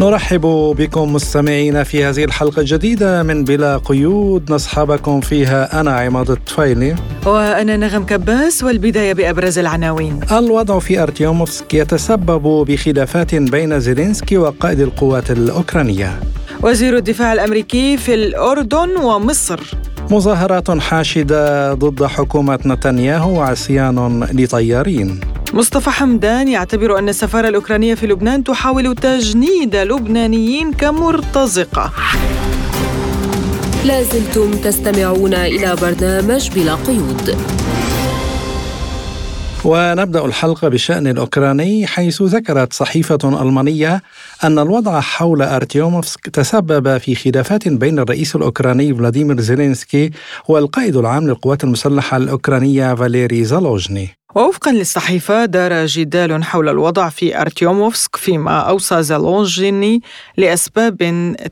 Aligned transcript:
نرحب 0.00 0.40
بكم 0.78 1.12
مستمعينا 1.12 1.84
في 1.84 2.04
هذه 2.04 2.24
الحلقة 2.24 2.60
الجديدة 2.60 3.22
من 3.22 3.44
بلا 3.44 3.76
قيود. 3.76 4.52
نصحبكم 4.52 5.20
فيها 5.20 5.80
أنا 5.80 5.90
عماد 5.90 6.30
الطفيلي. 6.30 6.96
وأنا 7.26 7.76
نغم 7.76 8.04
كباس 8.04 8.64
والبداية 8.64 9.12
بأبرز 9.12 9.58
العناوين. 9.58 10.20
الوضع 10.32 10.78
في 10.78 11.02
أرتيوموفسك 11.02 11.74
يتسبب 11.74 12.66
بخلافات 12.68 13.34
بين 13.34 13.80
زيلينسكي 13.80 14.36
وقائد 14.36 14.80
القوات 14.80 15.30
الأوكرانية. 15.30 16.20
وزير 16.62 16.96
الدفاع 16.96 17.32
الأمريكي 17.32 17.96
في 17.96 18.14
الأردن 18.14 18.96
ومصر. 18.96 19.60
مظاهرات 20.10 20.70
حاشدة 20.70 21.74
ضد 21.74 22.04
حكومة 22.04 22.58
نتنياهو 22.66 23.38
وعصيان 23.38 24.26
لطيارين. 24.32 25.20
مصطفى 25.54 25.90
حمدان 25.90 26.48
يعتبر 26.48 26.98
أن 26.98 27.08
السفارة 27.08 27.48
الأوكرانية 27.48 27.94
في 27.94 28.06
لبنان 28.06 28.44
تحاول 28.44 28.94
تجنيد 28.94 29.76
لبنانيين 29.76 30.72
كمرتزقة. 30.72 31.92
لازلتم 33.84 34.50
تستمعون 34.50 35.34
إلى 35.34 35.76
برنامج 35.82 36.50
بلا 36.50 36.74
قيود. 36.74 37.36
ونبدأ 39.64 40.24
الحلقة 40.24 40.68
بالشان 40.68 41.06
الأوكراني 41.06 41.86
حيث 41.86 42.22
ذكرت 42.22 42.72
صحيفة 42.72 43.42
ألمانية 43.42 44.02
أن 44.44 44.58
الوضع 44.58 45.00
حول 45.00 45.42
أرتيوموفسك 45.42 46.28
تسبب 46.28 46.98
في 46.98 47.14
خلافات 47.14 47.68
بين 47.68 47.98
الرئيس 47.98 48.36
الأوكراني 48.36 48.94
فلاديمير 48.94 49.40
زيلينسكي 49.40 50.10
والقائد 50.48 50.96
العام 50.96 51.26
للقوات 51.26 51.64
المسلحة 51.64 52.16
الأوكرانية 52.16 52.94
فاليري 52.94 53.44
زالوجني. 53.44 54.17
ووفقا 54.34 54.72
للصحيفة 54.72 55.44
دار 55.44 55.86
جدال 55.86 56.44
حول 56.44 56.68
الوضع 56.68 57.08
في 57.08 57.40
أرتيوموفسك 57.40 58.16
فيما 58.16 58.58
أوصى 58.58 59.02
زالونجيني 59.02 60.02
لأسباب 60.36 60.96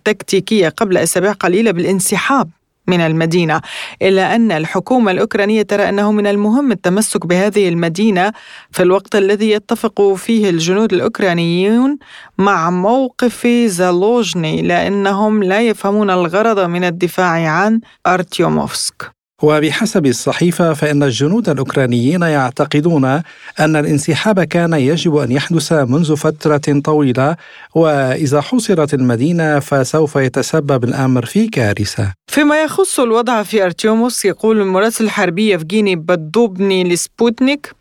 تكتيكية 0.05 0.68
قبل 0.68 0.96
أسابيع 0.98 1.33
قليلة 1.33 1.70
بالانسحاب 1.70 2.50
من 2.86 3.00
المدينة 3.00 3.60
إلا 4.02 4.34
أن 4.36 4.52
الحكومة 4.52 5.10
الأوكرانية 5.10 5.62
ترى 5.62 5.88
أنه 5.88 6.12
من 6.12 6.27
المهم 6.27 6.72
التمسك 6.72 7.27
بهذه 7.27 7.68
المدينة 7.68 8.33
في 8.70 8.83
الوقت 8.83 9.16
الذي 9.16 9.50
يتفق 9.50 10.14
فيه 10.14 10.50
الجنود 10.50 10.92
الأوكرانيون 10.92 11.98
مع 12.38 12.70
موقف 12.70 13.46
زالوجني 13.66 14.62
لأنهم 14.62 15.42
لا 15.42 15.61
يفهمون 15.61 16.11
الغرض 16.11 16.58
من 16.58 16.84
الدفاع 16.84 17.48
عن 17.48 17.80
أرتيوموفسك. 18.06 19.16
وبحسب 19.42 20.06
الصحيفة 20.06 20.73
فإن 20.73 21.03
الجنود 21.03 21.48
الأوكرانيين 21.48 22.23
يعتقدون 22.23 23.05
أن 23.61 23.77
الانسحاب 23.77 24.41
كان 24.41 24.73
يجب 24.73 25.17
أن 25.17 25.33
يحدث 25.33 25.73
منذ 25.73 26.17
فترة 26.17 26.81
طويلة 26.84 27.37
وإذا 27.75 28.41
حصرت 28.41 28.95
المدينة 28.95 29.59
فسوف 29.59 30.17
يتسبب 30.17 30.84
الأمر 30.84 31.27
في 31.27 31.48
كارثة. 31.48 32.12
فيما 32.27 32.62
يخص 32.62 33.01
الوضع 33.01 33.42
في 33.42 33.64
أرتيوموس 33.64 34.25
يقول 34.25 34.61
المراسل 34.61 35.05
الحربي 35.05 35.51
يفجيني 35.51 35.97
بدوبني 35.97 36.84
لسبوتنيك 36.84 37.73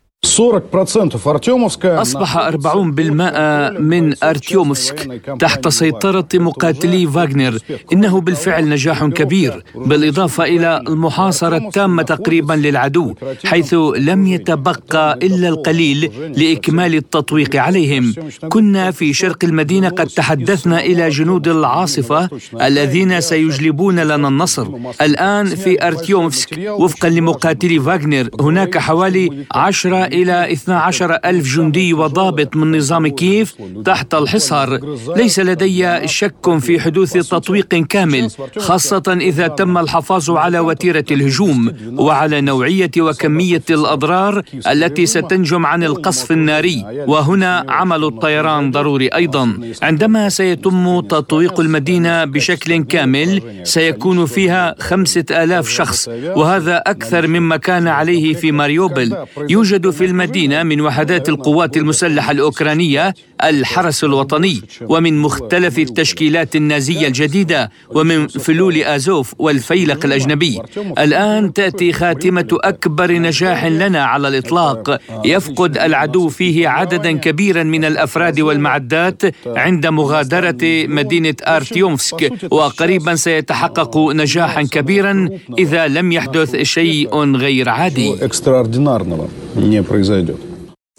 أصبح 2.02 2.36
40% 2.38 3.80
من 3.80 4.14
أرتيومسك 4.24 5.22
تحت 5.38 5.68
سيطرة 5.68 6.28
مقاتلي 6.34 7.06
فاغنر 7.06 7.58
إنه 7.92 8.20
بالفعل 8.20 8.68
نجاح 8.68 9.04
كبير 9.04 9.64
بالإضافة 9.74 10.44
إلى 10.44 10.82
المحاصرة 10.88 11.56
التامة 11.56 12.02
تقريبا 12.02 12.52
للعدو 12.52 13.14
حيث 13.44 13.74
لم 13.98 14.26
يتبقى 14.26 15.18
إلا 15.22 15.48
القليل 15.48 16.10
لإكمال 16.36 16.94
التطويق 16.94 17.56
عليهم. 17.56 18.14
كنا 18.48 18.90
في 18.90 19.12
شرق 19.12 19.44
المدينة 19.44 19.88
قد 19.88 20.06
تحدثنا 20.06 20.80
إلى 20.80 21.08
جنود 21.08 21.48
العاصفة 21.48 22.28
الذين 22.62 23.20
سيجلبون 23.20 24.00
لنا 24.00 24.28
النصر. 24.28 24.66
الآن 25.02 25.46
في 25.46 25.86
أرتيومسك 25.86 26.58
وفقا 26.68 27.08
لمقاتلي 27.08 27.80
فاغنر 27.80 28.28
هناك 28.40 28.78
حوالي 28.78 29.44
10 29.52 30.15
إلى 30.16 30.52
12 30.52 31.18
ألف 31.24 31.44
جندي 31.56 31.94
وضابط 31.94 32.56
من 32.56 32.76
نظام 32.76 33.06
كييف 33.08 33.54
تحت 33.84 34.14
الحصار. 34.14 34.70
ليس 35.16 35.40
لدي 35.40 36.08
شك 36.08 36.58
في 36.58 36.80
حدوث 36.80 37.12
تطويق 37.12 37.68
كامل 37.68 38.30
خاصة 38.58 39.16
إذا 39.20 39.46
تم 39.48 39.78
الحفاظ 39.78 40.30
على 40.30 40.58
وتيرة 40.58 41.04
الهجوم 41.10 41.72
وعلى 41.98 42.40
نوعية 42.40 42.90
وكمية 42.98 43.62
الأضرار 43.70 44.42
التي 44.72 45.06
ستنجم 45.06 45.66
عن 45.66 45.82
القصف 45.84 46.32
الناري. 46.32 46.84
وهنا 47.06 47.64
عمل 47.68 48.04
الطيران 48.04 48.70
ضروري 48.70 49.08
أيضا. 49.08 49.44
عندما 49.82 50.28
سيتم 50.28 51.00
تطويق 51.00 51.60
المدينة 51.60 52.24
بشكل 52.24 52.84
كامل 52.84 53.42
سيكون 53.62 54.26
فيها 54.26 54.74
خمسة 54.80 55.24
آلاف 55.30 55.68
شخص 55.68 56.08
وهذا 56.36 56.76
أكثر 56.86 57.26
مما 57.26 57.56
كان 57.56 57.88
عليه 57.88 58.34
في 58.34 58.52
ماريوبل. 58.52 59.16
يوجد 59.50 59.90
في 59.96 60.04
المدينة 60.04 60.62
من 60.62 60.80
وحدات 60.80 61.28
القوات 61.28 61.76
المسلحة 61.76 62.30
الأوكرانية 62.32 63.14
الحرس 63.44 64.04
الوطني 64.04 64.62
ومن 64.82 65.18
مختلف 65.18 65.78
التشكيلات 65.78 66.56
النازية 66.56 67.06
الجديدة 67.06 67.70
ومن 67.90 68.26
فلول 68.28 68.76
آزوف 68.76 69.34
والفيلق 69.38 70.04
الأجنبي. 70.04 70.62
الآن 70.98 71.52
تأتي 71.52 71.92
خاتمة 71.92 72.48
أكبر 72.52 73.12
نجاح 73.12 73.64
لنا 73.64 74.04
على 74.04 74.28
الإطلاق. 74.28 75.00
يفقد 75.24 75.78
العدو 75.78 76.28
فيه 76.28 76.68
عددا 76.68 77.12
كبيرا 77.12 77.62
من 77.62 77.84
الأفراد 77.84 78.40
والمعدات 78.40 79.22
عند 79.46 79.86
مغادرة 79.86 80.86
مدينة 80.86 81.34
آرتيومسك 81.46 82.32
وقريبا 82.50 83.14
سيتحقق 83.14 83.98
نجاحا 83.98 84.62
كبيرا 84.62 85.28
إذا 85.58 85.88
لم 85.88 86.12
يحدث 86.12 86.56
شيء 86.56 87.36
غير 87.36 87.68
عادي. 87.68 88.14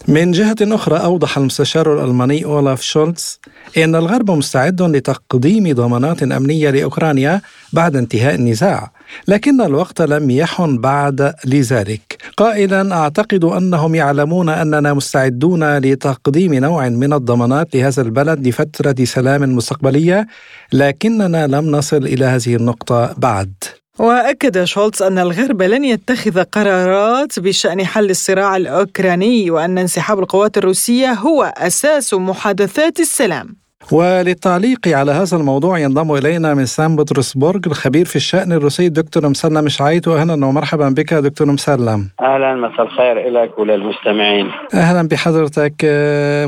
من 0.08 0.32
جهة 0.32 0.56
أخرى 0.62 0.96
أوضح 0.96 1.38
المستشار 1.38 1.94
الألماني 1.94 2.44
أولاف 2.44 2.82
شولتز 2.82 3.40
أن 3.76 3.94
الغرب 3.94 4.30
مستعد 4.30 4.82
لتقديم 4.82 5.72
ضمانات 5.72 6.22
أمنية 6.22 6.70
لأوكرانيا 6.70 7.40
بعد 7.72 7.96
انتهاء 7.96 8.34
النزاع 8.34 8.90
لكن 9.28 9.60
الوقت 9.60 10.02
لم 10.02 10.30
يحن 10.30 10.78
بعد 10.78 11.34
لذلك. 11.44 12.16
قائلا 12.36 12.94
أعتقد 12.94 13.44
أنهم 13.44 13.94
يعلمون 13.94 14.48
أننا 14.48 14.94
مستعدون 14.94 15.78
لتقديم 15.78 16.54
نوع 16.54 16.88
من 16.88 17.12
الضمانات 17.12 17.76
لهذا 17.76 18.02
البلد 18.02 18.46
لفترة 18.46 19.04
سلام 19.04 19.56
مستقبلية 19.56 20.26
لكننا 20.72 21.46
لم 21.46 21.70
نصل 21.70 22.04
إلى 22.06 22.24
هذه 22.24 22.56
النقطة 22.56 23.14
بعد. 23.18 23.52
وأكد 23.98 24.64
شولتز 24.64 25.02
أن 25.02 25.18
الغرب 25.18 25.62
لن 25.62 25.84
يتخذ 25.84 26.42
قرارات 26.42 27.38
بشأن 27.38 27.86
حل 27.86 28.10
الصراع 28.10 28.56
الأوكراني 28.56 29.50
وأن 29.50 29.78
انسحاب 29.78 30.18
القوات 30.18 30.58
الروسية 30.58 31.12
هو 31.12 31.52
أساس 31.56 32.14
محادثات 32.14 33.00
السلام. 33.00 33.67
وللتعليق 33.92 34.88
على 34.88 35.12
هذا 35.12 35.36
الموضوع 35.36 35.78
ينضم 35.78 36.14
إلينا 36.14 36.54
من 36.54 36.66
سان 36.66 36.96
بطرسبورغ 36.96 37.60
الخبير 37.66 38.04
في 38.04 38.16
الشأن 38.16 38.52
الروسي 38.52 38.86
الدكتور 38.86 39.28
مسلم 39.28 39.68
شعيت 39.68 40.08
أهلا 40.08 40.46
ومرحبا 40.46 40.88
بك 40.88 41.14
دكتور 41.14 41.46
مسلم. 41.46 42.08
أهلا 42.20 42.54
مساء 42.54 42.82
الخير 42.86 43.30
لك 43.30 43.58
وللمستمعين. 43.58 44.46
أهلا 44.74 45.08
بحضرتك 45.08 45.74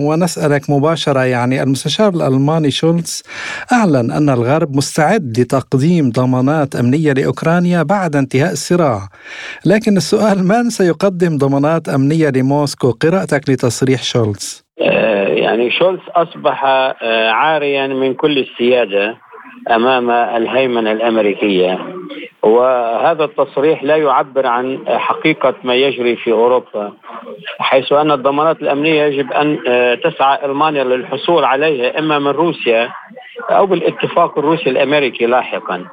ونسألك 0.01 0.71
مباشرة 0.71 1.25
يعني 1.25 1.63
المستشار 1.63 2.09
الألماني 2.15 2.71
شولتز 2.71 3.23
أعلن 3.73 4.11
أن 4.11 4.31
الغرب 4.31 4.77
مستعد 4.77 5.39
لتقديم 5.39 6.11
ضمانات 6.11 6.77
أمنية 6.77 7.13
لأوكرانيا 7.13 7.83
بعد 7.83 8.17
انتهاء 8.17 8.53
الصراع. 8.53 9.09
لكن 9.65 9.97
السؤال 9.97 10.47
من 10.47 10.71
سيقدم 10.71 11.39
ضمانات 11.39 11.89
أمنية 11.89 12.29
لموسكو؟ 12.29 12.91
قراءتك 12.91 13.51
لتصريح 13.51 14.03
شولتز. 14.03 14.70
يعني 14.81 15.71
شولز 15.71 16.01
أصبح 16.17 16.65
عاريا 17.33 17.87
من 17.87 18.15
كل 18.15 18.39
السيادة 18.39 19.17
أمام 19.71 20.11
الهيمنة 20.11 20.93
الأمريكية. 20.93 21.79
وهذا 22.43 23.25
التصريح 23.25 23.85
لا 23.85 23.97
يعبر 23.97 24.47
عن 24.47 24.79
حقيقة 24.89 25.55
ما 25.65 25.75
يجري 25.75 26.17
في 26.17 26.33
أوروبا 26.33 26.93
حيث 27.59 27.93
أن 27.93 28.11
الضمانات 28.11 28.63
الأمنية 28.63 29.03
يجب 29.03 29.33
أن 29.33 29.59
تسعى 30.05 30.45
إلمانيا 30.45 30.85
للحصول 30.85 31.45
عليها 31.45 31.99
إما 31.99 32.19
من 32.19 32.31
روسيا 32.31 32.89
أو 33.51 33.67
بالاتفاق 33.67 34.39
الروسي 34.39 34.71
الأمريكي 34.71 35.27
لاحقا. 35.27 35.85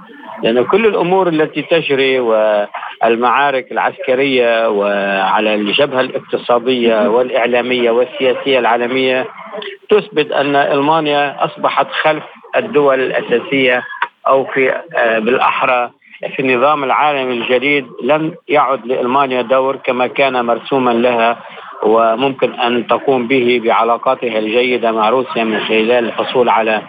لأن 0.44 0.64
كل 0.64 0.86
الأمور 0.86 1.28
التي 1.28 1.62
تجري 1.62 2.20
والمعارك 2.20 3.72
العسكرية 3.72 4.70
وعلى 4.70 5.56
الجبهة 5.56 6.02
الاقتصادية 6.02 7.10
والإعلامية 7.10 7.92
والسياسية 7.92 8.60
العالمية 8.60 9.28
تثبت 9.90 10.32
أن 10.32 10.56
ألمانيا 10.56 11.46
أصبحت 11.46 11.88
خلف 12.04 12.24
الدول 12.56 13.00
الأساسية 13.00 13.84
أو 14.28 14.46
في 14.46 14.82
آه، 14.96 15.20
بالأحرى 15.20 15.92
في 16.36 16.40
النظام 16.40 16.84
العالمي 16.84 17.34
الجديد. 17.34 17.88
لم 18.04 18.36
يعد 18.48 18.86
لألمانيا 18.86 19.42
دور 19.42 19.76
كما 19.76 20.08
كان 20.08 20.46
مرسوما 20.46 20.92
لها 20.92 21.38
وممكن 21.84 22.54
أن 22.54 22.88
تقوم 22.88 23.28
به 23.28 23.62
بعلاقاتها 23.64 24.40
الجيدة 24.40 24.92
مع 24.92 25.10
روسيا 25.10 25.44
من 25.44 25.60
خلال 25.60 25.92
الحصول 25.92 26.50
على 26.50 26.82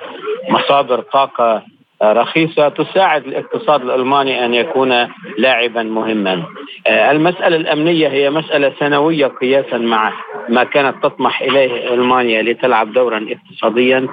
مصادر 0.49 1.00
طاقة 1.00 1.62
رخيصة 2.03 2.69
تساعد 2.69 3.27
الاقتصاد 3.27 3.83
الألماني 3.83 4.45
أن 4.45 4.55
يكون 4.55 5.09
لاعبا 5.39 5.83
مهما. 5.83 6.43
آه، 6.87 7.11
المسألة 7.11 7.56
الأمنية 7.56 8.09
هي 8.09 8.31
مسألة 8.31 8.73
سنوية 8.81 9.27
قياسا 9.27 9.79
مع 9.79 10.12
ما 10.49 10.65
كانت 10.65 11.05
تطمح 11.05 11.41
إليه 11.41 11.95
ألمانيا 11.95 12.43
لتلعب 12.43 12.93
دورا 12.93 13.27
اقتصاديا. 13.31 14.09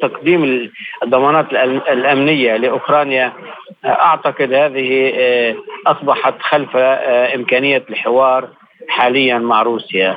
تقديم 0.00 0.70
الضمانات 1.02 1.52
الأمنية 1.92 2.56
لأوكرانيا 2.56 3.32
آه، 3.84 3.88
أعتقد 3.88 4.52
هذه 4.52 5.12
آه، 5.14 5.54
أصبحت 5.86 6.34
خلف 6.40 6.76
إمكانية 7.34 7.84
الحوار 7.90 8.48
حاليا 8.88 9.38
مع 9.38 9.62
روسيا. 9.62 10.16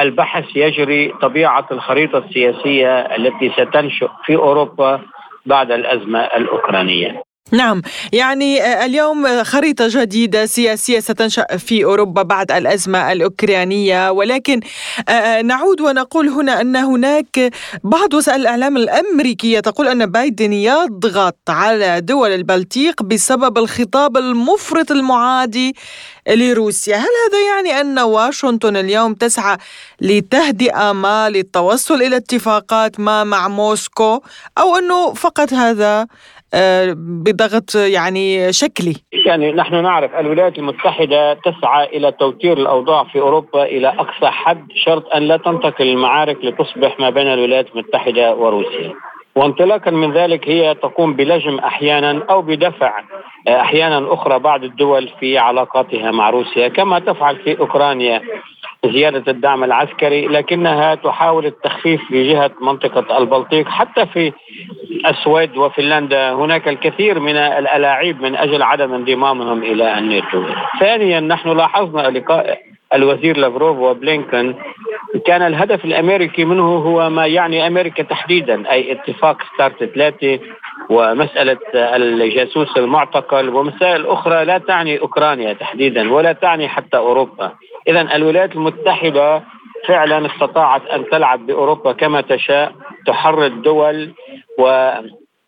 البحث 0.00 0.44
يجري 0.56 1.12
طبيعة 1.22 1.66
الخريطة 1.72 2.18
السياسية 2.18 2.98
التي 3.00 3.50
ستنشئ 3.50 4.08
في 4.24 4.36
أوروبا 4.36 5.00
بعد 5.48 5.70
الأزمة 5.72 6.20
الأوكرانية. 6.20 7.22
نعم. 7.52 7.82
يعني 8.12 8.62
آه، 8.62 8.84
اليوم 8.84 9.44
خريطة 9.44 9.84
جديدة 9.88 10.46
سياسية 10.46 11.00
ستنشأ 11.00 11.56
في 11.56 11.84
أوروبا 11.84 12.22
بعد 12.22 12.52
الأزمة 12.52 13.12
الأوكرانية. 13.12 14.10
ولكن 14.10 14.60
آه، 15.08 15.12
آه، 15.12 15.42
نعود 15.42 15.80
ونقول 15.80 16.28
هنا 16.28 16.60
أن 16.60 16.76
هناك 16.76 17.50
بعض 17.84 18.14
وسائل 18.14 18.40
الإعلام 18.40 18.76
الأمريكية 18.76 19.60
تقول 19.60 19.88
أن 19.88 20.06
بايدن 20.06 20.52
يضغط 20.52 21.36
على 21.48 22.00
دول 22.00 22.30
البلطيق 22.30 23.02
بسبب 23.02 23.58
الخطاب 23.58 24.16
المفرط 24.16 24.90
المعادي 24.92 25.76
لروسيا. 26.28 26.96
هل 26.96 27.08
هذا 27.28 27.40
يعني 27.54 27.80
أن 27.80 27.98
واشنطن 27.98 28.76
اليوم 28.76 29.14
تسعى 29.14 29.56
لتهدئة 30.00 30.92
ما 30.92 31.30
للتوصل 31.30 31.94
إلى 32.02 32.16
اتفاقات 32.16 33.00
ما 33.00 33.24
مع 33.24 33.48
موسكو 33.48 34.20
أو 34.58 34.76
أنه 34.76 35.14
فقط 35.14 35.52
هذا 35.52 36.06
بضغط 36.94 37.74
يعني 37.74 38.52
شكلي. 38.52 38.96
يعني 39.26 39.52
نحن 39.52 39.82
نعرف 39.82 40.14
الولايات 40.14 40.58
المتحدة 40.58 41.34
تسعى 41.34 41.96
إلى 41.96 42.12
توتير 42.12 42.58
الأوضاع 42.58 43.04
في 43.04 43.20
أوروبا 43.20 43.62
إلى 43.64 43.88
أقصى 43.88 44.26
حد 44.26 44.66
شرط 44.74 45.14
أن 45.14 45.22
لا 45.22 45.36
تنتقل 45.36 45.88
المعارك 45.88 46.44
لتصبح 46.44 47.00
ما 47.00 47.10
بين 47.10 47.26
الولايات 47.26 47.66
المتحدة 47.74 48.34
وروسيا. 48.34 48.94
وانطلاقا 49.38 49.90
من 49.90 50.12
ذلك 50.12 50.48
هي 50.48 50.74
تقوم 50.74 51.14
بلجم 51.14 51.58
أحيانا 51.58 52.22
أو 52.30 52.42
بدفع 52.42 53.02
آه، 53.48 53.60
أحيانا 53.60 54.14
أخرى 54.14 54.38
بعض 54.38 54.64
الدول 54.64 55.10
في 55.20 55.38
علاقاتها 55.38 56.10
مع 56.10 56.30
روسيا 56.30 56.68
كما 56.68 56.98
تفعل 56.98 57.36
في 57.36 57.58
أوكرانيا 57.58 58.22
زيادة 58.86 59.32
الدعم 59.32 59.64
العسكري 59.64 60.26
لكنها 60.26 60.94
تحاول 60.94 61.46
التخفيف 61.46 62.00
في 62.08 62.32
جهه 62.32 62.50
منطقة 62.60 63.18
البلطيق 63.18 63.68
حتى 63.68 64.06
في 64.06 64.32
السويد 65.06 65.56
وفنلندا 65.56 66.32
هناك 66.32 66.68
الكثير 66.68 67.20
من 67.20 67.36
الألاعيب 67.36 68.22
من 68.22 68.36
أجل 68.36 68.62
عدم 68.62 68.94
انضمامهم 68.94 69.62
إلى 69.62 69.98
الناتو. 69.98 70.44
ثانيا 70.80 71.20
نحن 71.20 71.56
لاحظنا 71.56 72.18
لقاء 72.18 72.58
الوزير 72.94 73.36
لافروف 73.36 73.78
وبلينكن 73.78 74.54
كان 75.26 75.42
الهدف 75.42 75.84
الأمريكي 75.84 76.44
منه 76.44 76.62
هو 76.62 77.10
ما 77.10 77.26
يعني 77.26 77.66
أمريكا 77.66 78.02
تحديدا 78.02 78.70
أي 78.70 78.92
اتفاق 78.92 79.42
ستارت 79.54 79.84
ثلاثة 79.84 80.38
ومسألة 80.90 81.58
الجاسوس 81.74 82.76
المعتقل 82.76 83.48
ومسائل 83.48 84.06
أخرى 84.06 84.44
لا 84.44 84.58
تعني 84.58 85.00
أوكرانيا 85.00 85.52
تحديدا 85.52 86.12
ولا 86.12 86.32
تعني 86.32 86.68
حتى 86.68 86.96
أوروبا 86.96 87.52
اذا 87.88 88.00
الولايات 88.16 88.56
المتحدة 88.56 89.42
فعلا 89.86 90.26
استطاعت 90.26 90.86
أن 90.86 91.04
تلعب 91.10 91.46
بأوروبا 91.46 91.92
كما 91.92 92.20
تشاء 92.20 92.72
تحرض 93.06 93.62
دول 93.62 94.12
و 94.58 94.90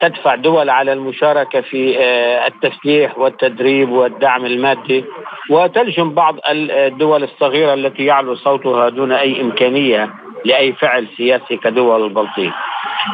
تدفع 0.00 0.35
دول 0.35 0.71
على 0.71 0.93
المشاركة 0.93 1.61
في 1.61 1.99
آه، 1.99 2.47
التسليح 2.47 3.19
والتدريب 3.19 3.91
والدعم 3.91 4.47
المادي 4.47 5.05
وتلجم 5.50 6.15
بعض 6.15 6.37
الدول 6.49 7.23
الصغيرة 7.23 7.75
التي 7.75 8.05
يعلو 8.05 8.35
صوتها 8.35 8.88
دون 8.88 9.12
أي 9.12 9.41
إمكانية 9.41 10.15
لأي 10.44 10.73
فعل 10.73 11.06
سياسي 11.17 11.56
كدول 11.56 12.05
البلطيق. 12.05 12.53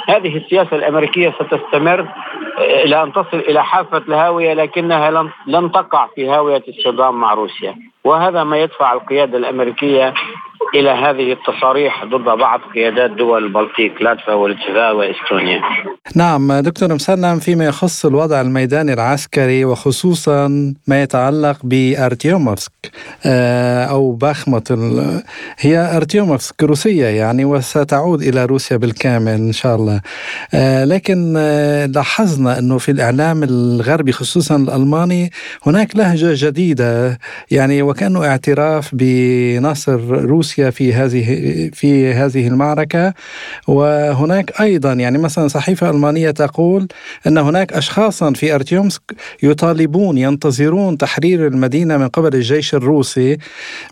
هذه 0.09 0.37
السياسة 0.37 0.77
الأمريكية 0.77 1.35
ستستمر 1.41 2.01
آه، 2.01 2.85
إلى 2.85 3.03
أن 3.03 3.13
تصل 3.13 3.39
إلى 3.39 3.65
حافة 3.65 3.99
الهاوية 3.99 4.55
لكنها 4.55 5.31
لن 5.47 5.73
تقع 5.73 6.09
في 6.15 6.29
هاوية 6.29 6.63
الصدام 6.69 7.21
مع 7.21 7.35
روسيا، 7.35 7.77
وهذا 8.05 8.45
ما 8.45 8.59
يدفع 8.59 8.93
القيادة 8.93 9.39
الأمريكية 9.39 10.15
إلى 10.75 10.91
هذه 10.91 11.33
التصاريح 11.33 12.05
ضد 12.05 12.39
بعض 12.39 12.61
قيادات 12.75 13.11
دول 13.11 13.45
البلطيق 13.45 14.03
لاتفا 14.03 14.33
ولتفا 14.33 14.91
وإستونيا. 14.91 15.61
نعم 16.17 16.53
دكتور 16.53 16.95
مسلم 16.95 17.39
فيما 17.39 17.65
يخص 17.65 18.07
الوضع 18.07 18.41
الميداني 18.41 18.93
العسكري 18.93 19.65
وخصوصا 19.65 20.49
ما 20.89 21.03
يتعلق 21.03 21.57
بارتيوموفسك 21.65 22.73
آه، 23.27 23.85
أو 23.85 24.13
باخمت 24.13 24.73
هي 25.59 25.97
ارتيوموفسك 25.97 26.63
روسيه 26.63 27.07
يعني 27.07 27.45
وستعود 27.45 28.23
إلى 28.23 28.45
روسيا 28.45 28.77
بالكامل 28.77 29.33
إن 29.33 29.53
شاء 29.53 29.77
الله. 29.77 30.01
آه، 30.55 30.85
لكن 30.85 31.35
آه، 31.37 31.87
لاحظنا 31.87 32.59
إنه 32.59 32.79
في 32.79 32.91
الإعلام 32.91 33.43
الغربي 33.43 34.13
خصوصا 34.13 34.57
الألماني 34.57 35.33
هناك 35.67 35.97
لهجة 35.97 36.47
جديدة 36.47 37.19
يعني 37.51 37.83
وكأنه 37.83 38.25
اعتراف 38.27 38.91
بنصر 38.93 40.01
روسيا 40.11 40.71
في 40.71 40.95
هذه 40.95 41.71
في 41.73 42.13
هذه 42.13 42.49
المعركة 42.49 43.15
وهناك 43.67 44.61
أيضا 44.61 44.93
يعني 44.93 45.19
مثلا 45.19 45.49
صحيفة 45.49 45.91
ألمانية 45.91 46.31
تقول 46.31 46.89
أن 47.27 47.39
هناك 47.39 47.73
أشخاصا 47.73 48.33
في 48.33 48.55
أرتيومسك 48.55 49.03
يطالبون 49.43 50.19
ينتظرون 50.19 50.99
تحرير 50.99 51.47
المدينة 51.47 51.97
من 51.97 52.09
قبل 52.09 52.35
الجيش 52.35 52.75
الروسي 52.77 53.39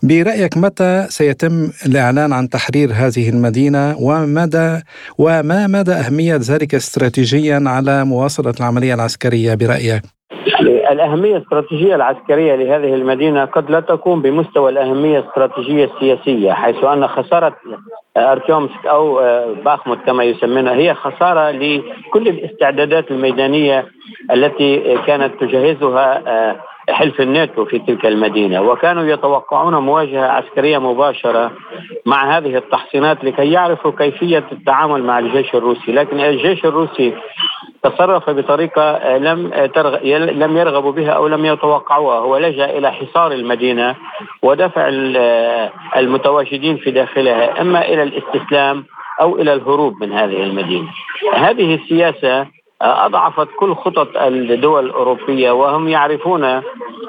برأيك 0.03 0.57
متى 0.57 1.07
سيتم 1.09 1.71
الإعلان 1.87 2.33
عن 2.33 2.49
تحرير 2.49 2.89
هذه 2.93 3.29
المدينة 3.29 3.97
ومدى 4.01 4.81
وما 5.19 5.67
مدى 5.67 5.93
أهمية 5.93 6.37
ذلك 6.51 6.75
استراتيجيا 6.75 7.63
على 7.67 8.05
مواصلة 8.05 8.55
العملية 8.61 8.95
العسكرية 8.95 9.55
برأيك؟ 9.55 10.03
الأهمية 10.95 11.37
الاستراتيجية 11.37 11.95
العسكرية 11.95 12.55
لهذه 12.55 12.95
المدينة 12.95 13.45
قد 13.45 13.71
لا 13.71 13.81
تكون 13.81 14.23
بمستوى 14.23 14.71
الأهمية 14.71 15.19
الاستراتيجية 15.19 15.85
السياسية 15.85 16.53
حيث 16.53 16.85
أن 16.85 17.09
خسارة 17.09 17.57
أرتيومسك 18.17 18.87
أو 18.87 19.15
باخموت 19.65 19.99
كما 20.07 20.25
يسمونها 20.25 20.75
هي 20.75 20.95
خسارة 20.95 21.51
لكل 21.51 22.29
الاستعدادات 22.29 23.11
الميدانية 23.11 23.87
التي 24.33 24.99
كانت 25.07 25.41
تجهزها 25.41 26.23
حلف 26.91 27.21
الناتو 27.21 27.65
في 27.65 27.79
تلك 27.79 28.07
المدينة. 28.07 28.63
وكانوا 28.63 29.03
يتوقعون 29.03 29.75
مواجهة 29.75 30.27
عسكرية 30.27 30.79
مباشرة 30.79 31.53
مع 32.07 32.37
هذه 32.37 32.57
التحصينات 32.57 33.25
لكي 33.25 33.53
يعرفوا 33.53 33.91
كيفية 33.99 34.45
التعامل 34.53 35.03
مع 35.03 35.19
الجيش 35.19 35.55
الروسي. 35.55 35.93
لكن 35.93 36.21
الجيش 36.21 36.65
الروسي 36.65 37.15
تصرف 37.83 38.31
بطريقة 38.31 39.17
لم 39.17 39.51
لم 40.13 40.57
يرغبوا 40.57 40.93
بها 40.93 41.11
أو 41.11 41.27
لم 41.27 41.45
يتوقعوها. 41.45 42.19
هو 42.19 42.37
لجأ 42.37 42.79
إلى 42.79 42.93
حصار 42.93 43.33
المدينة 43.33 43.95
ودفع 44.43 44.89
المتواجدين 45.97 46.77
في 46.77 46.91
داخلها 46.91 47.61
إما 47.61 47.89
إلى 47.89 48.03
الاستسلام 48.03 48.85
أو 49.21 49.37
إلى 49.37 49.53
الهروب 49.53 50.03
من 50.03 50.13
هذه 50.13 50.43
المدينة. 50.43 50.89
هذه 51.35 51.75
السياسة 51.75 52.47
أضعفت 52.83 53.49
كل 53.59 53.75
خطط 53.75 54.09
الدول 54.17 54.87
الأوروبية 54.87 55.51
وهم 55.51 55.89
يعرفون 55.89 56.45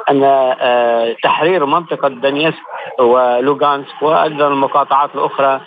أن 0.09 0.23
آه، 0.23 1.15
تحرير 1.23 1.65
منطقة 1.65 2.07
دانيسك 2.07 2.61
ولوغانسك 2.99 4.01
وأيضا 4.01 4.47
المقاطعات 4.47 5.09
الأخرى 5.15 5.61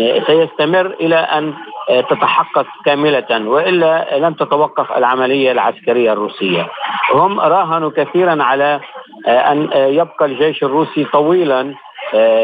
آه، 0.00 0.20
سيستمر 0.26 0.86
إلى 0.86 1.16
أن 1.16 1.54
آه، 1.90 2.00
تتحقق 2.00 2.66
كاملة 2.84 3.48
وإلا 3.48 4.18
لن 4.18 4.36
تتوقف 4.36 4.92
العملية 4.92 5.52
العسكرية 5.52 6.12
الروسية. 6.12 6.68
هم 7.14 7.40
راهنوا 7.40 7.90
كثيرا 7.96 8.42
على 8.42 8.80
أن 9.26 9.68
يبقى 9.74 10.24
الجيش 10.26 10.62
الروسي 10.62 11.04
طويلا 11.04 11.74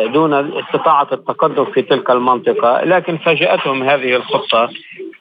دون 0.06 0.58
استطاعة 0.58 1.08
التقدم 1.12 1.64
في 1.64 1.82
تلك 1.82 2.10
المنطقة، 2.10 2.84
لكن 2.84 3.18
فاجأتهم 3.18 3.82
هذه 3.82 4.16
الخطة 4.16 4.68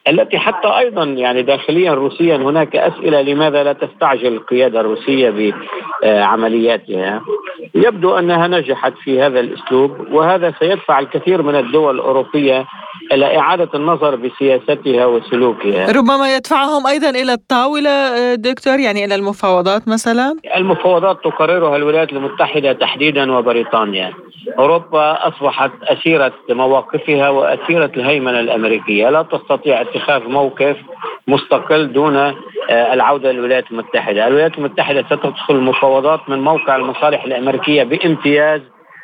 التي 0.08 0.38
حتى 0.38 0.68
أيضا 0.68 1.04
يعني 1.04 1.42
داخليا 1.42 1.94
روسيا 1.94 2.36
هناك 2.36 2.76
أسئلة 2.76 3.22
لماذا 3.22 3.64
لا 3.64 3.72
تستعجل 3.72 4.34
القيادة 4.34 4.80
الروسية 4.80 5.54
بعملياتها. 6.02 7.20
يبدو 7.74 8.18
أنها 8.18 8.46
نجحت 8.46 8.92
في 9.04 9.22
هذا 9.22 9.40
الأسلوب 9.40 9.90
وهذا 10.12 10.54
سيدفع 10.58 10.98
الكثير 10.98 11.42
من 11.42 11.54
الدول 11.54 11.94
الأوروبية 11.94 12.66
إلى 13.12 13.38
إعادة 13.38 13.68
النظر 13.74 14.16
بسياستها 14.16 15.06
وسلوكها. 15.06 15.92
ربما 15.92 16.36
يدفعهم 16.36 16.86
أيضا 16.86 17.10
إلى 17.10 17.32
الطاولة 17.32 18.34
دكتور 18.34 18.78
يعني 18.78 19.04
إلى 19.04 19.14
المفاوضات 19.14 19.88
مثلا؟ 19.88 20.36
المفاوضات 20.56 21.24
تقررها 21.24 21.76
الولايات 21.76 22.12
المتحدة 22.12 22.72
تحديدا 22.72 23.32
وبريطانيا. 23.32 24.12
أوروبا 24.58 25.28
أصبحت 25.28 25.70
أسيرة 25.82 26.32
مواقفها 26.50 27.28
وأسيرة 27.28 27.90
الهيمنة 27.96 28.40
الأمريكية. 28.40 29.10
لا 29.10 29.22
تستطيع 29.22 29.80
اتخاذ 29.94 30.28
موقف 30.28 30.76
مستقل 31.28 31.92
دون 31.92 32.16
آه، 32.16 32.34
العودة 32.70 33.32
للولايات 33.32 33.70
المتحدة، 33.70 34.26
الولايات 34.26 34.58
المتحدة 34.58 35.02
ستدخل 35.02 35.54
المفاوضات 35.54 36.28
من 36.28 36.38
موقع 36.38 36.76
المصالح 36.76 37.24
الأمريكية 37.24 37.82
بامتياز 37.82 38.60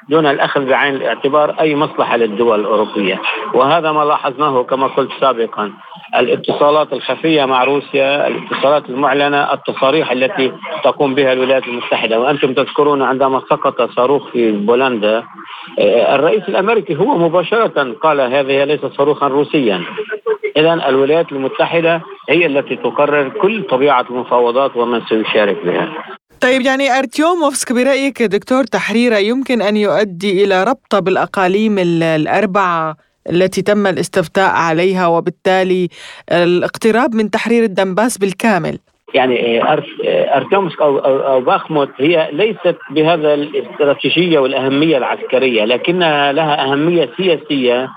دون 0.09 0.27
الأخذ 0.27 0.65
بعين 0.65 0.95
الاعتبار 0.95 1.57
أي 1.61 1.77
مصلحة 1.77 2.17
للدول 2.17 2.61
الأوروبية، 2.61 3.21
وهذا 3.55 3.93
ما 3.93 4.05
لاحظناه 4.05 4.63
كما 4.63 4.87
قلت 4.87 5.11
سابقا، 5.21 5.73
الاتصالات 6.17 6.93
الخفية 6.93 7.45
مع 7.45 7.65
روسيا، 7.65 8.27
الاتصالات 8.27 8.91
المعلنة، 8.91 9.53
التصاريح 9.53 10.13
التي 10.13 10.53
تقوم 10.85 11.15
بها 11.15 11.33
الولايات 11.33 11.69
المتحدة، 11.69 12.21
وأنتم 12.21 12.55
تذكرون 12.55 13.03
عندما 13.03 13.41
سقط 13.51 13.91
صاروخ 13.91 14.31
في 14.33 14.53
بولندا 14.53 15.25
آه، 15.79 16.15
الرئيس 16.15 16.49
الأمريكي 16.49 16.97
هو 16.97 17.19
مباشرة 17.19 17.95
قال 18.03 18.21
هذا 18.21 18.65
ليس 18.65 18.87
صاروخا 18.87 19.29
روسيا. 19.29 19.83
اذا 20.57 20.89
الولايات 20.89 21.33
المتحدة 21.33 22.01
هي 22.29 22.47
التي 22.47 22.77
تقرر 22.77 23.29
كل 23.29 23.63
طبيعة 23.63 24.07
المفاوضات 24.11 24.77
ومن 24.77 25.01
سيشارك 25.01 25.57
بها. 25.65 25.89
طيب 26.41 26.63
يعني 26.63 26.99
أرتيوموفسك 26.99 27.73
برأيك 27.73 28.23
دكتور 28.23 28.65
تحريره 28.65 29.17
يمكن 29.17 29.63
أن 29.63 29.77
يؤدي 29.77 30.45
إلى 30.45 30.65
ربطه 30.65 30.99
بالأقاليم 30.99 31.79
الاربعه 31.79 32.97
التي 33.31 33.63
تم 33.63 33.87
الاستفتاء 33.87 34.51
عليها 34.51 35.07
وبالتالي 35.07 35.89
الاقتراب 36.33 37.15
من 37.15 37.31
تحرير 37.31 37.65
الدنباس 37.65 38.19
بالكامل؟ 38.19 38.79
يعني 39.15 39.63
ارتيومسك 40.37 40.83
أو 40.83 40.99
أو 40.99 41.41
باخموت 41.41 41.91
هي 41.99 42.29
ليست 42.33 42.77
بهذا 42.91 43.35
الاستراتيجية 43.35 44.39
والأهمية 44.39 44.97
العسكرية 44.97 45.65
لكنها 45.65 46.33
لها 46.33 46.73
أهمية 46.73 47.11
سياسية 47.17 47.89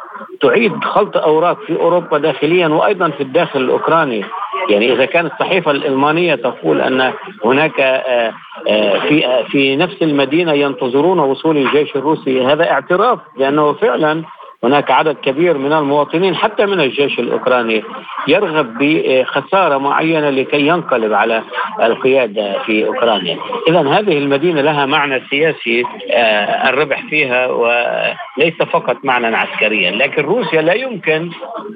تعيد 0.42 0.84
خلط 0.84 1.18
أوراق 1.18 1.58
في 1.68 1.76
أوروبا 1.76 2.18
داخليا 2.18 2.68
وأيضا 2.68 3.10
في 3.10 3.24
الداخل 3.24 3.60
الأوكراني. 3.62 4.26
يعني 4.70 4.94
إذا 4.94 5.06
كانت 5.06 5.32
الصحيفة 5.34 5.72
الألمانية 5.72 6.36
تقول 6.36 6.82
أن 6.82 7.14
هناك 7.46 7.80
آه، 7.80 8.34
آه، 8.68 9.00
في 9.00 9.26
آه، 9.26 9.44
في 9.44 9.76
نفس 9.76 9.96
المدينة 10.02 10.54
ينتظرون 10.54 11.20
وصول 11.20 11.58
الجيش 11.58 11.96
الروسي 11.96 12.46
هذا 12.46 12.72
اعتراف 12.72 13.20
بانه 13.38 13.74
فعلا 13.74 14.24
هناك 14.64 14.92
عدد 14.92 15.16
كبير 15.16 15.58
من 15.58 15.74
المواطنين 15.74 16.36
حتى 16.36 16.66
من 16.66 16.80
الجيش 16.80 17.20
الأوكراني 17.20 17.84
يرغب 18.28 18.78
بخسارة 18.80 19.78
معينة 19.78 20.30
لكي 20.30 20.68
ينقلب 20.68 21.14
على 21.14 21.44
القيادة 21.82 22.60
في 22.66 22.88
أوكرانيا، 22.88 23.38
اذا 23.68 23.80
هذه 23.80 24.18
المدينة 24.18 24.62
لها 24.62 24.86
معنى 24.86 25.22
سياسي 25.30 25.84
آه، 26.12 26.70
الربح 26.70 27.04
فيها 27.10 27.48
وليس 27.48 28.58
فقط 28.72 28.98
معنى 29.04 29.38
عسكريا، 29.38 29.92
لكن 29.92 30.22
روسيا 30.24 30.62
لا 30.62 30.74
يمكن 30.74 31.32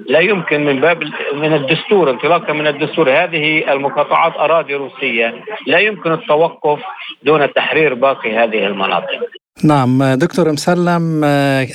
لا 0.06 0.20
يمكن 0.20 0.66
من 0.66 0.80
باب 0.80 1.04
من 1.34 1.54
الدستور 1.54 2.10
انطلاقا 2.10 2.54
من 2.54 2.68
الدستور 2.68 3.10
هذه 3.10 3.72
المقاطعات 3.72 4.38
أراضي 4.38 4.76
روسية 4.76 5.34
لا 5.68 5.80
يمكن 5.80 6.12
التوقف 6.12 6.80
دون 7.24 7.54
تحرير 7.54 7.94
باقي 7.94 8.38
هذه 8.38 8.66
المناطق. 8.66 9.20
نعم 9.64 10.14
دكتور 10.14 10.52
مسلم 10.52 11.24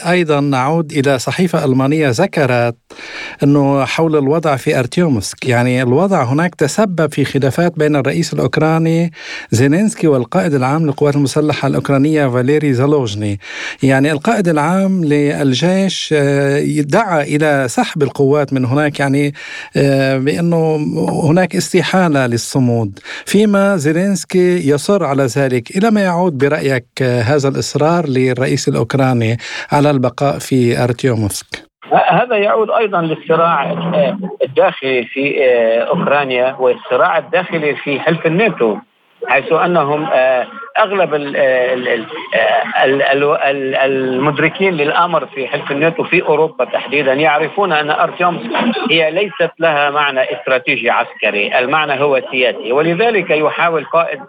أيضا 0.08 0.40
نعود 0.40 0.92
إلى 0.92 1.18
صحيفة 1.18 1.64
ألمانية 1.64 2.10
ذكرت 2.10 2.76
أنه 3.42 3.84
حول 3.84 4.16
الوضع 4.16 4.56
في 4.56 4.78
أرتيومسك. 4.78 5.46
يعني 5.46 5.82
الوضع 5.82 6.24
هناك 6.24 6.54
تسبب 6.54 7.12
في 7.12 7.24
خلافات 7.24 7.78
بين 7.78 7.96
الرئيس 7.96 8.32
الأوكراني 8.32 9.12
زيلينسكي 9.50 10.06
والقائد 10.06 10.54
العام 10.54 10.86
للقوات 10.86 11.16
المسلحة 11.16 11.68
الأوكرانية 11.68 12.26
فاليري 12.26 12.74
زالوجني. 12.74 13.40
يعني 13.82 14.12
القائد 14.12 14.48
العام 14.48 15.04
للجيش 15.04 16.14
دعا 16.78 17.22
إلى 17.22 17.66
سحب 17.68 18.02
القوات 18.02 18.52
من 18.52 18.64
هناك 18.64 19.00
يعني 19.00 19.34
بأنه 20.16 20.76
هناك 21.24 21.56
استحالة 21.56 22.26
للصمود. 22.26 22.98
فيما 23.26 23.76
زيلينسكي 23.76 24.68
يصر 24.68 25.04
على 25.04 25.26
ذلك. 25.26 25.76
إلى 25.76 25.90
ما 25.90 26.00
يعود 26.00 26.38
برأيك 26.38 27.02
هذا 27.02 27.48
الإصرار؟ 27.48 27.71
إصرار 27.72 28.04
للرئيس 28.08 28.68
الأوكراني 28.68 29.36
على 29.72 29.90
البقاء 29.90 30.38
في 30.38 30.84
ارتيوموسك 30.84 31.46
هذا 32.08 32.36
يعود 32.36 32.70
أيضا 32.70 33.02
للصراع 33.02 33.72
الداخلي 34.42 35.04
في 35.04 35.44
آه، 35.44 35.82
أوكرانيا 35.82 36.56
والصراع 36.58 37.18
الداخلي 37.18 37.76
في 37.76 38.00
حلف 38.00 38.26
الناتو 38.26 38.76
حيث 39.26 39.52
أنهم 39.52 40.08
أغلب 40.78 41.14
المدركين 43.84 44.74
للأمر 44.74 45.26
في 45.26 45.46
حلف 45.48 45.70
الناتو 45.70 46.04
في 46.04 46.22
أوروبا 46.22 46.64
تحديدا 46.64 47.12
يعرفون 47.12 47.72
أن 47.72 47.90
ارتيوم 47.90 48.52
هي 48.90 49.10
ليست 49.10 49.50
لها 49.58 49.90
معنى 49.90 50.20
استراتيجي 50.20 50.90
عسكري، 50.90 51.58
المعنى 51.58 52.00
هو 52.00 52.22
سياسي. 52.30 52.72
ولذلك 52.72 53.30
يحاول 53.30 53.84
قائد 53.84 54.20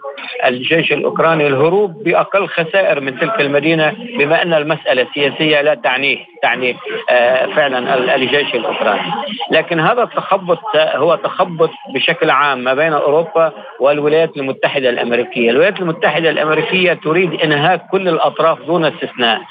الجيش 0.46 0.92
الأوكراني 0.92 1.48
الهروب 1.48 2.04
بأقل 2.04 2.48
خسائر 2.48 3.00
من 3.00 3.20
تلك 3.20 3.42
المدينة 3.42 3.94
بما 4.18 4.42
أن 4.42 4.54
المسألة 4.54 5.08
سياسيه 5.14 5.62
لا 5.62 5.74
تعنيه 5.74 6.18
تعني 6.42 6.76
آه، 7.10 7.46
فعلا 7.46 8.16
الجيش 8.16 8.56
الأوكراني، 8.56 9.12
لكن 9.52 9.80
هذا 9.80 10.04
التخبط 10.04 10.60
هو 10.76 11.16
تخبط 11.16 11.70
بشكل 11.94 12.30
عام 12.30 12.64
ما 12.64 12.74
بين 12.74 12.94
أوروبا 12.94 13.52
والولايات 13.80 14.38
المتحدة 14.38 14.90
الأمريكية، 14.90 15.50
الولايات 15.50 15.80
المتحدة 15.80 16.33
الأمريكية 16.34 16.94
تريد 16.94 17.42
إنهاك 17.42 17.82
كل 17.92 18.08
الأطراف 18.08 18.62
دون 18.62 18.86
استثناء. 18.86 19.42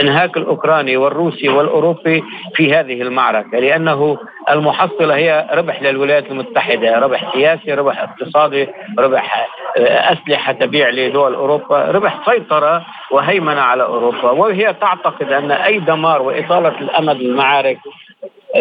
إنهاك 0.00 0.36
الأوكراني 0.36 0.96
والروسي 0.96 1.48
والأوروبي 1.48 2.22
في 2.54 2.74
هذه 2.74 3.02
المعركة 3.02 3.58
لأنه 3.58 4.18
المحصلة 4.50 5.16
هي 5.16 5.46
ربح 5.52 5.82
للولايات 5.82 6.30
المتحدة 6.30 6.98
ربح 6.98 7.32
سياسي 7.34 7.74
ربح 7.74 8.02
اقتصادي 8.02 8.68
ربح 8.98 9.48
آه، 9.78 10.12
أسلحة 10.12 10.52
تبيع 10.52 10.88
لدول 10.90 11.34
أوروبا 11.34 11.84
ربح 11.84 12.30
سيطرة 12.30 12.86
وهيمنة 13.10 13.60
على 13.60 13.82
أوروبا. 13.82 14.30
وهي 14.30 14.74
تعتقد 14.80 15.32
أن 15.32 15.50
أي 15.50 15.78
دمار 15.78 16.22
وإطالة 16.22 16.80
الأمد 16.80 17.20
المعارك 17.20 17.78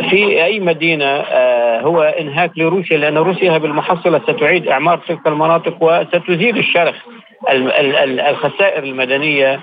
في 0.09 0.43
أي 0.45 0.59
مدينة 0.59 1.05
آه، 1.05 1.81
هو 1.81 2.01
إنهاك 2.01 2.51
لروسيا 2.57 2.97
لأن 2.97 3.17
روسيا 3.17 3.57
بالمحصلة 3.57 4.21
ستعيد 4.27 4.67
إعمار 4.67 4.97
تلك 5.07 5.27
المناطق 5.27 5.77
وستزيد 5.83 6.57
الشرخ. 6.57 6.95
الخسائر 7.49 8.83
المدنية 8.83 9.59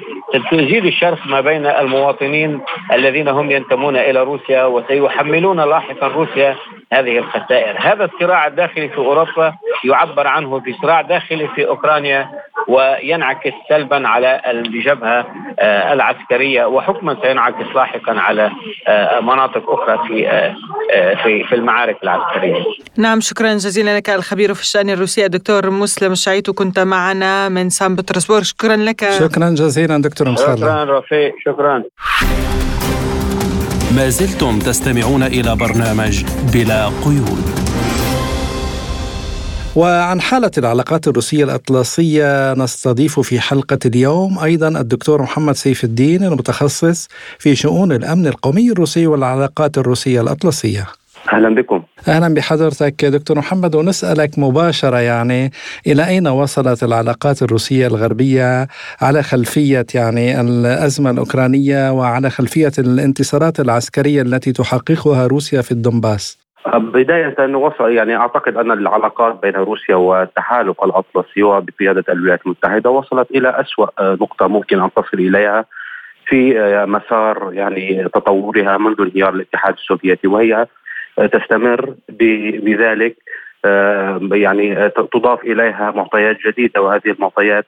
تزيد 0.50 0.84
الشرخ 0.86 1.26
ما 1.26 1.40
بين 1.40 1.66
المواطنين 1.66 2.60
الذين 2.92 3.28
هم 3.28 3.50
ينتمون 3.50 3.96
إلى 3.96 4.22
روسيا 4.22 4.64
وسيحملون 4.64 5.60
لاحقا 5.60 6.08
روسيا 6.08 6.56
هذه 6.92 7.18
الخسائر. 7.18 7.76
هذا 7.78 8.04
الصراع 8.04 8.46
الداخلي 8.46 8.88
في 8.88 8.98
أوروبا 8.98 9.52
يعبر 9.84 10.26
عنه 10.26 10.60
في 10.60 10.74
صراع 10.82 11.00
داخلي 11.00 11.48
في 11.48 11.66
أوكرانيا 11.66 12.28
وينعكس 12.68 13.52
سلبا 13.68 14.08
على 14.08 14.40
الجبهة 14.50 15.26
آه، 15.58 15.92
العسكرية 15.92 16.64
وحكما 16.64 17.16
سينعكس 17.22 17.66
لاحقا 17.74 18.20
على 18.20 18.50
آه، 18.88 19.20
مناطق 19.20 19.70
أخرى 19.70 20.08
في 20.08 20.28
آه، 20.28 21.14
في 21.14 21.44
في 21.44 21.54
المعارك 21.54 21.96
العسكرية. 22.02 22.64
نعم 22.98 23.20
شكرا 23.20 23.52
جزيلا 23.52 23.96
لك 23.96 24.10
الخبير 24.10 24.54
في 24.54 24.60
الشأن 24.60 24.90
الروسي 24.90 25.26
الدكتور 25.26 25.70
مسلم 25.70 26.12
الشعيط 26.12 26.50
كنت 26.50 26.78
معنا 26.78 27.48
من 27.48 27.70
سان 27.70 27.96
بطرسبورغ. 27.96 28.42
شكرا 28.42 28.76
لك. 28.76 29.10
شكرا 29.10 29.50
جزيلا 29.50 30.02
دكتور 30.02 30.28
مسلم 30.28 30.56
شكرا 30.56 30.98
رفيق 30.98 31.34
شكرا. 31.44 31.82
ما 33.96 34.08
زلتم 34.08 34.58
تستمعون 34.58 35.22
إلى 35.22 35.56
برنامج 35.56 36.24
بلا 36.52 36.86
قيود. 36.86 37.44
وعن 39.76 40.20
حالة 40.20 40.50
العلاقات 40.58 41.08
الروسية 41.08 41.44
الأطلسية 41.44 42.54
نستضيف 42.54 43.20
في 43.20 43.40
حلقة 43.40 43.78
اليوم 43.86 44.38
أيضا 44.38 44.68
الدكتور 44.68 45.22
محمد 45.22 45.54
سيف 45.54 45.84
الدين 45.84 46.24
المتخصص 46.24 47.08
في 47.38 47.54
شؤون 47.54 47.92
الأمن 47.92 48.26
القومي 48.26 48.72
الروسي 48.72 49.06
والعلاقات 49.06 49.78
الروسية 49.78 50.20
الأطلسية. 50.20 50.86
أهلا 51.32 51.54
بكم. 51.54 51.81
أهلا 52.08 52.34
بحضرتك 52.34 53.04
دكتور 53.04 53.38
محمد 53.38 53.74
ونسألك 53.74 54.30
مباشرة 54.38 54.96
يعني 55.00 55.50
إلى 55.86 56.08
أين 56.08 56.28
وصلت 56.28 56.82
العلاقات 56.82 57.42
الروسية 57.42 57.86
الغربية 57.86 58.66
على 59.02 59.22
خلفية 59.22 59.86
يعني 59.94 60.40
الأزمة 60.40 61.10
الأوكرانية 61.10 61.92
وعلى 61.92 62.30
خلفية 62.30 62.72
الانتصارات 62.78 63.60
العسكرية 63.60 64.22
التي 64.22 64.52
تحققها 64.52 65.26
روسيا 65.26 65.62
في 65.62 65.72
الدنباس 65.72 66.38
بداية 66.74 67.54
وصل 67.54 67.90
يعني 67.90 68.16
أعتقد 68.16 68.56
أن 68.56 68.70
العلاقات 68.70 69.42
بين 69.42 69.54
روسيا 69.54 69.94
والتحالف 69.94 70.84
الأطلسي 70.84 71.42
وبقيادة 71.42 72.04
الولايات 72.08 72.40
المتحدة 72.46 72.90
وصلت 72.90 73.30
إلى 73.30 73.60
أسوأ 73.60 74.14
نقطة 74.14 74.46
ممكن 74.46 74.82
أن 74.82 74.90
تصل 74.96 75.18
إليها 75.18 75.64
في 76.26 76.54
مسار 76.88 77.50
يعني 77.52 78.08
تطورها 78.14 78.78
منذ 78.78 79.00
انهيار 79.00 79.34
الاتحاد 79.34 79.74
السوفيتي 79.74 80.26
وهي 80.26 80.66
تستمر 81.16 81.94
بذلك 82.08 83.16
يعني 84.32 84.90
تضاف 84.90 85.44
إليها 85.44 85.92
معطيات 85.96 86.36
جديدة 86.46 86.82
وهذه 86.82 87.10
المعطيات 87.10 87.66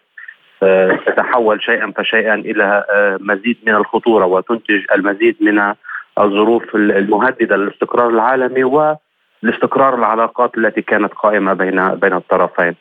تتحول 1.07 1.63
شيئا 1.63 1.93
فشيئا 1.97 2.35
إلى 2.35 2.85
مزيد 3.21 3.57
من 3.67 3.75
الخطورة 3.75 4.27
وتنتج 4.27 4.81
المزيد 4.95 5.37
من 5.41 5.75
الظروف 6.19 6.75
المهددة 6.75 7.57
للاستقرار 7.57 8.09
العالمي 8.09 8.65
والاستقرار 8.65 9.95
العلاقات 9.95 10.59
التي 10.59 10.83
كانت 10.83 11.15
قائمة 11.15 11.53
بين 11.53 11.89
بين 11.89 12.13
الطرفين. 12.13 12.75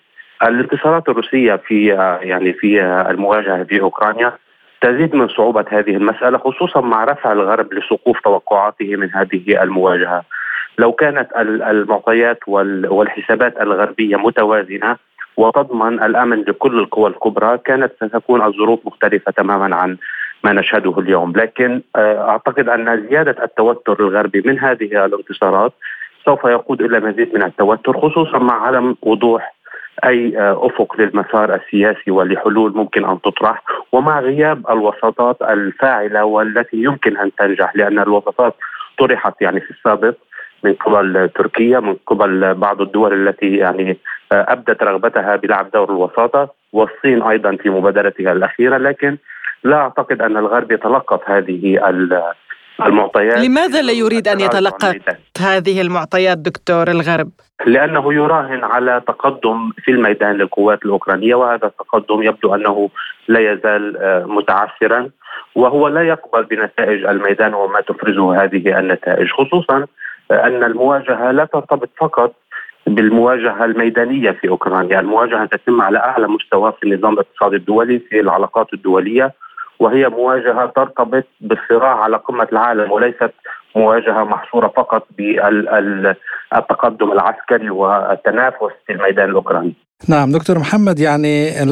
الانتصارات 0.44 1.10
الروسية 1.10 1.56
في 1.56 1.88
يعني 2.22 2.54
في 2.54 2.84
المواجهة 2.84 3.64
في 3.64 3.82
أوكرانيا 3.82 4.34
تزيد 4.82 5.16
من 5.16 5.28
صعوبة 5.28 5.66
هذه 5.70 5.96
المسألة 5.96 6.38
خصوصا 6.38 6.82
مع 6.82 7.04
رفع 7.04 7.32
الغرب 7.32 7.74
لسقوف 7.74 8.20
توقعاته 8.20 8.96
من 8.96 9.10
هذه 9.14 9.64
المواجهة. 9.64 10.24
لو 10.78 10.92
كانت 10.92 11.28
المعطيات 11.38 12.40
والحسابات 12.48 13.62
الغربية 13.62 14.16
متوازنة 14.16 14.98
وتضمن 15.38 16.04
الأمن 16.04 16.42
لكل 16.42 16.80
القوى 16.80 17.10
الكبرى 17.10 17.58
كانت 17.58 17.92
ستكون 18.04 18.42
الظروف 18.42 18.80
مختلفة 18.86 19.32
تماما 19.32 19.76
عن 19.76 19.98
ما 20.44 20.54
نشهده 20.54 21.00
اليوم. 21.00 21.34
لكن 21.36 21.82
آه، 21.96 22.30
أعتقد 22.30 22.70
أن 22.70 23.08
زيادة 23.10 23.44
التوتر 23.44 24.00
الغربي 24.00 24.42
من 24.46 24.60
هذه 24.60 25.06
الانتصارات 25.06 25.74
سوف 26.26 26.44
يقود 26.44 26.82
إلى 26.82 27.00
مزيد 27.00 27.36
من 27.36 27.44
التوتر 27.44 28.00
خصوصا 28.00 28.38
مع 28.38 28.68
عدم 28.68 28.96
وضوح 29.02 29.54
أي 30.06 30.38
آه، 30.38 30.66
أفق 30.68 30.96
للمسار 31.02 31.56
السياسي 31.56 32.12
ولحلول 32.12 32.76
ممكن 32.76 33.06
أن 33.06 33.22
تطرح 33.22 33.64
ومع 33.92 34.20
غياب 34.20 34.70
الوساطات 34.70 35.42
الفاعلة 35.42 36.26
والتي 36.26 36.78
يمكن 36.78 37.18
أن 37.18 37.32
تنجح 37.36 37.76
لأن 37.76 38.00
الوساطات 38.00 38.56
طرحت 39.00 39.42
يعني 39.42 39.60
في 39.60 39.72
السابق 39.72 40.16
من 40.64 40.74
قبل 40.74 41.30
تركيا 41.36 41.80
من 41.80 41.96
قبل 42.08 42.54
بعض 42.54 42.82
الدول 42.82 43.28
التي 43.28 43.58
يعني 43.58 43.98
آه، 44.32 44.46
أبدت 44.50 44.84
رغبتها 44.84 45.36
بلعب 45.36 45.72
دور 45.72 45.90
الوساطة 45.90 46.54
والصين 46.74 47.24
أيضا 47.24 47.56
في 47.56 47.70
مبادرتها 47.70 48.32
الأخيرة 48.32 48.78
لكن 48.78 49.18
لا 49.64 49.76
أعتقد 49.76 50.22
أن 50.22 50.38
الغرب 50.38 50.72
يتلقف 50.72 51.30
هذه 51.30 51.90
المعطيات 52.86 53.38
لماذا 53.38 53.82
لا 53.82 53.92
يريد 53.92 54.28
أن 54.28 54.40
يتلقى 54.40 55.00
هذه 55.42 55.82
المعطيات 55.82 56.38
دكتور 56.38 56.88
الغرب؟ 56.88 57.30
لأنه 57.66 58.14
يراهن 58.14 58.64
على 58.64 59.02
تقدم 59.08 59.72
في 59.84 59.92
الميدان 59.92 60.36
للقوات 60.36 60.86
الأوكرانية 60.86 61.36
وهذا 61.36 61.68
التقدم 61.68 62.24
يبدو 62.24 62.56
أنه 62.56 62.90
لا 63.28 63.54
يزال 63.54 63.98
آه، 63.98 64.26
متعثرا 64.26 65.10
وهو 65.56 65.88
لا 65.88 66.02
يقبل 66.02 66.44
بنتائج 66.44 67.06
الميدان 67.06 67.54
وما 67.54 67.82
تفرزه 67.82 68.44
هذه 68.44 68.80
النتائج 68.80 69.28
خصوصا 69.30 69.86
أن 70.32 70.64
المواجهة 70.64 71.32
لا 71.32 71.46
ترتبط 71.46 71.90
فقط 71.98 72.34
بالمواجهة 72.88 73.66
الميدانية 73.66 74.32
في 74.32 74.50
أوكرانيا، 74.50 75.00
المواجهة 75.00 75.46
تتم 75.46 75.82
على 75.82 76.00
أعلى 76.00 76.28
مستوى 76.28 76.72
في 76.72 76.88
النظام 76.88 77.14
الاقتصادي 77.14 77.56
الدولي 77.56 78.00
في 78.00 78.20
العلاقات 78.20 78.74
الدولية 78.74 79.34
وهي 79.80 80.10
مواجهة 80.10 80.66
ترتبط 80.66 81.24
بالصراع 81.42 82.04
على 82.04 82.18
قمة 82.18 82.48
العالم 82.52 82.92
وليست 82.92 83.34
مواجهة 83.76 84.24
محصورة 84.24 84.68
فقط 84.68 85.08
بالتقدم 85.18 87.12
العسكري 87.12 87.70
والتنافس 87.70 88.74
في 88.88 88.94
الميدان 88.94 89.30
الأوكراني. 89.30 89.74
نعم 90.10 90.32
دكتور 90.32 90.60
محمد 90.60 91.00
يعني 91.00 91.64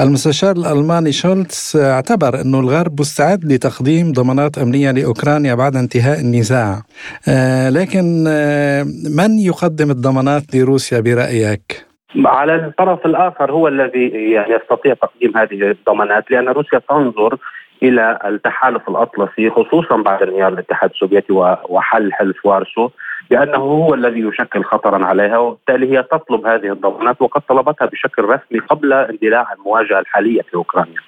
المستشار 0.00 0.56
الألماني 0.56 1.12
شولتز 1.12 1.76
اعتبر 1.76 2.40
إنه 2.40 2.60
الغرب 2.60 3.00
مستعد 3.00 3.44
لتقديم 3.44 4.12
ضمانات 4.12 4.58
أمنية 4.58 4.90
لأوكرانيا 4.90 5.54
بعد 5.54 5.76
انتهاء 5.76 6.20
النزاع 6.20 6.82
آه، 7.28 7.70
لكن 7.70 8.24
آه، 8.28 8.82
من 9.18 9.38
يقدم 9.38 9.90
الضمانات 9.90 10.42
لروسيا 10.54 11.00
برأيك؟ 11.00 11.86
على 12.24 12.54
الطرف 12.54 13.06
الآخر 13.06 13.52
هو 13.52 13.68
الذي 13.68 14.08
يعني 14.08 14.54
يستطيع 14.54 14.94
تقديم 14.94 15.36
هذه 15.36 15.70
الضمانات 15.70 16.30
لأن 16.30 16.48
روسيا 16.48 16.80
تنظر 16.88 17.38
إلى 17.82 18.18
التحالف 18.24 18.88
الأطلسي 18.88 19.50
خصوصا 19.50 19.96
بعد 19.96 20.22
انهيار 20.22 20.52
الاتحاد 20.52 20.90
السوفيتي 20.90 21.32
وحل 21.68 22.12
حلف 22.12 22.46
وارسو 22.46 22.90
بانه 23.30 23.56
هو 23.56 23.94
الذي 23.94 24.20
يشكل 24.20 24.64
خطرا 24.64 25.04
عليها 25.04 25.38
وبالتالي 25.38 25.98
هي 25.98 26.02
تطلب 26.02 26.46
هذه 26.46 26.72
الضمانات 26.72 27.22
وقد 27.22 27.40
طلبتها 27.40 27.86
بشكل 27.86 28.24
رسمي 28.24 28.58
قبل 28.58 28.92
اندلاع 28.92 29.52
المواجهة 29.52 29.98
الحالية 29.98 30.42
في 30.42 30.54
أوكرانيا. 30.54 31.00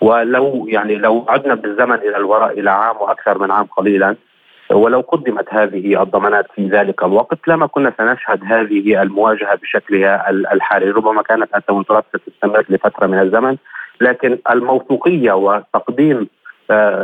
ولو 0.00 0.66
يعني 0.68 0.96
لو 0.96 1.24
عدنا 1.28 1.54
بالزمن 1.54 1.94
إلى 1.94 2.16
الوراء 2.16 2.60
إلى 2.60 2.70
عام 2.70 2.96
وأكثر 2.96 3.38
من 3.38 3.50
عام 3.50 3.66
قليلا 3.76 4.16
ولو 4.70 5.00
قدمت 5.00 5.46
هذه 5.50 6.02
الضمانات 6.02 6.46
في 6.54 6.68
ذلك 6.68 7.04
الوقت 7.04 7.38
لما 7.48 7.66
كنا 7.66 7.92
سنشهد 7.98 8.40
هذه 8.44 9.02
المواجهة 9.02 9.54
بشكلها 9.54 10.30
الحالي، 10.30 10.90
ربما 10.90 11.22
كانت 11.22 11.56
التوترات 11.56 12.04
ستستمر 12.16 12.64
لفترة 12.68 13.06
من 13.06 13.18
الزمن، 13.18 13.56
لكن 14.00 14.38
الموثوقية 14.50 15.32
وتقديم 15.32 16.28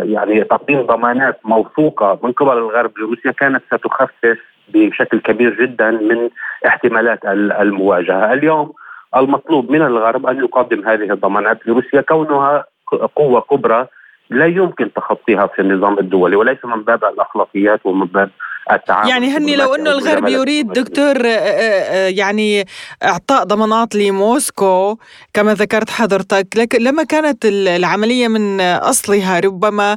يعني 0.02 0.44
تقديم 0.44 0.82
ضمانات 0.82 1.40
موثوقة 1.44 2.18
من 2.22 2.32
قبل 2.32 2.58
الغرب 2.58 2.98
لروسيا 2.98 3.30
كانت 3.30 3.62
ستخفف 3.74 4.38
بشكل 4.68 5.20
كبير 5.20 5.62
جدا 5.62 5.90
من 5.90 6.30
احتمالات 6.66 7.24
المواجهة، 7.24 8.32
اليوم 8.32 8.72
المطلوب 9.16 9.70
من 9.70 9.82
الغرب 9.82 10.26
أن 10.26 10.38
يقدم 10.38 10.88
هذه 10.88 11.12
الضمانات 11.12 11.66
لروسيا 11.66 12.00
كونها 12.00 12.64
قوة 13.16 13.40
كبرى 13.40 13.86
لا 14.30 14.46
يمكن 14.46 14.92
تخطيها 14.92 15.46
في 15.46 15.62
النظام 15.62 15.98
الدولي 15.98 16.36
وليس 16.36 16.64
من 16.64 16.82
باب 16.82 17.04
الأخلاقيات 17.04 17.80
ومن 17.84 18.06
باب 18.06 18.30
التعامل 18.70 19.08
يعني 19.08 19.36
هني 19.36 19.56
لو 19.56 19.74
إنه 19.74 19.90
الغرب 19.90 20.28
يريد 20.28 20.72
دكتور 20.72 21.16
آه، 21.26 21.28
آه، 21.28 22.06
آه، 22.06 22.08
يعني 22.08 22.66
إعطاء 23.02 23.44
ضمانات 23.44 23.94
لموسكو 23.94 24.98
كما 25.34 25.54
ذكرت 25.54 25.90
حضرتك 25.90 26.46
لكن 26.56 26.82
لما 26.82 27.02
كانت 27.02 27.44
العملية 27.44 28.28
من 28.28 28.60
أصلها 28.60 29.40
ربما 29.40 29.96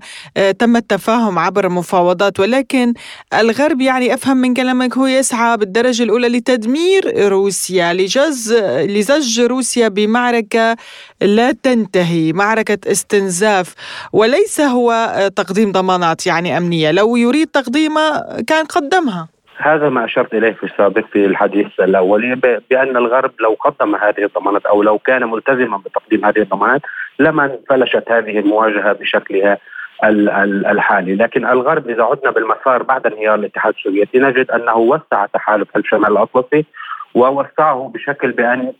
تم 0.60 0.76
التفاهم 0.76 1.40
عبر 1.40 1.70
مفاوضات 1.70 2.40
ولكن 2.40 2.94
الغرب 3.34 3.82
يعني 3.82 4.14
أفهم 4.14 4.38
من 4.38 4.54
كلامك 4.54 4.98
هو 4.98 5.06
يسعى 5.06 5.58
بالدرجة 5.58 6.04
الأولى 6.04 6.30
لتدمير 6.30 7.28
روسيا 7.30 7.94
لجز 7.94 8.54
لزج 8.80 9.42
روسيا 9.42 9.88
بمعركة 9.88 10.76
لا 11.22 11.52
تنتهي 11.52 12.34
معركة 12.34 12.92
استنزاف 12.92 13.74
وليس 14.14 14.62
هو 14.62 15.20
تقديم 15.36 15.72
ضمانات 15.72 16.28
يعني 16.28 16.58
أمنية. 16.58 16.92
لو 16.92 17.16
يريد 17.16 17.48
تقديمها 17.48 18.42
كان 18.56 18.66
قدمها. 18.66 19.28
هذا 19.58 19.90
ما 19.90 20.06
أشرت 20.06 20.34
إليه 20.34 20.54
في 20.54 20.64
السابق 20.64 21.06
في 21.14 21.26
الحديث 21.26 21.68
الاولي 21.80 22.36
بأن 22.70 22.98
الغرب 22.98 23.32
لو 23.40 23.58
قدم 23.60 23.96
هذه 23.96 24.24
الضمانات 24.24 24.66
أو 24.66 24.84
لو 24.84 24.98
كان 24.98 25.30
ملتزما 25.30 25.78
بتقديم 25.78 26.26
هذه 26.26 26.40
الضمانات 26.40 26.82
لما 27.20 27.46
انفلشت 27.46 28.12
هذه 28.12 28.40
المواجهة 28.40 28.94
بشكلها 28.94 29.58
الحالي، 30.72 31.16
لكن 31.16 31.46
الغرب 31.46 31.90
إذا 31.90 32.04
عدنا 32.04 32.32
بالمسار 32.32 32.84
بعد 32.84 33.06
انهيار 33.06 33.36
الاتحاد 33.36 33.74
السوفيتي 33.78 34.20
نجد 34.20 34.52
أنه 34.52 34.78
وسع 34.78 35.26
تحالف 35.26 35.78
الشمال 35.78 36.12
الأطلسي 36.12 36.66
ووسعه 37.16 37.92
بشكل 37.94 38.32
بأن 38.32 38.74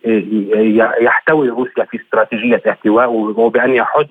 يحتوي 1.00 1.48
روسيا 1.48 1.84
في 1.84 1.96
استراتيجية 1.96 2.62
احتواء 2.68 3.10
وبأن 3.12 3.74
يحد 3.74 4.08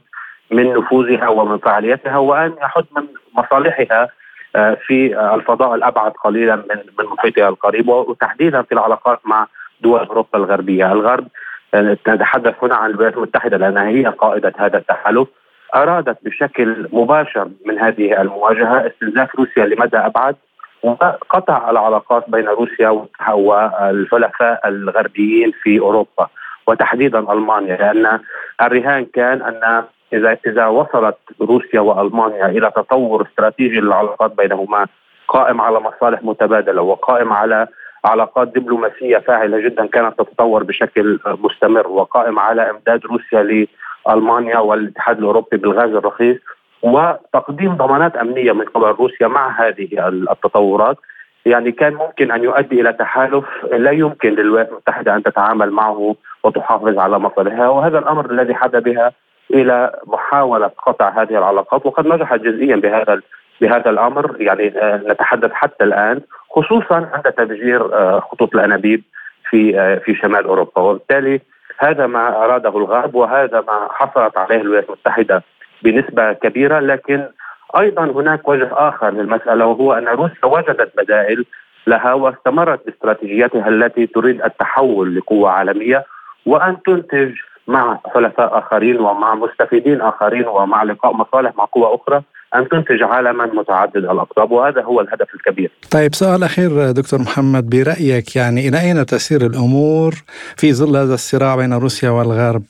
من 0.51 0.73
نفوذها 0.73 1.28
ومن 1.28 1.58
فعاليتها 1.58 2.17
وأن 2.17 2.54
يحد 2.62 2.86
من 2.97 3.04
مصالحها 3.38 4.10
في 4.88 5.20
الفضاء 5.36 5.76
الأبعد 5.76 6.12
قليلا 6.12 6.56
من 6.56 6.78
من 7.00 7.06
محيطها 7.06 7.50
القريب 7.50 7.89
وتحديدا 7.89 8.62
في 8.62 8.72
العلاقات 8.72 9.20
مع 9.26 9.48
دول 9.82 10.00
أوروبا 10.00 10.39
الغربية، 10.39 10.91
الغرب 10.91 11.28
آه، 11.74 11.98
نتحدث 12.08 12.56
هنا 12.63 12.76
عن 12.76 12.89
الولايات 12.89 13.18
المتحدة 13.18 13.58
لأنها 13.58 13.88
هي 13.88 14.06
قائدة 14.06 14.54
هذا 14.58 14.78
التحالف. 14.78 15.28
أرادت 15.76 16.18
بشكل 16.26 16.88
مباشر 16.94 17.50
من 17.65 17.80
هذه 17.80 18.22
المواجهة 18.22 18.88
استنزاف 18.88 19.36
روسيا 19.36 19.65
لمدى 19.65 19.98
أبعد 19.98 20.36
وقطع 20.84 21.70
العلاقات 21.70 22.30
بين 22.30 22.48
روسيا 22.48 22.89
والحلفاء 23.30 24.68
الغربيين 24.68 25.52
في 25.63 25.80
أوروبا 25.80 26.28
وتحديدا 26.68 27.20
ألمانيا 27.20 27.76
لأن 27.76 28.20
الرهان 28.62 29.06
كان 29.06 29.41
أن 29.41 29.84
اذا 30.15 30.38
إذا 30.47 30.65
وصلت 30.67 31.17
روسيا 31.41 31.80
وألمانيا 31.80 32.45
إلى 32.45 32.71
تطور 32.75 33.28
استراتيجي 33.28 33.80
للعلاقات 33.80 34.38
بينهما 34.38 34.88
قائم 35.28 35.62
على 35.62 35.80
مصالح 35.80 36.23
متبادلة 36.23 36.82
وقائم 36.82 37.34
على 37.34 37.67
علاقات 38.06 38.47
دبلوماسية 38.47 39.17
فاعلة 39.17 39.60
جدا 39.60 39.86
كانت 39.86 40.19
تتطور 40.19 40.63
بشكل 40.63 41.19
مستمر 41.25 41.88
وقائم 41.88 42.39
على 42.39 42.69
إمداد 42.69 43.06
روسيا 43.06 43.67
لألمانيا 44.08 44.60
والاتحاد 44.60 45.17
الأوروبي 45.17 45.58
بالغاز 45.58 45.89
الرخيص 45.89 46.38
وتقديم 46.84 47.75
ضمانات 47.75 48.15
أمنية 48.15 48.51
من 48.51 48.65
قبل 48.65 48.88
روسيا 48.88 49.28
مع 49.28 49.62
هذه 49.62 50.08
التطورات. 50.08 50.97
يعني 51.45 51.71
كان 51.71 51.93
ممكن 51.93 52.32
أن 52.32 52.43
يؤدي 52.43 52.82
إلى 52.82 52.93
تحالف 52.93 53.45
لا 53.71 53.91
يمكن 53.91 54.30
للولايات 54.30 54.69
المتحدة 54.69 55.15
أن 55.15 55.23
تتعامل 55.23 55.71
معه 55.71 56.15
وتحافظ 56.43 56.99
على 56.99 57.19
مصالحها 57.19 57.69
وهذا 57.69 57.99
الأمر 57.99 58.32
الذي 58.32 58.54
حدا 58.54 58.80
بها 58.80 59.12
إلى 59.56 59.91
محاولة 60.08 60.68
قطع 60.68 61.22
هذه 61.22 61.38
العلاقات 61.38 61.86
وقد 61.86 62.08
نجحت 62.08 62.39
جزئيا 62.39 62.76
بهذا 62.76 63.22
بهذا 63.62 63.89
الأمر. 63.89 64.36
يعني 64.39 64.80
آه، 64.80 64.98
نتحدث 64.98 65.52
حتى 65.52 65.84
الآن 65.84 66.22
خصوصا 66.50 67.10
عند 67.13 67.24
تفجير 67.24 67.94
آه، 67.94 68.20
خطوط 68.20 68.56
الأنابيب 68.56 69.04
في 69.50 69.80
آه، 69.80 69.96
في 69.96 70.15
شمال 70.15 70.46
أوروبا. 70.46 70.82
وبالتالي 70.82 71.41
هذا 71.80 72.08
ما 72.08 72.44
أراده 72.44 72.70
الغرب 72.70 73.15
وهذا 73.15 73.62
ما 73.68 73.89
حصلت 73.91 74.38
عليه 74.38 74.62
الولايات 74.62 74.86
المتحدة 74.86 75.44
بنسبة 75.84 76.34
كبيرة. 76.34 76.80
لكن 76.80 77.28
أيضا 77.80 78.04
هناك 78.04 78.48
وجه 78.48 78.70
آخر 78.72 79.10
للمسألة 79.10 79.65
وهو 79.65 79.94
أن 79.94 80.08
روسيا 80.08 80.46
وجدت 80.46 80.91
بدائل 80.98 81.46
لها 81.88 82.13
واستمرت 82.13 82.86
باستراتيجيتها 82.86 83.68
التي 83.70 84.08
تريد 84.08 84.41
التحول 84.41 85.15
لقوة 85.15 85.50
عالمية 85.50 86.06
وأن 86.46 86.78
تنتج 86.86 87.34
مع 87.67 87.99
حلفاء 88.13 88.60
آخرين 88.60 88.99
ومع 88.99 89.36
مستفيدين 89.36 90.01
آخرين 90.01 90.47
ومع 90.47 90.84
لقاء 90.84 91.13
مصالح 91.13 91.56
مع 91.58 91.65
قوى 91.71 91.95
أخرى 91.95 92.21
أن 92.56 92.69
تنتج 92.69 93.04
عالما 93.04 93.45
متعدد 93.45 93.97
الأقطاب 93.97 94.51
وهذا 94.51 94.82
هو 94.82 95.01
الهدف 95.01 95.36
الكبير. 95.36 95.71
طيب 95.91 96.15
سؤال 96.15 96.43
أخير 96.43 96.91
دكتور 96.91 97.19
محمد 97.19 97.69
برأيك 97.69 98.36
يعني 98.36 98.67
إلى 98.67 98.82
أين 98.82 99.06
تسير 99.06 99.41
الأمور 99.41 100.12
في 100.58 100.73
ظل 100.73 100.95
هذا 100.97 101.13
الصراع 101.13 101.56
بين 101.56 101.73
روسيا 101.73 102.10
والغرب؟ 102.10 102.63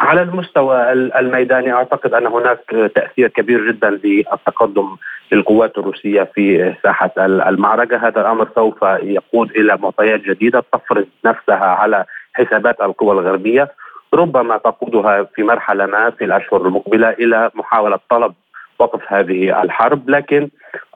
على 0.00 0.22
المستوى 0.22 0.92
الميداني 0.92 1.72
أعتقد 1.72 2.14
أن 2.14 2.26
هناك 2.26 2.90
تأثير 2.94 3.28
كبير 3.28 3.72
جدا 3.72 3.90
للتقدم 3.90 4.96
للقوات 5.32 5.78
الروسية 5.78 6.22
في 6.34 6.74
ساحة 6.82 7.10
المعركة، 7.18 7.96
هذا 7.96 8.20
الأمر 8.20 8.48
سوف 8.54 8.82
يقود 9.02 9.50
إلى 9.50 9.76
معطيات 9.76 10.20
جديدة 10.20 10.64
تفرض 10.72 11.06
نفسها 11.24 11.66
على 11.66 12.04
حسابات 12.34 12.80
القوى 12.80 13.12
الغربية، 13.12 13.72
ربما 14.14 14.56
تقودها 14.56 15.22
في 15.22 15.42
مرحلة 15.42 15.86
ما 15.86 16.10
في 16.10 16.24
الأشهر 16.24 16.66
المقبلة 16.66 17.10
إلى 17.10 17.50
محاولة 17.54 17.98
طلب 18.10 18.34
وقف 18.78 19.00
هذه 19.12 19.62
الحرب، 19.62 20.10
لكن 20.10 20.48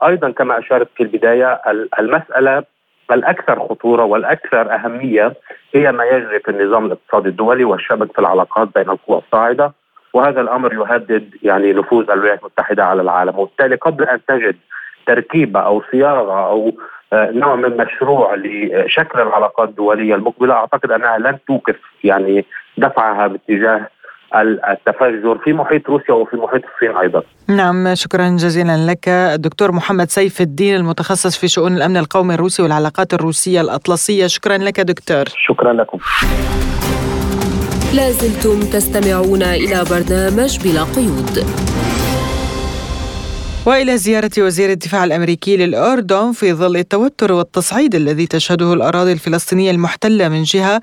أيضا 0.03 0.31
كما 0.31 0.59
اشرت 0.59 0.87
في 0.95 1.03
البداية 1.03 1.61
المسألة 1.99 2.63
الأكثر 3.11 3.59
خطورة 3.59 4.03
والأكثر 4.03 4.75
أهمية 4.75 5.33
هي 5.75 5.91
ما 5.91 6.03
يجري 6.05 6.39
في 6.39 6.51
النظام 6.51 6.85
الاقتصادي 6.85 7.29
الدولي 7.29 7.63
والشبك 7.63 8.11
في 8.11 8.19
العلاقات 8.19 8.69
بين 8.75 8.89
القوى 8.89 9.17
الصاعدة. 9.17 9.73
وهذا 10.13 10.41
الأمر 10.41 10.73
يهدد 10.73 11.35
يعني 11.43 11.73
نفوذ 11.73 12.11
الولايات 12.11 12.39
المتحدة 12.39 12.85
على 12.85 13.01
العالم. 13.01 13.39
وبالتالي 13.39 13.75
قبل 13.75 14.03
أن 14.03 14.19
تجد 14.27 14.55
تركيبة 15.05 15.59
أو 15.59 15.83
صياغه 15.91 16.47
أو 16.47 16.67
آه، 16.67 16.73
نوع 17.13 17.55
من 17.55 17.77
مشروع 17.77 18.35
لشكل 18.35 19.19
العلاقات 19.19 19.69
الدولية 19.69 20.15
المقبلة 20.15 20.53
أعتقد 20.53 20.91
أنها 20.91 21.17
لن 21.17 21.37
توقف 21.47 21.75
يعني 22.03 22.45
دفعها 22.77 23.27
باتجاه 23.27 23.87
التفجر 24.69 25.37
في 25.43 25.53
محيط 25.53 25.89
روسيا 25.89 26.13
وفي 26.13 26.35
محيط 26.37 26.61
الصين 26.73 26.97
أيضا. 26.97 27.23
نعم 27.49 27.95
شكرا 27.95 28.29
جزيلا 28.29 28.91
لك 28.91 29.07
الدكتور 29.07 29.71
محمد 29.71 30.09
سيف 30.09 30.41
الدين 30.41 30.75
المتخصص 30.75 31.37
في 31.37 31.47
شؤون 31.47 31.77
الأمن 31.77 31.97
القومي 31.97 32.33
الروسي 32.33 32.63
والعلاقات 32.63 33.13
الروسية 33.13 33.61
الأطلسية 33.61 34.27
شكرا 34.27 34.57
لك 34.57 34.79
دكتور. 34.79 35.25
شكرا 35.27 35.73
لكم. 35.73 35.97
لازلتم 37.95 38.59
تستمعون 38.59 39.43
إلى 39.43 39.83
برنامج 39.91 40.59
بلا 40.63 40.83
قيود. 40.95 41.45
وإلى 43.65 43.97
زيارة 43.97 44.31
وزير 44.37 44.71
الدفاع 44.71 45.03
الأمريكي 45.03 45.57
للأردن 45.57 46.31
في 46.31 46.53
ظل 46.53 46.77
التوتر 46.77 47.31
والتصعيد 47.31 47.95
الذي 47.95 48.27
تشهده 48.27 48.73
الأراضي 48.73 49.11
الفلسطينية 49.11 49.71
المحتلة 49.71 50.29
من 50.29 50.43
جهة 50.43 50.81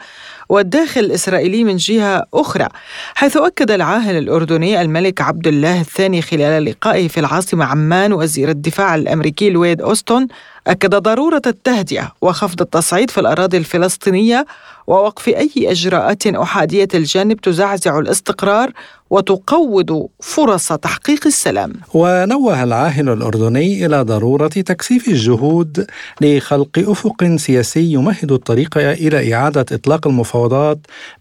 والداخل 0.49 1.01
الإسرائيلي 1.01 1.65
من 1.65 1.77
جهة 1.77 2.25
أخرى 2.35 2.69
حيث 3.15 3.37
أكد 3.37 3.71
العاهل 3.71 4.19
الأردني 4.19 4.81
الملك 4.81 5.21
عبد 5.21 5.47
الله 5.47 5.81
الثاني 5.81 6.23
خلال 6.23 6.65
لقائه 6.65 7.09
في 7.09 7.21
العاصمة 7.21 7.65
عمان 7.65 8.13
وزير 8.13 8.49
الدفاع 8.49 8.95
الأمريكي 8.95 9.51
لويد 9.51 9.81
أوستون 9.81 10.27
أكد 10.67 10.95
ضرورة 10.95 11.43
التهدئة 11.47 12.13
وخفض 12.21 12.61
التصعيد 12.61 13.11
في 13.11 13.21
الأراضي 13.21 13.57
الفلسطينية 13.57 14.47
ووقف 14.87 15.29
أي 15.29 15.51
إجراءات 15.57 16.27
أحادية 16.27 16.89
الجانب 16.95 17.41
تزعزع 17.41 17.99
الاستقرار 17.99 18.73
وتقوض 19.11 20.09
فرص 20.21 20.69
تحقيق 20.73 21.27
السلام. 21.27 21.73
ونوه 21.95 22.63
العاهل 22.63 23.09
الأردني 23.09 23.87
إلى 23.87 24.03
ضرورة 24.03 24.49
تكثيف 24.49 25.09
الجهود 25.09 25.87
لخلق 26.21 26.79
أفق 26.79 27.37
سياسي 27.37 27.93
يمهد 27.93 28.33
الطريق 28.33 28.79
إلى 28.79 29.35
إعادة 29.35 29.67
إطلاق 29.73 30.07
المفاوضات 30.07 30.38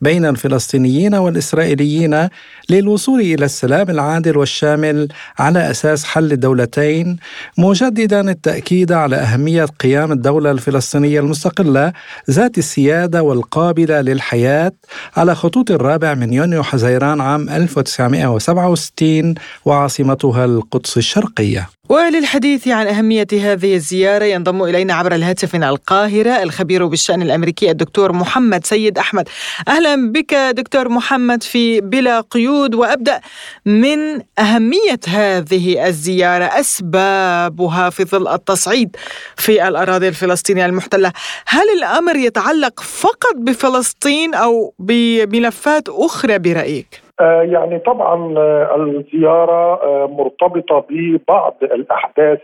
بين 0.01 0.25
الفلسطينيين 0.25 1.15
والإسرائيليين 1.15 2.29
للوصول 2.69 3.19
إلى 3.19 3.45
السلام 3.45 3.89
العادل 3.89 4.37
والشامل 4.37 5.07
على 5.39 5.71
أساس 5.71 6.03
حل 6.03 6.31
الدولتين 6.31 7.17
مجددا 7.57 8.31
التأكيد 8.31 8.91
على 8.91 9.15
أهمية 9.15 9.65
قيام 9.65 10.11
الدولة 10.11 10.51
الفلسطينية 10.51 11.19
المستقلة 11.19 11.93
ذات 12.29 12.57
السيادة 12.57 13.23
والقابلة 13.23 14.01
للحياة 14.01 14.71
على 15.17 15.35
خطوط 15.35 15.71
الرابع 15.71 16.13
من 16.13 16.33
يونيو 16.33 16.63
حزيران 16.63 17.21
عام 17.21 17.49
1967 17.49 19.35
وعاصمتها 19.65 20.45
القدس 20.45 20.97
الشرقية. 20.97 21.69
وللحديث 21.89 22.67
عن 22.67 22.87
أهمية 22.87 23.27
هذه 23.31 23.75
الزيارة 23.75 24.25
ينضم 24.25 24.63
إلينا 24.63 24.93
عبر 24.93 25.15
الهاتف 25.15 25.55
من 25.55 25.63
القاهرة 25.63 26.43
الخبير 26.43 26.85
بالشأن 26.85 27.21
الأمريكي 27.21 27.71
الدكتور 27.71 28.11
محمد 28.11 28.65
سيد 28.65 28.97
أحمد 28.97 29.29
أهلا 29.67 30.11
بك 30.11 30.33
دكتور 30.33 30.89
محمد 30.89 31.43
في 31.43 31.81
بلا 31.81 32.21
قيود 32.21 32.75
وأبدأ 32.75 33.21
من 33.65 34.21
أهمية 34.39 34.99
هذه 35.07 35.87
الزيارة 35.87 36.45
أسبابها 36.45 37.89
في 37.89 38.03
ظل 38.05 38.27
التصعيد 38.27 38.95
في 39.35 39.67
الأراضي 39.67 40.07
الفلسطينية 40.07 40.65
المحتلة 40.65 41.11
هل 41.47 41.65
الأمر 41.77 42.15
يتعلق 42.15 42.79
فقط 42.79 43.35
بفلسطين 43.35 44.33
أو 44.33 44.73
بملفات 44.79 45.89
أخرى 45.89 46.39
برأيك؟ 46.39 47.06
آه، 47.19 47.41
يعني 47.41 47.79
طبعا 47.79 48.37
آه، 48.37 48.75
الزيارة 48.75 49.83
آه، 49.83 50.07
مرتبطة 50.07 50.85
ببعض 50.89 51.57
الأحداث 51.61 52.39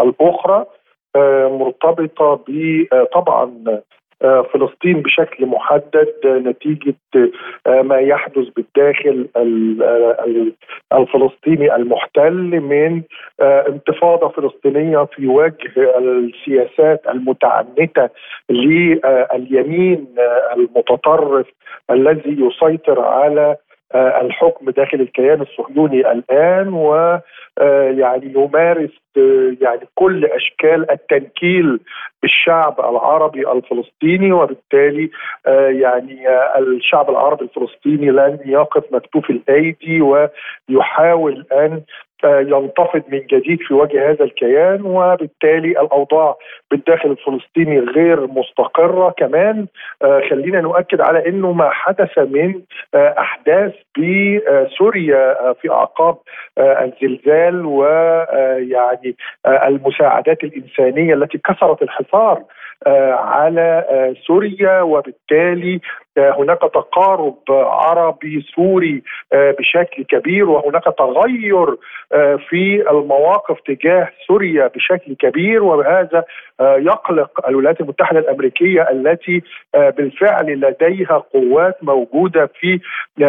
الأخرى 0.00 0.66
مرتبطة 1.46 2.44
بطبعا 2.48 3.64
فلسطين 4.20 5.02
بشكل 5.02 5.46
محدد 5.46 6.14
نتيجة 6.24 6.94
ما 7.66 7.98
يحدث 7.98 8.48
بالداخل 8.56 9.28
الفلسطيني 10.92 11.76
المحتل 11.76 12.60
من 12.60 13.02
انتفاضة 13.40 14.28
فلسطينية 14.28 15.04
في 15.04 15.26
وجه 15.26 15.98
السياسات 15.98 17.02
المتعنتة 17.08 18.08
لليمين 18.50 20.06
المتطرف 20.56 21.46
الذي 21.90 22.36
يسيطر 22.40 23.00
على 23.00 23.56
الحكم 23.94 24.70
داخل 24.70 25.00
الكيان 25.00 25.40
الصهيوني 25.40 26.12
الآن 26.12 26.68
و 26.68 26.94
آه، 27.58 27.90
يمارس 28.36 28.90
آه، 29.16 29.56
يعني 29.60 29.80
كل 29.94 30.24
أشكال 30.24 30.90
التنكيل 30.90 31.80
بالشعب 32.22 32.80
العربي 32.80 33.52
الفلسطيني 33.52 34.32
وبالتالي 34.32 35.10
يعني 35.80 36.28
الشعب 36.58 37.10
العربي 37.10 37.44
الفلسطيني 37.44 38.10
لن 38.10 38.38
يقف 38.46 38.84
مكتوف 38.92 39.30
الأيدي 39.30 40.00
ويحاول 40.00 41.46
أن 41.52 41.82
ينتفض 42.24 43.02
من 43.08 43.20
جديد 43.30 43.58
في 43.60 43.74
وجه 43.74 44.10
هذا 44.10 44.24
الكيان 44.24 44.82
وبالتالي 44.82 45.68
الأوضاع 45.68 46.36
بالداخل 46.70 47.10
الفلسطيني 47.10 47.78
غير 47.78 48.26
مستقرة 48.26 49.14
كمان. 49.18 49.66
آه، 50.02 50.20
خلينا 50.30 50.60
نؤكد 50.60 51.00
على 51.00 51.28
إنه 51.28 51.52
ما 51.52 51.70
حدث 51.70 52.18
من 52.18 52.60
آه، 52.94 53.14
أحداث 53.18 53.72
بسوريا 53.98 55.48
آه، 55.48 55.52
في 55.52 55.70
أعقاب 55.70 56.16
الزلزال 56.58 57.66
ويعني 57.66 59.16
المساعدات 59.46 60.44
الإنسانية 60.44 61.14
التي 61.14 61.38
كسرت 61.38 61.82
الحصار 61.82 62.42
على 63.12 63.84
سوريا. 64.26 64.80
وبالتالي 64.82 65.80
هناك 66.18 66.58
تقارب 66.60 67.36
عربي 67.50 68.46
سوري 68.56 69.02
بشكل 69.34 70.04
كبير 70.04 70.50
وهناك 70.50 70.84
تغير 70.98 71.76
في 72.48 72.90
المواقف 72.90 73.60
تجاه 73.60 74.08
سوريا 74.26 74.66
بشكل 74.66 75.14
كبير 75.14 75.64
وبهذا 75.64 76.24
يقلق 76.60 77.46
الولايات 77.48 77.80
المتحدة 77.80 78.18
الأمريكية 78.18 78.82
التي 78.90 79.42
بالفعل 79.74 80.46
لديها 80.60 81.22
قوات 81.34 81.76
موجودة 81.82 82.50
في 82.60 82.80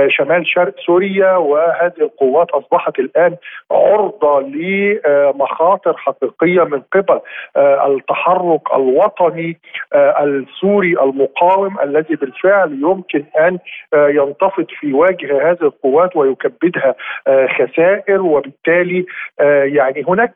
شمال 0.07 0.47
شرق 0.47 0.73
سوريا 0.85 1.35
وهذه 1.35 1.93
القوات 2.01 2.49
أصبحت 2.51 2.99
الآن 2.99 3.35
عرضة 3.71 4.39
لمخاطر 4.41 5.97
حقيقية 5.97 6.63
من 6.63 6.81
قبل 6.93 7.19
التحرك 7.57 8.61
الوطني 8.75 9.59
السوري 9.95 10.93
المقاوم 11.03 11.79
الذي 11.83 12.15
بالفعل 12.15 12.74
يمكن 12.81 13.23
أن 13.39 13.59
ينتفض 13.93 14.65
في 14.79 14.93
وجه 14.93 15.51
هذه 15.51 15.57
القوات 15.61 16.15
ويكبدها 16.15 16.95
خسائر 17.27 18.21
وبالتالي 18.21 19.05
يعني 19.63 20.03
هناك 20.07 20.33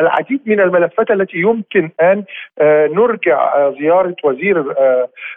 العديد 0.00 0.40
من 0.46 0.60
الملفات 0.60 1.10
التي 1.10 1.38
يمكن 1.38 1.90
أن 2.02 2.24
نرجع 2.94 3.70
زيارة 3.70 4.16
وزير 4.24 4.74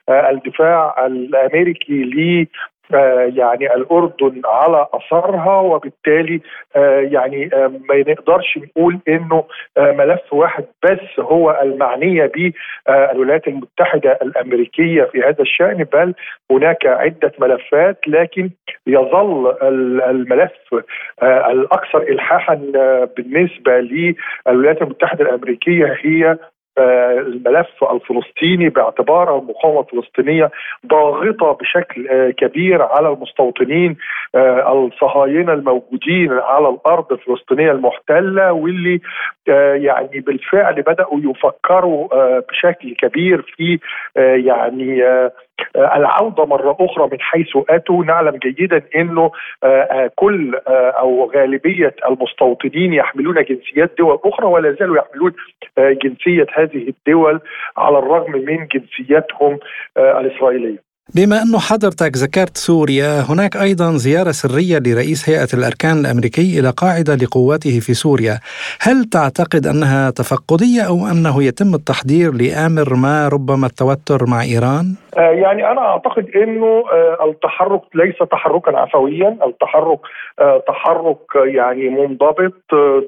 الدفاع 0.10 1.06
الأمريكي 1.06 2.04
يعني 3.38 3.76
الأردن 3.76 4.42
على 4.46 4.88
أثرها 4.94 5.60
وبالتالي 5.60 6.42
يعني 7.12 7.50
ما 7.90 8.04
نقدرش 8.08 8.58
نقول 8.58 9.00
إنه 9.08 9.44
ملف 9.78 10.34
واحد 10.34 10.66
بس 10.84 11.20
هو 11.20 11.60
المعنية 11.62 12.26
به 12.26 12.54
الولايات 12.90 13.48
المتحدة 13.48 14.20
الأمريكية 14.22 15.04
في 15.04 15.22
هذا 15.22 15.42
الشأن 15.42 15.84
بل 15.94 16.14
هناك 16.52 16.86
عدة 16.86 17.32
ملفات 17.40 18.08
لكن 18.08 18.50
يظل 18.88 19.56
الملف 20.10 20.84
الأكثر 21.24 22.02
الحاحا 22.02 22.56
بالنسبة 23.18 23.80
للولايات 23.80 24.82
المتحدة 24.82 25.26
الأمريكية 25.26 25.98
هي 26.02 26.38
الملف 26.78 27.84
الفلسطيني 27.92 28.70
باعتبار 28.70 29.38
المقاومة 29.38 29.82
الفلسطينية 29.82 30.52
ضاغطة 30.88 31.52
بشكل 31.52 32.32
كبير 32.32 32.82
على 32.82 33.10
المستوطنين 33.10 33.98
الصهاينة 34.36 35.54
الموجودين 35.54 36.32
على 36.32 36.70
الأرض 36.70 37.12
الفلسطينية 37.12 37.72
المحتلة 37.72 38.52
واللي 38.52 39.02
يعني 39.76 40.20
بالفعل 40.20 40.82
بدأوا 40.82 41.20
يفكروا 41.24 42.08
بشكل 42.40 42.96
كبير 42.96 43.42
في 43.42 43.80
يعني 44.16 45.04
العودة 45.76 46.46
مرة 46.46 46.78
أخرى 46.80 47.10
من 47.12 47.22
حيث 47.22 47.58
أتوا. 47.70 48.04
نعلم 48.06 48.38
جيدا 48.38 48.82
أنه 48.96 49.32
كل 50.16 50.60
أو 50.68 51.32
غالبية 51.36 51.96
المستوطنين 52.10 52.94
يحملون 52.94 53.44
جنسيات 53.44 53.92
دول 53.98 54.20
أخرى 54.26 54.46
ولا 54.46 54.72
زالوا 54.72 54.98
يحملون 54.98 55.34
جنسية 55.78 56.46
هذه 56.54 56.88
الدول 56.88 57.40
على 57.78 57.98
الرغم 58.00 58.32
من 58.32 58.68
جنسياتهم 58.68 59.60
الإسرائيلية. 59.98 60.91
بما 61.16 61.42
أنه 61.42 61.60
حضرتك 61.60 62.12
ذكرت 62.18 62.58
سوريا 62.58 63.22
هناك 63.30 63.58
أيضا 63.58 63.92
زيارة 63.92 64.32
سرية 64.32 64.80
لرئيس 64.80 65.30
هيئة 65.30 65.48
الأركان 65.54 66.00
الأمريكي 66.00 66.60
إلى 66.60 66.70
قاعدة 66.70 67.16
لقواته 67.16 67.80
في 67.80 67.94
سوريا. 67.94 68.40
هل 68.82 69.06
تعتقد 69.06 69.68
أنها 69.68 70.10
تفقدية 70.10 70.82
أو 70.88 71.08
أنه 71.12 71.44
يتم 71.44 71.74
التحضير 71.74 72.34
لآمر 72.34 72.94
ما 72.94 73.28
ربما 73.28 73.68
التوتر 73.68 74.26
مع 74.26 74.42
إيران؟ 74.44 74.96
يعني 75.18 75.72
أنا 75.72 75.82
أعتقد 75.82 76.26
أنه 76.36 76.84
التحرك 77.30 77.82
ليس 77.96 78.30
تحركا 78.32 78.78
عفويا. 78.78 79.38
التحرك 79.48 80.00
تحرك 80.68 81.26
يعني 81.36 81.90
منضبط. 81.90 82.54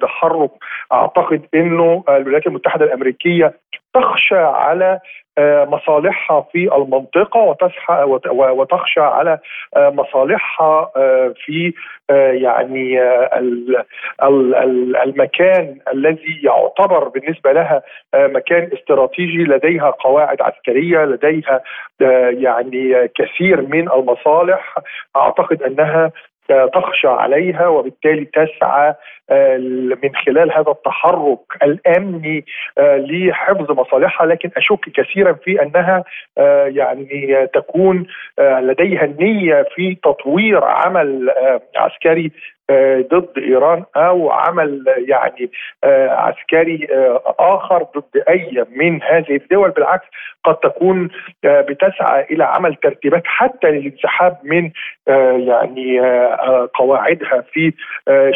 تحرك 0.01 0.51
أعتقد 0.93 1.41
أنه 1.55 2.03
الولايات 2.09 2.47
المتحدة 2.47 2.85
الأمريكية 2.85 3.53
تخشى 3.93 4.35
على 4.37 4.99
مصالحها 5.39 6.41
في 6.51 6.75
المنطقة 6.75 7.55
وتخشى 8.51 9.01
على 9.01 9.39
مصالحها 9.77 10.91
في 11.45 11.73
يعني 12.33 13.01
المكان 15.03 15.77
الذي 15.93 16.41
يعتبر 16.43 17.07
بالنسبة 17.07 17.51
لها 17.51 17.81
مكان 18.15 18.69
استراتيجي 18.73 19.43
لديها 19.43 19.89
قواعد 19.89 20.41
عسكرية 20.41 21.05
لديها 21.05 21.61
يعني 22.29 23.07
كثير 23.15 23.61
من 23.61 23.91
المصالح. 23.91 24.75
أعتقد 25.15 25.63
أنها 25.63 26.11
تخشى 26.73 27.07
عليها 27.07 27.67
وبالتالي 27.67 28.25
تسعى 28.25 28.93
من 30.03 30.15
خلال 30.25 30.51
هذا 30.51 30.71
التحرك 30.71 31.39
الأمني 31.63 32.45
لحفظ 32.79 33.71
مصالحها 33.71 34.27
لكن 34.27 34.49
أشك 34.57 34.89
كثيرا 34.93 35.33
في 35.33 35.61
أنها 35.61 36.03
يعني 36.67 37.47
تكون 37.53 38.07
لديها 38.39 39.03
النيه 39.03 39.65
في 39.75 39.95
تطوير 39.95 40.63
عمل 40.63 41.29
عسكري 41.75 42.31
ضد 43.11 43.37
إيران 43.37 43.83
أو 43.95 44.31
عمل 44.31 44.83
يعني 45.07 45.51
عسكري 46.09 46.87
آخر 47.39 47.83
ضد 47.97 48.23
أي 48.29 48.65
من 48.75 49.03
هذه 49.03 49.35
الدول. 49.35 49.71
بالعكس 49.71 50.05
قد 50.43 50.55
تكون 50.55 51.09
بتسعى 51.43 52.23
إلى 52.31 52.43
عمل 52.43 52.75
ترتيبات 52.75 53.21
حتى 53.25 53.67
للانسحاب 53.67 54.37
من 54.43 54.71
يعني 55.47 55.99
قواعدها 56.73 57.43
في 57.53 57.73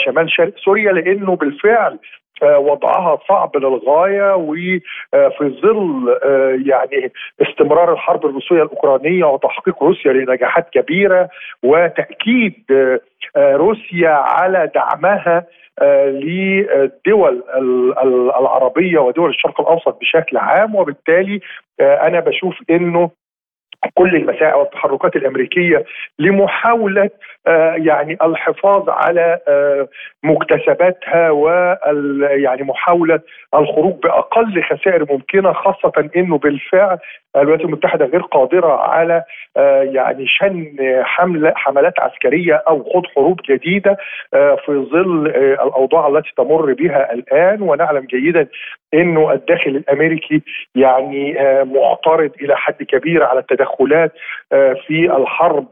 شمال 0.05 0.31
شرق 0.31 0.53
سوريا. 0.57 0.76
لأنه 0.83 1.35
بالفعل 1.35 1.99
وضعها 2.43 3.19
صعب 3.29 3.57
للغاية 3.57 4.35
وفي 4.35 5.59
ظل 5.61 6.17
يعني 6.65 7.11
استمرار 7.41 7.93
الحرب 7.93 8.25
الروسية 8.25 8.63
الأوكرانية 8.63 9.25
وتحقيق 9.25 9.83
روسيا 9.83 10.13
لنجاحات 10.13 10.69
كبيرة 10.69 11.29
وتأكيد 11.63 12.53
روسيا 13.37 14.09
على 14.09 14.71
دعمها 14.75 15.45
للدول 16.07 17.43
العربية 18.39 18.99
ودول 18.99 19.29
الشرق 19.29 19.61
الأوسط 19.61 19.99
بشكل 20.01 20.37
عام 20.37 20.75
وبالتالي 20.75 21.39
أنا 21.81 22.19
بشوف 22.19 22.55
إنه 22.69 23.09
كل 23.93 24.15
المساعي 24.15 24.59
والتحركات 24.59 25.15
الأمريكية 25.15 25.85
لمحاولة 26.19 27.09
يعني 27.75 28.17
الحفاظ 28.21 28.89
على 28.89 29.39
مكتسباتها 30.23 31.29
و 31.31 31.49
يعني 32.21 32.63
محاولة 32.63 33.19
الخروج 33.55 33.93
بأقل 34.03 34.63
خسائر 34.63 35.05
ممكنة 35.11 35.53
خاصة 35.53 36.09
إنه 36.15 36.37
بالفعل 36.37 36.97
الولايات 37.35 37.61
المتحدة 37.61 38.05
غير 38.05 38.21
قادرة 38.21 38.73
على 38.73 39.23
يعني 39.93 40.27
شن 40.27 40.75
حمله 41.03 41.53
حملات 41.55 41.99
عسكرية 41.99 42.63
أو 42.67 42.83
خوض 42.83 43.05
حروب 43.15 43.39
جديدة 43.49 43.97
في 44.31 44.87
ظل 44.91 45.27
الأوضاع 45.37 46.07
التي 46.07 46.29
تمر 46.37 46.73
بها 46.73 47.13
الآن. 47.13 47.61
ونعلم 47.61 48.05
جيدا 48.05 48.47
إنه 48.93 49.31
الداخل 49.33 49.69
الأمريكي 49.69 50.41
يعني 50.75 51.37
معترض 51.63 52.31
إلى 52.41 52.57
حد 52.57 52.83
كبير 52.83 53.23
على 53.23 53.39
التدخلات 53.67 54.11
في 54.87 55.15
الحرب 55.17 55.67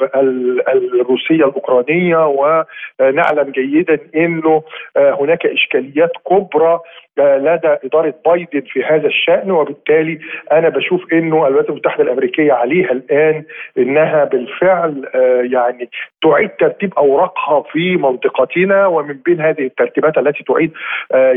الروسية 1.02 1.36
الأوكرانية 1.36 2.28
ونعلم 2.28 3.52
جيدا 3.52 4.00
إنه 4.16 4.64
هناك 4.98 5.46
إشكاليات 5.46 6.12
كبرى 6.30 6.80
لدى 7.18 7.78
إدارة 7.84 8.14
بايدن 8.26 8.62
في 8.62 8.84
هذا 8.84 9.08
الشأن 9.08 9.52
وبالتالي 9.52 10.20
أنا 10.52 10.70
بشوف 10.70 11.14
إنه 11.14 11.48
الولايات 11.48 11.70
المتحدة 11.70 12.04
الأمريكية 12.04 12.54
عليها 12.54 12.92
الآن 12.92 13.44
إنها 13.78 14.24
بالفعل 14.24 15.10
يعني 15.52 15.90
تعيد 16.26 16.50
ترتيب 16.50 16.94
أوراقها 16.98 17.62
في 17.72 17.96
منطقتنا 17.98 18.88
ومن 18.88 19.14
بين 19.26 19.42
هذه 19.42 19.62
الترتيبات 19.62 20.18
التي 20.18 20.44
تعيد 20.44 20.72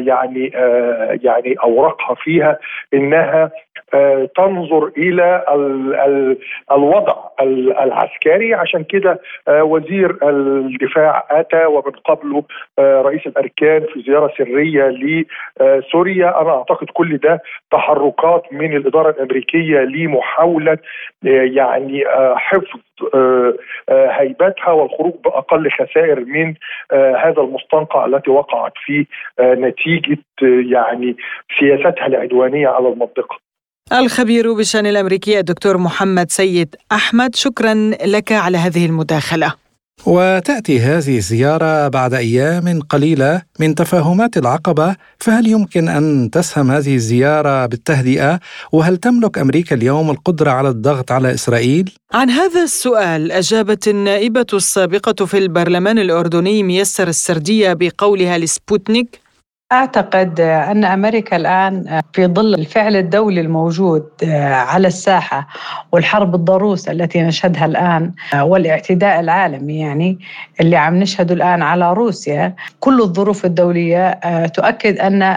يعني 0.06 0.46
يعني 1.24 1.54
أوراقها 1.64 2.14
فيها 2.14 2.58
إنها 2.94 3.50
تنظر 4.36 4.90
إلى 4.96 5.44
الوضع 6.72 7.16
العسكري. 7.82 8.54
عشان 8.54 8.84
كده 8.84 9.20
وزير 9.48 10.18
الدفاع 10.22 11.24
أتى 11.30 11.64
ومن 11.66 11.92
قبله 12.04 12.42
رئيس 12.80 13.26
الأركان 13.26 13.80
في 13.92 14.02
زيارة 14.06 14.32
سرية 14.38 14.84
لسوريا. 14.88 16.40
أنا 16.42 16.50
أعتقد 16.50 16.86
كل 16.92 17.16
ده 17.16 17.42
تحركات 17.72 18.52
من 18.52 18.76
الإدارة 18.76 19.10
الأمريكية 19.10 19.78
لمحاولة 19.78 20.78
يعني 21.22 22.04
حفظ 22.36 22.80
هيبتها 23.90 24.70
والخروج 24.70 25.14
بأقل 25.24 25.70
خسائر 25.70 26.20
من 26.20 26.54
هذا 27.24 27.42
المستنقع 27.42 28.06
التي 28.06 28.30
وقعت 28.30 28.72
فيه 28.84 29.04
نتيجة 29.40 30.18
يعني 30.72 31.16
سياستها 31.60 32.06
العدوانية 32.06 32.68
على 32.68 32.88
المنطقة. 32.88 33.38
الخبير 33.92 34.52
بالشأن 34.52 34.86
الأمريكي 34.86 35.38
الدكتور 35.38 35.78
محمد 35.78 36.30
سيد 36.30 36.76
أحمد 36.92 37.34
شكرا 37.34 37.74
لك 38.06 38.32
على 38.32 38.58
هذه 38.58 38.86
المداخلة. 38.86 39.54
وتأتي 40.06 40.80
هذه 40.80 41.16
الزيارة 41.16 41.88
بعد 41.88 42.14
أيام 42.14 42.80
قليلة 42.80 43.42
من 43.60 43.74
تفاهمات 43.74 44.36
العقبة 44.36 44.96
فهل 45.18 45.46
يمكن 45.46 45.88
أن 45.88 46.30
تسهم 46.30 46.70
هذه 46.70 46.94
الزيارة 46.94 47.66
بالتهدئة 47.66 48.40
وهل 48.72 48.96
تملك 48.96 49.38
أمريكا 49.38 49.76
اليوم 49.76 50.10
القدرة 50.10 50.50
على 50.50 50.68
الضغط 50.68 51.12
على 51.12 51.34
إسرائيل؟ 51.34 51.92
عن 52.12 52.30
هذا 52.30 52.62
السؤال 52.62 53.32
أجابت 53.32 53.88
النائبة 53.88 54.46
السابقة 54.52 55.26
في 55.26 55.38
البرلمان 55.38 55.98
الأردني 55.98 56.62
ميسر 56.62 57.08
السردية 57.08 57.72
بقولها 57.72 58.38
لسبوتنيك 58.38 59.27
أعتقد 59.72 60.40
أن 60.40 60.84
أمريكا 60.84 61.36
الآن 61.36 62.00
في 62.12 62.26
ظل 62.26 62.54
الفعل 62.54 62.96
الدولي 62.96 63.40
الموجود 63.40 64.08
على 64.50 64.88
الساحة 64.88 65.48
والحرب 65.92 66.34
الضروسة 66.34 66.92
التي 66.92 67.22
نشهدها 67.22 67.64
الآن 67.64 68.12
والاعتداء 68.34 69.20
العالمي 69.20 69.78
يعني 69.78 70.18
اللي 70.60 70.76
عم 70.76 70.96
نشهده 70.96 71.34
الآن 71.34 71.62
على 71.62 71.92
روسيا 71.92 72.54
كل 72.80 73.00
الظروف 73.00 73.44
الدولية 73.44 74.10
تؤكد 74.46 74.98
أن 74.98 75.36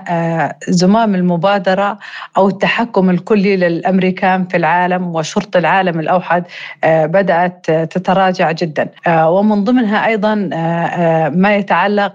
زمام 0.67 1.15
المبادرة 1.15 1.97
أو 2.37 2.47
التحكم 2.47 3.09
الكلي 3.09 3.57
للأمريكان 3.57 4.45
في 4.47 4.57
العالم 4.57 5.15
وشرط 5.15 5.55
العالم 5.55 5.99
الأوحد 5.99 6.43
بدأت 6.85 7.65
تتراجع 7.71 8.51
جدا. 8.51 8.89
ومن 9.07 9.63
ضمنها 9.63 10.05
أيضا 10.07 10.35
ما 11.35 11.55
يتعلق 11.55 12.13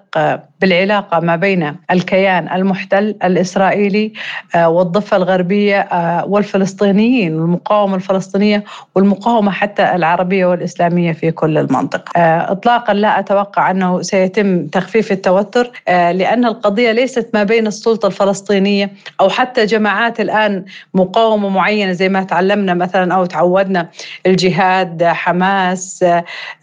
بالعلاقة 0.61 1.21
ما 1.21 1.37
بين 1.37 1.77
الكيان 2.07 2.49
المحتل 2.49 3.17
الإسرائيلي 3.25 4.13
آه، 4.55 4.69
والضفة 4.69 5.17
الغربية 5.17 5.81
آه، 5.81 6.25
والفلسطينيين 6.27 7.35
والمقاومة 7.41 7.95
الفلسطينية 7.95 8.65
والمقاومة 8.95 9.51
حتى 9.51 9.95
العربية 9.95 10.47
والإسلامية 10.47 11.13
في 11.13 11.31
كل 11.31 11.59
المنطقة. 11.59 12.13
آه، 12.17 12.53
إطلاقا 12.53 12.95
لا 12.95 13.19
أتوقع 13.19 13.71
أنه 13.71 14.03
سيتم 14.03 14.67
تخفيف 14.67 15.13
التوتر 15.13 15.71
لأن 15.89 16.45
القضية 16.45 16.93
ليست 16.93 17.31
ما 17.35 17.45
بين 17.45 17.67
السلطة 17.67 18.07
الفلسطينية 18.07 18.93
أو 19.21 19.29
حتى 19.29 19.67
جماعات 19.67 20.21
الآن 20.21 20.65
مقاومة 20.95 21.49
معينة 21.49 21.93
زي 21.93 22.09
ما 22.09 22.23
تعلمنا 22.23 22.75
مثلا 22.75 23.15
أو 23.15 23.25
تعودنا 23.27 23.89
الجهاد 24.27 25.05
حماس 25.05 26.05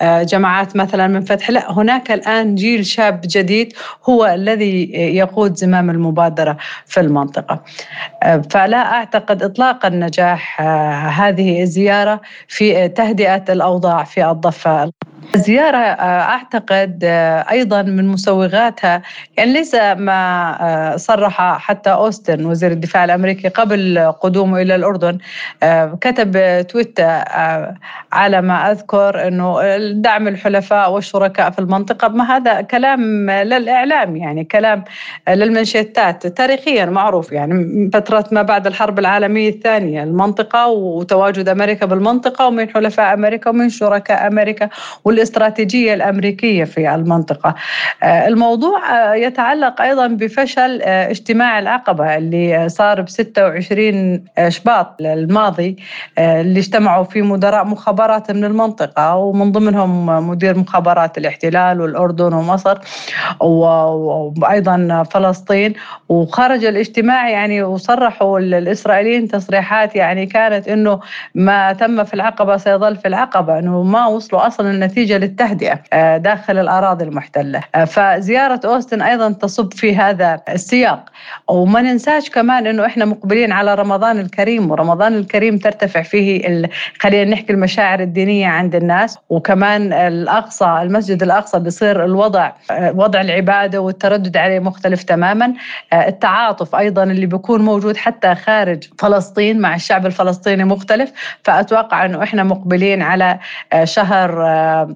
جماعات 0.03 0.75
مثلا 0.75 1.07
من 1.07 1.21
فتح. 1.21 1.49
لا 1.49 1.71
هناك 1.71 2.11
الآن 2.11 2.55
جيل 2.55 2.85
شاب 2.85 3.21
جديد 3.25 3.73
هو 4.09 4.25
الذي 4.25 4.91
يقود 5.33 5.55
زمام 5.55 5.89
المبادرة 5.89 6.57
في 6.85 6.99
المنطقة. 6.99 7.59
فلا 8.49 8.77
أعتقد 8.77 9.43
إطلاقا 9.43 9.89
نجاح 9.89 10.61
هذه 11.19 11.61
الزيارة 11.61 12.21
في 12.47 12.87
تهدئة 12.87 13.43
الأوضاع 13.49 14.03
في 14.03 14.25
الضفة 14.31 14.91
الزيارة 15.35 15.77
أعتقد 15.77 16.99
أيضا 17.51 17.81
من 17.81 18.07
مسوغاتها. 18.07 19.01
يعني 19.37 19.53
ليس 19.53 19.75
ما 19.75 20.93
صرح 20.97 21.57
حتى 21.57 21.89
أوستن 21.89 22.45
وزير 22.45 22.71
الدفاع 22.71 23.05
الأمريكي 23.05 23.47
قبل 23.47 24.11
قدومه 24.21 24.61
إلى 24.61 24.75
الأردن 24.75 25.17
كتب 26.01 26.61
تويتر 26.67 27.03
على 28.11 28.41
ما 28.41 28.71
أذكر 28.71 29.27
أنه 29.27 29.77
دعم 29.91 30.27
الحلفاء 30.27 30.91
والشركاء 30.91 31.51
في 31.51 31.59
المنطقة. 31.59 32.07
ما 32.07 32.37
هذا 32.37 32.61
كلام 32.61 33.29
للإعلام 33.31 34.15
يعني 34.15 34.43
كلام 34.43 34.83
للمنشيتات. 35.29 36.27
تاريخيا 36.27 36.85
معروف 36.85 37.31
يعني 37.31 37.89
فترة 37.93 38.25
ما 38.31 38.41
بعد 38.41 38.67
الحرب 38.67 38.99
العالمية 38.99 39.49
الثانية. 39.49 40.03
المنطقة 40.03 40.67
وتواجد 40.67 41.49
أمريكا 41.49 41.85
بالمنطقة 41.85 42.47
ومن 42.47 42.69
حلفاء 42.69 43.13
أمريكا 43.13 43.49
ومن 43.49 43.69
شركاء 43.69 44.27
أمريكا 44.27 44.69
والاستراتيجية 45.23 45.93
الأمريكية 45.93 46.63
في 46.63 46.95
المنطقة. 46.95 47.55
آه، 48.03 48.27
الموضوع 48.27 48.79
آه، 48.91 49.13
يتعلق 49.13 49.81
أيضا 49.81 50.07
بفشل 50.07 50.81
آه، 50.81 51.11
اجتماع 51.11 51.59
العقبة 51.59 52.17
اللي 52.17 52.69
صار 52.69 53.01
ب 53.01 53.09
26 53.09 54.25
شباط 54.47 55.01
الماضي 55.01 55.75
اللي 56.19 56.59
اجتمعوا 56.59 57.03
فيه 57.03 57.21
مدراء 57.21 57.65
مخابرات 57.65 58.31
من 58.31 58.43
المنطقة 58.43 59.15
ومن 59.15 59.51
ضمنهم 59.51 60.05
مدير 60.29 60.57
مخابرات 60.57 61.17
الاحتلال 61.17 61.81
والأردن 61.81 62.33
ومصر 62.33 62.77
وأيضا 63.39 65.03
فلسطين. 65.11 65.73
وخرج 66.09 66.65
الاجتماع 66.65 67.29
يعني 67.29 67.63
وصرحوا 67.63 68.39
الإسرائيليين 68.39 69.27
تصريحات 69.27 69.95
يعني 69.95 70.25
كانت 70.25 70.67
أنه 70.67 70.99
ما 71.35 71.73
تم 71.73 72.03
في 72.03 72.13
العقبة 72.13 72.57
سيظل 72.57 72.95
في 72.95 73.07
العقبة 73.07 73.59
أنه 73.59 73.83
ما 73.83 74.07
وصلوا 74.07 74.47
أصلا 74.47 74.71
النتيجة 74.71 75.12
للتهدئة 75.17 75.79
آه، 75.93 76.17
داخل 76.17 76.57
الأراضي 76.57 77.03
المحتلة. 77.03 77.61
آه، 77.75 77.85
فزيارة 77.85 78.59
أوستن 78.65 79.01
أيضا 79.01 79.31
تصب 79.31 79.73
في 79.73 79.95
هذا 79.95 80.41
السياق. 80.49 81.09
وما 81.47 81.81
ننساش 81.81 82.29
كمان 82.29 82.67
أنه 82.67 82.85
إحنا 82.85 83.05
مقبلين 83.05 83.51
على 83.51 83.75
رمضان 83.75 84.19
الكريم 84.19 84.71
ورمضان 84.71 85.13
الكريم 85.13 85.57
ترتفع 85.57 86.01
فيه. 86.01 86.69
خلينا 86.99 87.31
نحكي 87.31 87.53
المشاعر 87.53 87.99
الدينية 87.99 88.47
عند 88.47 88.75
الناس. 88.75 89.17
وكمان 89.29 89.93
الأقصى 89.93 90.79
المسجد 90.81 91.23
الأقصى 91.23 91.59
بيصير 91.59 92.05
الوضع 92.05 92.51
آه، 92.71 92.91
وضع 92.95 93.21
العبادة 93.21 93.81
والتردد 93.81 94.37
عليه 94.37 94.59
مختلف 94.59 95.03
تماما. 95.03 95.53
التعاطف 95.93 96.75
أيضا 96.75 97.03
اللي 97.03 97.25
بيكون 97.25 97.61
موجود 97.61 97.97
حتى 97.97 98.35
خارج 98.35 98.83
فلسطين 98.99 99.59
مع 99.59 99.75
الشعب 99.75 100.05
الفلسطيني 100.05 100.63
مختلف. 100.63 101.11
فأتوقع 101.43 102.05
أنه 102.05 102.23
إحنا 102.23 102.43
مقبلين 102.43 103.01
على 103.01 103.39
شهر 103.83 104.43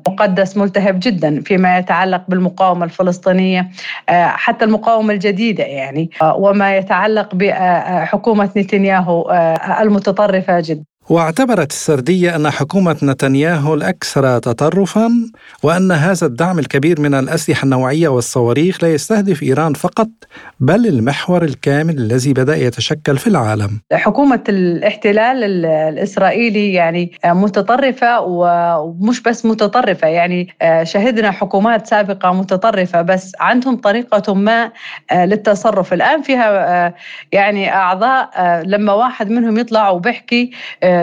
مقدس 0.08 0.58
ملتهب 0.58 1.00
جدا 1.02 1.42
فيما 1.42 1.78
يتعلق 1.78 2.24
بالمقاومة 2.28 2.86
الفلسطينية 2.86 3.72
آه، 4.10 4.28
حتى 4.28 4.66
المقاومة 4.66 5.14
الجديدة 5.14 5.64
يعني 5.64 6.10
آه، 6.22 6.36
وما 6.36 6.78
يتعلق 6.78 7.36
بحكومة 7.36 8.50
نتنياهو 8.58 9.22
آه، 9.22 9.82
المتطرفة 9.82 10.60
جدا. 10.60 10.84
واعتبرت 11.10 11.72
السردية 11.72 12.36
أن 12.36 12.50
حكومة 12.50 12.96
نتنياهو 13.04 13.74
الأكثر 13.74 14.40
تطرفا 14.40 15.12
وأن 15.64 15.92
هذا 15.92 16.28
الدعم 16.28 16.60
الكبير 16.60 17.02
من 17.02 17.14
الأسلحة 17.14 17.64
النوعية 17.64 18.08
والصواريخ 18.08 18.84
لا 18.84 18.94
يستهدف 18.94 19.44
إيران 19.44 19.74
فقط 19.74 20.08
بل 20.60 20.88
المحور 20.88 21.44
الكامل 21.44 21.98
الذي 21.98 22.34
بدأ 22.34 22.56
يتشكل 22.58 23.18
في 23.18 23.28
العالم. 23.28 23.82
حكومة 23.94 24.44
الاحتلال 24.50 25.66
الإسرائيلي 25.66 26.74
يعني 26.74 27.12
متطرفة 27.26 28.22
ومش 28.22 29.22
بس 29.22 29.46
متطرفة 29.46 30.08
يعني 30.08 30.48
شهدنا 30.84 31.32
حكومات 31.32 31.88
سابقة 31.88 32.34
متطرفة 32.34 33.02
بس 33.02 33.32
عندهم 33.40 33.78
طريقة 33.78 34.34
ما 34.34 34.72
للتصرف. 35.14 35.94
الآن 35.94 36.22
فيها 36.22 36.94
يعني 37.32 37.74
أعضاء 37.74 38.30
لما 38.66 38.94
واحد 38.94 39.30
منهم 39.30 39.58
يطلع 39.58 39.90
وبيحكي 39.90 40.52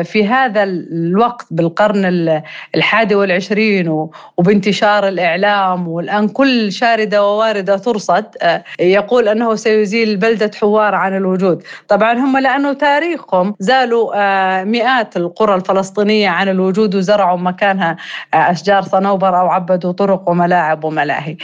في 0.02 0.26
هذا 0.26 0.62
الوقت 0.62 1.46
بالقرن 1.50 2.42
الحادي 2.74 3.14
والعشرين 3.14 4.08
وبانتشار 4.36 5.08
الإعلام 5.08 5.88
والآن 5.88 6.28
كل 6.28 6.72
شاردة 6.72 7.22
وواردة 7.26 7.76
ترصد 7.76 8.24
آه، 8.42 8.64
يقول 8.80 9.28
أنه 9.28 9.54
سيزيل 9.54 10.16
بلدة 10.16 10.50
حوار 10.60 10.94
عن 10.94 11.16
الوجود. 11.16 11.62
طبعا 11.88 12.12
هم 12.12 12.38
لأنه 12.38 12.72
تاريخهم 12.72 13.54
زالوا 13.58 14.12
آه، 14.14 14.64
مئات 14.64 15.16
القرى 15.16 15.54
الفلسطينية 15.54 16.28
عن 16.28 16.48
الوجود 16.48 16.94
وزرعوا 16.94 17.38
مكانها 17.38 17.96
آه، 18.34 18.36
أشجار 18.36 18.82
صنوبر 18.82 19.40
أو 19.40 19.48
عبدوا 19.48 19.92
طرق 19.92 20.28
وملاعب 20.28 20.84
وملاهي. 20.84 21.36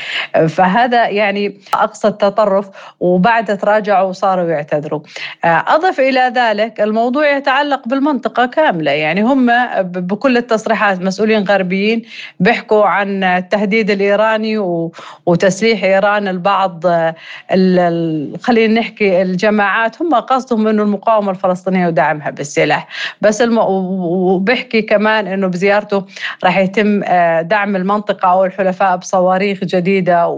فهذا 0.48 1.08
يعني 1.08 1.60
أقصى 1.74 2.08
التطرف 2.08 2.70
وبعد 3.00 3.58
تراجعوا 3.58 4.08
وصاروا 4.08 4.44
يعتذروا. 4.44 5.00
أضف 5.44 6.00
إلى 6.00 6.32
ذلك 6.34 6.80
الموضوع 6.80 7.36
يتعلق 7.36 7.88
بالمنطقة 7.88 8.39
كاملة. 8.46 8.90
يعني 8.90 9.22
هم 9.22 9.50
بكل 9.82 10.36
التصريحات 10.36 11.00
مسؤولين 11.00 11.44
غربيين 11.44 12.02
بيحكوا 12.40 12.84
عن 12.84 13.24
التهديد 13.24 13.90
الإيراني 13.90 14.58
وتسليح 15.26 15.84
إيران 15.84 16.28
البعض 16.28 16.86
خلينا 18.40 18.80
نحكي 18.80 19.22
الجماعات. 19.22 20.02
هم 20.02 20.14
قصدهم 20.14 20.68
أنه 20.68 20.82
المقاومة 20.82 21.30
الفلسطينية 21.30 21.86
ودعمها 21.86 22.30
بالسلاح. 22.30 22.88
بس 23.20 23.42
الم... 23.42 23.58
وبيحكي 23.58 24.82
كمان 24.82 25.26
أنه 25.26 25.46
بزيارته 25.46 26.04
راح 26.44 26.58
يتم 26.58 27.02
آه، 27.04 27.42
دعم 27.42 27.76
المنطقة 27.76 28.32
أو 28.32 28.44
الحلفاء 28.44 28.96
بصواريخ 28.96 29.58
جديدة 29.64 30.28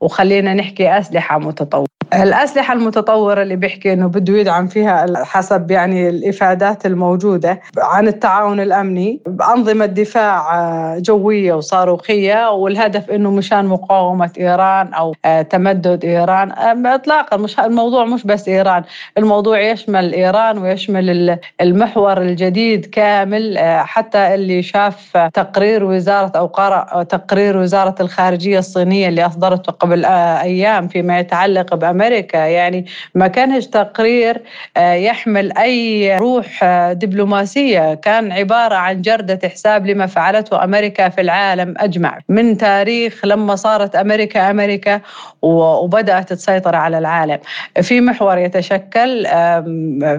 وخلينا 0.00 0.54
نحكي 0.54 0.98
أسلحة 0.98 1.38
متطورة. 1.38 1.91
الأسلحة 2.14 2.74
المتطورة 2.74 3.42
اللي 3.42 3.56
بيحكي 3.56 3.92
إنه 3.92 4.06
بده 4.06 4.38
يدعم 4.38 4.66
فيها 4.66 5.24
حسب 5.24 5.70
يعني 5.70 6.08
الإفادات 6.08 6.86
الموجودة 6.86 7.60
عن 7.78 8.08
التعاون 8.08 8.60
الأمني 8.60 9.20
بأنظمة 9.26 9.86
دفاع 9.86 10.58
آه، 10.58 10.98
جوية 10.98 11.54
وصاروخية 11.54 12.50
والهدف 12.50 13.10
إنه 13.10 13.30
مشان 13.30 13.66
مقاومة 13.66 14.30
إيران 14.38 14.94
أو 14.94 15.14
آه، 15.24 15.42
تمدد 15.42 16.04
إيران. 16.04 16.52
إطلاقا 16.86 17.36
مش 17.36 17.60
الموضوع 17.60 18.04
مش 18.04 18.26
بس 18.26 18.48
إيران 18.48 18.82
الموضوع 19.18 19.60
يشمل 19.60 20.12
إيران 20.12 20.58
ويشمل 20.58 21.38
المحور 21.60 22.22
الجديد 22.22 22.86
كامل 22.86 23.58
آه، 23.58 23.82
حتى 23.82 24.34
اللي 24.34 24.62
شاف 24.62 25.16
تقرير 25.34 25.84
وزارة 25.84 26.32
أو 26.36 26.46
قرأ 26.46 27.02
تقرير 27.02 27.56
وزارة 27.56 27.94
الخارجية 28.00 28.58
الصينية 28.58 29.08
اللي 29.08 29.26
أصدرته 29.26 29.72
قبل 29.72 30.04
أيام 30.04 30.88
فيما 30.88 31.18
يتعلق 31.18 31.74
بأمريكا. 31.74 31.91
أمريكا. 31.92 32.38
يعني 32.38 32.86
ما 33.14 33.26
كانش 33.28 33.66
تقرير 33.66 34.42
آه، 34.76 34.92
يحمل 34.92 35.58
أي 35.58 36.16
روح 36.16 36.60
آه، 36.64 36.92
دبلوماسية. 36.92 37.94
كان 37.94 38.32
عبارة 38.32 38.74
عن 38.74 39.02
جردة 39.02 39.48
حساب 39.48 39.86
لما 39.86 40.06
فعلته 40.06 40.64
أمريكا 40.64 41.08
في 41.08 41.20
العالم 41.20 41.74
أجمع. 41.78 42.18
من 42.28 42.56
تاريخ 42.56 43.24
لما 43.24 43.56
صارت 43.56 43.96
أمريكا 43.96 44.50
أمريكا 44.50 45.00
وبدأت 45.42 46.32
تسيطر 46.32 46.76
على 46.76 46.98
العالم. 46.98 47.38
في 47.82 48.00
محور 48.00 48.38
يتشكل 48.38 49.26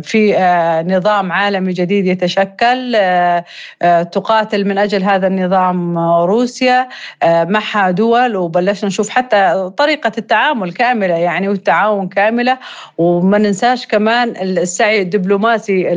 في 0.04 0.36
آه، 0.38 0.82
نظام 0.82 1.32
عالمي 1.32 1.74
جديد 1.74 2.06
يتشكل 2.08 2.98
تقاتل 4.12 4.66
من 4.68 4.78
أجل 4.78 5.04
هذا 5.04 5.28
النظام 5.28 5.98
روسيا 6.00 6.88
معها 7.24 7.92
دول. 7.92 8.36
وبلشنا 8.36 8.88
نشوف 8.88 9.10
حتى 9.10 9.72
طريقة 9.78 10.12
التعامل 10.18 10.74
كاملة. 10.74 11.16
يعني 11.16 11.48
والتعاون 11.64 12.08
كاملة 12.08 12.58
وما 12.98 13.38
ننساش 13.38 13.88
كمان 13.88 14.30
السعي 14.30 15.02
الدبلوماسي 15.02 15.94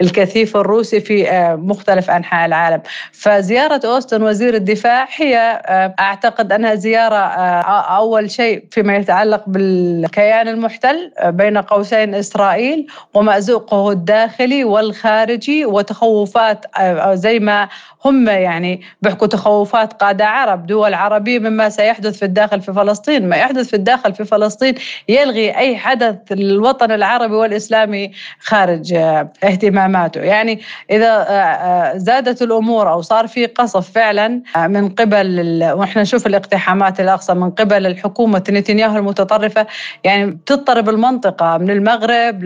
الكثيف 0.00 0.56
الروسي 0.56 1.00
في 1.00 1.30
آه، 1.30 1.54
مختلف 1.54 2.10
أنحاء 2.10 2.46
العالم. 2.46 2.80
فزيارة 3.12 3.80
أوستن 3.84 4.22
وزير 4.22 4.54
الدفاع 4.54 5.08
هي 5.16 5.62
آه، 5.66 5.94
أعتقد 6.00 6.52
أنها 6.52 6.74
زيارة 6.74 7.16
آه، 7.16 7.96
أول 7.96 8.30
شيء 8.30 8.64
فيما 8.70 8.96
يتعلق 8.96 9.42
بالكيان 9.46 10.48
المحتل 10.48 11.10
بين 11.24 11.58
قوسين 11.58 12.14
إسرائيل 12.14 12.86
ومأزوقه 13.14 13.90
الداخلي 13.90 14.64
والخارجي 14.64 15.64
وتخوفات 15.64 16.64
زي 17.12 17.38
ما 17.38 17.68
هم 18.04 18.28
يعني 18.28 18.80
بيحكوا 19.02 19.26
تخوفات 19.26 19.92
قادة 19.92 20.26
عرب. 20.26 20.66
دول 20.66 20.94
عربية 20.94 21.38
مما 21.38 21.68
سيحدث 21.68 22.18
في 22.18 22.24
الداخل 22.24 22.60
في 22.60 22.72
فلسطين. 22.72 23.28
ما 23.28 23.36
يحدث 23.36 23.68
في 23.68 23.76
الداخل 23.76 24.14
في 24.14 24.24
فلسطين 24.24 24.74
يلغي 25.08 25.56
أي 25.56 25.76
حدث 25.76 26.16
للوطن 26.30 26.92
العربي 26.92 27.34
والإسلامي 27.34 28.10
خارج 28.40 28.92
آه، 28.92 29.32
اهتماماته. 29.44 30.20
يعني 30.20 30.60
إذا 30.90 31.06
آه، 31.06 31.32
آه، 31.32 31.96
زادت 31.96 32.42
الأمور 32.42 32.92
أو 32.92 33.02
صار 33.02 33.26
في 33.26 33.46
قصف 33.46 33.90
فعلا 33.90 34.42
من 34.56 34.88
قبل 34.88 35.60
وإحنا 35.74 36.02
نشوف 36.02 36.26
الاقتحامات 36.26 37.00
الأقصى 37.00 37.34
من 37.34 37.50
قبل 37.50 37.86
الحكومة 37.86 38.44
نتنياهو 38.50 38.96
المتطرفة 38.96 39.66
يعني 40.04 40.30
بتضطرب 40.30 40.88
المنطقة 40.88 41.58
من 41.58 41.70
المغرب 41.70 42.44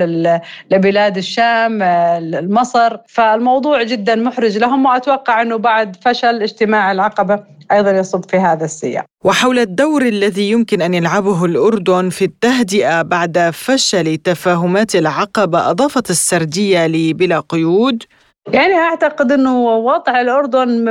لبلاد 0.70 1.16
الشام 1.16 1.78
مصر 2.54 2.96
فالموضوع 3.06 3.82
جدا 3.82 4.14
محرج 4.14 4.59
لهم 4.59 4.86
وأتوقع 4.86 5.42
أنه 5.42 5.56
بعد 5.56 5.96
فشل 6.02 6.42
اجتماع 6.42 6.92
العقبة. 6.92 7.57
أيضا 7.73 7.91
يصب 7.91 8.25
في 8.31 8.37
هذا 8.37 8.64
السياق. 8.64 9.05
وحول 9.25 9.59
الدور 9.59 10.03
الذي 10.03 10.51
يمكن 10.51 10.83
أن 10.83 10.95
يلعبه 10.95 11.45
الأردن 11.45 12.11
في 12.11 12.25
التهدئة 12.25 13.03
بعد 13.03 13.51
فشل 13.53 14.16
تفاهمات 14.16 14.97
العقبة 14.97 15.71
أضافت 15.71 16.11
السردية 16.11 16.87
لبلا 16.87 17.41
قيود. 17.41 18.03
يعني 18.53 18.74
أعتقد 18.74 19.32
إنه 19.32 19.64
وضع 19.64 20.20
الأردن 20.20 20.84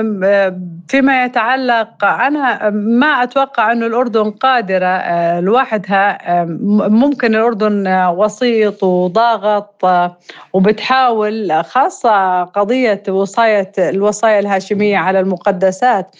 فيما 0.88 1.26
يتعلق 1.26 2.06
أنا 2.06 2.70
ما 2.70 3.24
أتوقع 3.24 3.72
إنه 3.72 3.86
الأردن 3.86 4.32
قادرة 4.32 4.86
آه، 4.86 5.40
لوحدها 5.40 6.40
آه، 6.42 6.46
ممكن 6.90 7.36
الأردن 7.36 7.88
وسيط 8.08 8.84
وضاغط 8.84 9.86
آه، 9.86 10.18
وبتحاول 10.54 11.64
خاصة 11.64 12.44
قضية 12.44 13.04
وصاية 13.10 13.72
الوصايا 13.80 14.40
الهاشمية 14.40 14.98
على 14.98 15.20
المقدسات. 15.20 16.16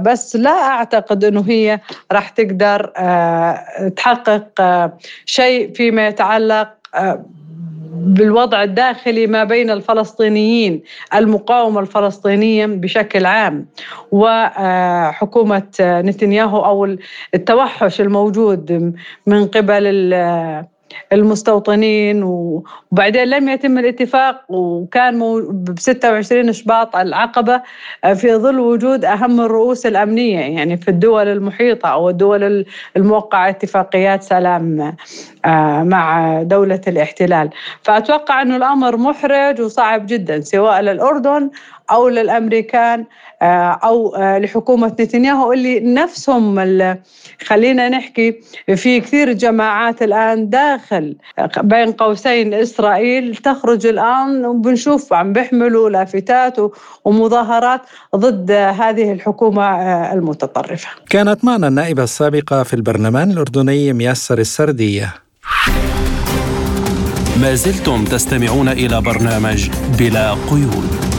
بس 0.00 0.36
لا 0.36 0.50
أعتقد 0.50 1.24
إنه 1.24 1.44
هي 1.48 1.80
راح 2.12 2.28
تقدر 2.28 2.92
تحقق 3.96 4.90
شيء 5.26 5.72
فيما 5.74 6.06
يتعلق 6.08 6.68
بالوضع 7.94 8.62
الداخلي 8.62 9.26
ما 9.26 9.44
بين 9.44 9.70
الفلسطينيين 9.70 10.82
المقاومة 11.14 11.80
الفلسطينية 11.80 12.66
بشكل 12.66 13.26
عام 13.26 13.66
وحكومة 14.12 15.68
نتنياهو 15.80 16.64
أو 16.64 16.96
التوحش 17.34 18.00
الموجود 18.00 18.94
من 19.26 19.46
قبل 19.46 20.14
المستوطنين 21.12 22.22
وبعدين 22.22 23.24
لم 23.24 23.48
يتم 23.48 23.78
الاتفاق 23.78 24.44
وكان 24.48 25.18
ب 25.50 25.78
26 25.78 26.52
شباط 26.52 26.96
العقبة 26.96 27.62
آه، 28.04 28.12
في 28.12 28.34
ظل 28.36 28.60
وجود 28.60 29.04
أهم 29.04 29.40
الرؤوس 29.40 29.86
الأمنية 29.86 30.40
يعني 30.40 30.76
في 30.76 30.88
الدول 30.88 31.28
المحيطة 31.28 31.88
أو 31.88 32.08
الدول 32.08 32.64
الموقعة 32.96 33.48
اتفاقيات 33.48 34.22
سلام 34.22 34.96
آه، 35.44 35.82
مع 35.82 36.42
دولة 36.42 36.80
الاحتلال. 36.88 37.50
فأتوقع 37.82 38.42
أنه 38.42 38.56
الأمر 38.56 38.96
محرج 38.96 39.60
وصعب 39.60 40.06
جدا 40.06 40.40
سواء 40.40 40.80
للأردن 40.80 41.50
أو 41.92 42.08
للأمريكان 42.08 43.04
آه، 43.42 43.80
أو 43.84 44.16
آه، 44.16 44.38
لحكومة 44.38 44.86
نتنياهو 45.00 45.52
اللي 45.52 45.80
نفسهم 45.80 46.52
خلينا 47.46 47.88
نحكي 47.88 48.40
في 48.76 49.00
كثير 49.00 49.32
جماعات 49.32 50.02
الآن 50.02 50.50
داخل 50.50 51.16
بين 51.62 51.92
قوسين 51.92 52.54
إسرائيل 52.54 53.36
تخرج 53.36 53.86
الآن 53.86 54.44
وبنشوف 54.44 55.12
عم 55.12 55.32
بيحملوا 55.32 55.90
لافتات 55.90 56.56
ومظاهرات 57.04 57.80
ضد 58.16 58.50
هذه 58.50 59.12
الحكومة 59.12 59.64
المتطرفة. 60.12 60.88
كانت 61.10 61.44
معنا 61.44 61.68
النائبة 61.68 62.02
السابقة 62.02 62.62
في 62.62 62.74
البرلمان 62.74 63.30
الأردني 63.30 63.92
ميسر 63.92 64.38
السردية. 64.38 65.14
ما 67.40 67.54
زلتم 67.54 68.04
تستمعون 68.04 68.68
إلى 68.68 69.00
برنامج 69.00 69.70
بلا 69.98 70.34
قيود. 70.50 71.11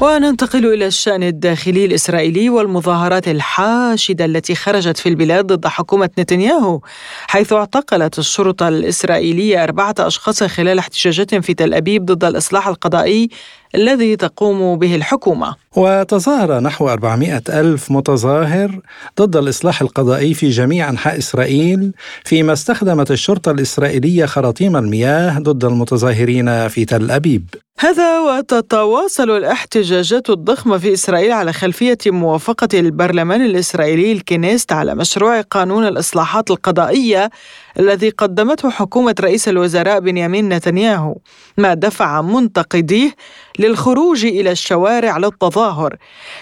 وننتقل 0.00 0.72
إلى 0.74 0.86
الشأن 0.86 1.22
الداخلي 1.22 1.84
الإسرائيلي 1.84 2.50
والمظاهرات 2.50 3.28
الحاشدة 3.28 4.24
التي 4.24 4.54
خرجت 4.54 4.98
في 4.98 5.08
البلاد 5.08 5.46
ضد 5.46 5.66
حكومة 5.66 6.10
نتنياهو 6.18 6.80
حيث 7.26 7.52
اعتقلت 7.52 8.18
الشرطة 8.18 8.68
الإسرائيلية 8.68 9.64
أربعة 9.64 9.94
أشخاص 9.98 10.42
خلال 10.42 10.78
احتجاجات 10.78 11.34
في 11.34 11.54
تل 11.54 11.74
أبيب 11.74 12.04
ضد 12.04 12.24
الإصلاح 12.24 12.68
القضائي 12.68 13.28
الذي 13.74 14.16
تقوم 14.16 14.78
به 14.78 14.94
الحكومة. 14.94 15.54
وتظاهر 15.76 16.60
نحو 16.60 16.88
400 16.88 17.42
ألف 17.48 17.90
متظاهر 17.90 18.80
ضد 19.20 19.36
الإصلاح 19.36 19.82
القضائي 19.82 20.34
في 20.34 20.48
جميع 20.48 20.88
أنحاء 20.90 21.18
إسرائيل 21.18 21.92
فيما 22.24 22.52
استخدمت 22.52 23.10
الشرطة 23.10 23.50
الإسرائيلية 23.50 24.26
خراطيم 24.26 24.76
المياه 24.76 25.38
ضد 25.38 25.64
المتظاهرين 25.64 26.68
في 26.68 26.84
تل 26.84 27.10
أبيب. 27.10 27.44
هذا 27.80 28.20
وتتواصل 28.20 29.30
الاحتجاجات 29.30 30.30
الضخمة 30.30 30.78
في 30.78 30.92
إسرائيل 30.92 31.32
على 31.32 31.52
خلفية 31.52 31.98
موافقة 32.06 32.68
البرلمان 32.74 33.42
الإسرائيلي 33.42 34.12
الكنيست 34.12 34.72
على 34.72 34.94
مشروع 34.94 35.40
قانون 35.40 35.86
الإصلاحات 35.86 36.50
القضائية 36.50 37.30
الذي 37.78 38.10
قدمته 38.10 38.70
حكومة 38.70 39.14
رئيس 39.20 39.48
الوزراء 39.48 40.00
بنيامين 40.00 40.48
نتنياهو 40.48 41.16
ما 41.56 41.74
دفع 41.74 42.22
منتقديه 42.22 43.14
للخروج 43.58 44.24
إلى 44.26 44.50
الشوارع 44.50 45.16
للتظاهر. 45.18 45.96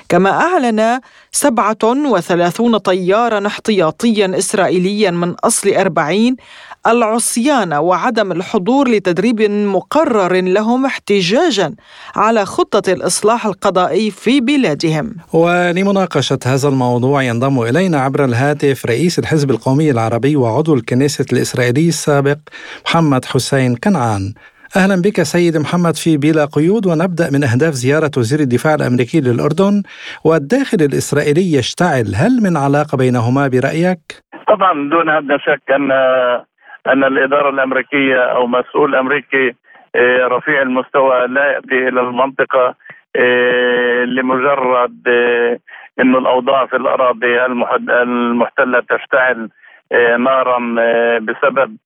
كما 0.09 0.31
أعلن 0.31 1.01
37 1.37 2.79
طيارا 2.79 3.47
احتياطيا 3.47 4.39
إسرائيليا 4.39 5.11
من 5.11 5.35
أصل 5.45 5.71
40 5.75 6.37
العصيان 6.87 7.73
وعدم 7.73 8.33
الحضور 8.33 8.89
لتدريب 8.89 9.43
مقرر 9.51 10.41
لهم 10.41 10.87
احتجاجا 10.87 11.75
على 12.17 12.45
خطة 12.47 12.93
الإصلاح 12.93 13.47
القضائي 13.47 14.11
في 14.11 14.41
بلادهم. 14.41 15.17
ولمناقشة 15.33 16.39
هذا 16.45 16.69
الموضوع 16.69 17.23
ينضم 17.23 17.63
إلينا 17.63 18.01
عبر 18.01 18.25
الهاتف 18.25 18.87
رئيس 18.87 19.19
الحزب 19.19 19.51
القومي 19.51 19.91
العربي 19.91 20.37
وعضو 20.37 20.75
الكنيسة 20.75 21.27
الإسرائيلي 21.33 21.89
السابق 21.89 22.39
محمد 22.87 23.25
حسين 23.25 23.77
كنعان. 23.77 24.35
أهلا 24.77 24.97
بك 25.07 25.19
سيد 25.23 25.57
محمد 25.65 25.97
في 26.05 26.17
بلا 26.17 26.45
قيود 26.57 26.87
ونبدأ 26.87 27.27
من 27.35 27.43
أهداف 27.49 27.75
زيارة 27.85 28.11
وزير 28.19 28.41
الدفاع 28.41 28.75
الأمريكي 28.75 29.21
للأردن 29.21 29.75
والداخل 30.27 30.81
الإسرائيلي 30.89 31.47
يشتعل 31.59 32.09
هل 32.23 32.33
من 32.45 32.55
علاقة 32.65 32.95
بينهما 33.03 33.45
برأيك؟ 33.53 34.05
طبعا 34.53 34.73
دون 34.91 35.09
ادنى 35.09 35.39
شك 35.39 35.67
أن 35.71 35.91
أن 36.93 37.05
الإدارة 37.05 37.51
الأمريكية 37.51 38.21
أو 38.37 38.47
مسؤول 38.47 38.95
أمريكي 38.95 39.55
آه، 39.95 40.27
رفيع 40.27 40.63
المستوى 40.63 41.27
لا 41.27 41.45
يأتي 41.53 41.89
إلى 41.89 42.01
المنطقة 42.01 42.75
آه، 43.17 44.05
لمجرد 44.05 45.03
آه، 45.09 45.59
انه 46.01 46.19
الأوضاع 46.19 46.67
في 46.67 46.77
الأراضي 46.77 47.47
المحتلة 48.03 48.81
تشتعل 48.91 49.49
نارا 50.19 50.59
بسبب 51.19 51.77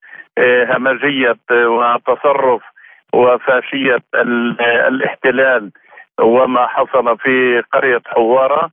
همجية 0.71 1.37
وتصرف 1.51 2.63
وفاشية 3.15 4.03
الاحتلال 4.89 5.71
وما 6.21 6.67
حصل 6.67 7.19
في 7.19 7.63
قرية 7.73 8.03
حوارة 8.07 8.71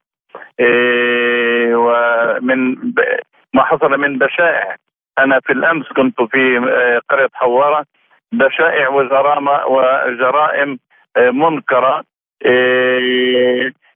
ومن 1.74 2.76
ما 3.54 3.64
حصل 3.64 3.98
من 4.00 4.18
بشائع. 4.18 4.76
أنا 5.20 5.40
في 5.40 5.54
الأمس 5.54 5.88
كنت 5.88 6.22
في 6.22 6.58
قرية 7.10 7.30
حوارة 7.34 7.86
بشائع 8.32 8.90
وجرائم 8.90 9.48
وجرائم 9.48 10.80
آه، 11.18 11.30
منكرة 11.30 12.04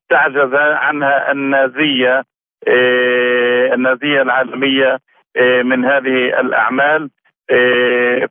تعجز 0.10 0.54
عنها 0.56 1.32
النازية 1.32 2.24
النازية 3.74 4.22
العالمية 4.22 5.00
من 5.64 5.86
هذه 5.86 6.40
الأعمال. 6.40 7.10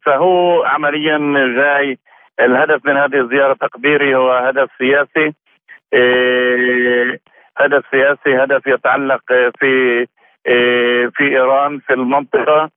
فهو 0.06 0.62
عمليا 0.64 1.18
جاي 1.56 1.98
الهدف 2.40 2.86
من 2.86 2.96
هذه 2.96 3.20
الزيارة 3.20 3.52
تقديري 3.52 4.14
هو 4.14 4.32
هدف 4.32 4.68
سياسي. 4.78 5.32
هدف 7.58 7.84
سياسي 7.90 8.42
هدف 8.44 8.66
يتعلق 8.66 9.22
في 9.58 10.06
في 11.16 11.20
إيران 11.20 11.78
في 11.78 11.92
المنطقة. 11.92 12.70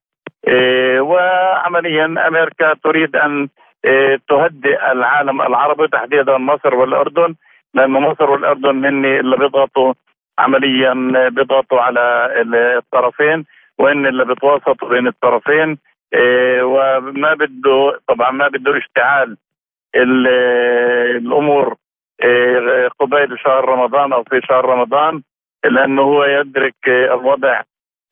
إيه، 0.48 1.00
وعمليا 1.00 2.04
أمريكا 2.04 2.74
تريد 2.84 3.16
أن 3.16 3.48
إيه، 3.84 4.20
تهدئ 4.28 4.92
العالم 4.92 5.42
العربي 5.42 5.88
تحديدا 5.88 6.38
مصر 6.38 6.74
والأردن 6.74 7.34
لأن 7.74 7.90
مصر 7.90 8.30
والأردن 8.30 8.84
هن 8.84 9.04
اللي 9.04 9.36
بيضغطوا 9.36 9.94
عمليا 10.38 10.94
بيضغطوا 11.28 11.80
على 11.80 12.30
الطرفين 12.78 13.44
وان 13.78 14.06
اللي 14.06 14.24
بيتوسطوا 14.24 14.88
بين 14.88 15.06
الطرفين. 15.06 15.68
إيه، 15.68 15.78
وما 16.62 17.34
بده 17.34 18.00
طبعا 18.08 18.30
ما 18.30 18.48
بده 18.48 18.78
اشتعال 18.78 19.36
الأمور 21.16 21.76
قبيل 23.00 23.38
شهر 23.38 23.64
رمضان 23.64 24.12
أو 24.12 24.22
في 24.22 24.40
شهر 24.48 24.64
رمضان 24.64 25.22
لأنه 25.64 26.02
هو 26.02 26.24
يدرك 26.24 26.88
الوضع 26.88 27.62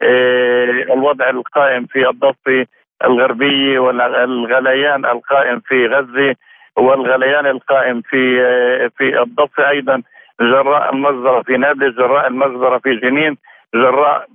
آه، 0.02 0.70
الوضع 0.70 1.30
القائم 1.30 1.86
في 1.86 2.08
الضفة 2.08 2.66
الغربية 3.04 3.78
والغليان 3.78 5.04
القائم 5.04 5.60
في 5.60 5.86
غزة 5.86 6.34
والغليان 6.76 7.46
القائم 7.46 8.00
في 8.00 8.38
في 8.96 9.22
الضفة 9.22 9.68
أيضا 9.68 10.02
جراء 10.40 10.94
المجزرة 10.94 11.42
في 11.42 11.56
نابلس 11.56 11.96
جراء 11.96 12.26
المجزرة 12.26 12.78
في 12.78 12.94
جنين 12.96 13.36
جراء 13.74 14.26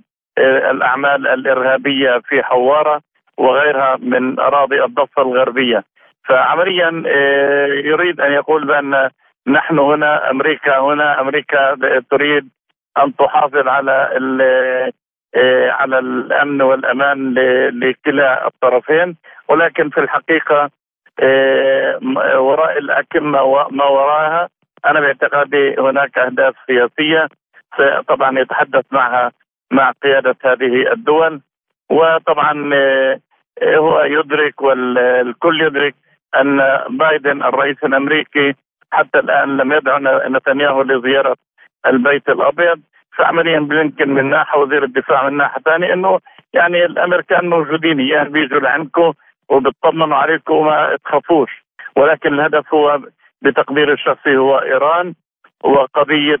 الأعمال 0.70 1.26
الإرهابية 1.26 2.18
في 2.28 2.42
حوارة. 2.42 3.00
وغيرها 3.38 3.96
من 3.96 4.40
أراضي 4.40 4.84
الضفة 4.84 5.22
الغربية. 5.22 5.84
فعمليا 6.28 6.90
يريد 7.84 8.20
أن 8.20 8.32
يقول 8.32 8.66
بأن 8.66 9.10
نحن 9.46 9.78
هنا 9.78 10.30
أمريكا 10.30 10.78
هنا 10.78 11.20
أمريكا 11.20 11.76
تريد 12.10 12.48
أن 12.98 13.16
تحافظ 13.16 13.68
على 13.68 14.10
آه، 15.34 15.70
على 15.70 15.98
الأمن 15.98 16.62
والأمان 16.62 17.34
لكلا 17.72 18.46
الطرفين. 18.46 19.16
ولكن 19.48 19.90
في 19.90 20.00
الحقيقة 20.00 20.70
آه، 21.20 21.98
وراء 22.40 22.78
الأكمة 22.78 23.42
وما 23.42 23.84
وراءها 23.84 24.48
أنا 24.86 25.00
باعتقادي 25.00 25.76
هناك 25.78 26.18
أهداف 26.18 26.54
سياسية 26.66 27.28
طبعا 28.08 28.38
يتحدث 28.38 28.84
معها 28.90 29.32
مع 29.70 29.92
قيادة 30.02 30.36
هذه 30.44 30.92
الدول. 30.92 31.40
وطبعا 31.90 32.70
آه، 32.74 33.20
هو 33.62 34.00
يدرك 34.00 34.62
والكل 34.62 35.60
يدرك 35.60 35.94
أن 36.36 36.78
بايدن 36.90 37.42
الرئيس 37.42 37.84
الأمريكي 37.84 38.54
حتى 38.92 39.18
الآن 39.18 39.56
لم 39.56 39.72
يدعو 39.72 39.98
نتنياهو 40.28 40.82
لزيارة 40.82 41.36
البيت 41.86 42.28
الأبيض. 42.28 42.80
فعمليا 43.16 43.60
بلينكن 43.60 44.08
من 44.08 44.30
ناحية 44.30 44.58
وزير 44.58 44.84
الدفاع 44.84 45.28
من 45.28 45.36
ناحية 45.36 45.60
ثانية 45.62 45.92
إنه 45.92 46.20
يعني 46.52 46.84
الأمريكان 46.84 47.48
موجودين 47.48 48.00
يعني 48.00 48.28
بيجوا 48.28 48.60
لعندكم 48.60 49.12
وبيطمنوا 49.48 50.16
عليكم 50.16 50.54
وما 50.54 50.96
تخافوش. 51.04 51.50
ولكن 51.96 52.34
الهدف 52.34 52.74
هو 52.74 53.00
بتقدير 53.42 53.92
الشخصي 53.92 54.36
هو 54.36 54.58
إيران 54.58 55.14
وقضية 55.64 56.40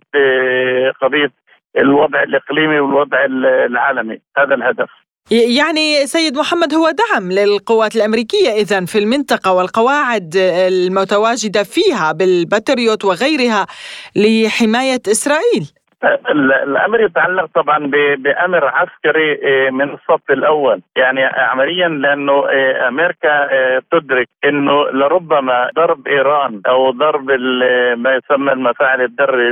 قضية 1.00 1.30
الوضع 1.78 2.22
الإقليمي 2.22 2.80
والوضع 2.80 3.24
العالمي. 3.24 4.18
هذا 4.38 4.54
الهدف. 4.54 4.90
يعني 5.30 6.06
سيد 6.06 6.36
محمد 6.38 6.74
هو 6.74 6.90
دعم 6.90 7.32
للقوات 7.32 7.96
الأمريكية 7.96 8.50
اذا 8.50 8.84
في 8.84 8.98
المنطقة 8.98 9.52
والقواعد 9.52 10.36
المتواجدة 10.36 11.62
فيها 11.62 12.12
بالباتريوت 12.12 13.04
وغيرها 13.04 13.66
لحماية 14.16 15.02
إسرائيل. 15.08 15.66
الأمر 16.04 17.00
يتعلق 17.00 17.46
طبعا 17.54 17.90
بأمر 18.18 18.64
عسكري 18.64 19.40
آه، 19.44 19.70
من 19.70 19.90
الصف 19.90 20.30
الأول. 20.30 20.80
يعني 20.96 21.24
عمليا 21.24 21.88
لأنه 21.88 22.32
آه، 22.32 22.88
أمريكا 22.88 23.52
آه، 23.52 23.82
تدرك 23.92 24.28
إنه 24.44 24.90
لربما 24.90 25.70
ضرب 25.76 26.08
إيران 26.08 26.60
أو 26.66 26.90
ضرب 26.90 27.30
ما 27.96 28.14
يسمى 28.14 28.52
المفاعل 28.52 29.00
الذري 29.00 29.50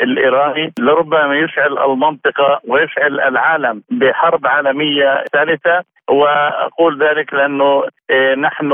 الإيراني 0.00 0.72
لربما 0.80 1.36
يشعل 1.36 1.78
المنطقة 1.78 2.60
ويشعل 2.68 3.20
العالم 3.20 3.82
بحرب 3.90 4.46
عالمية 4.46 5.24
ثالثة. 5.32 5.82
وأقول 6.10 7.02
ذلك 7.02 7.34
لأنه 7.34 7.84
إيه، 8.10 8.34
نحن 8.34 8.68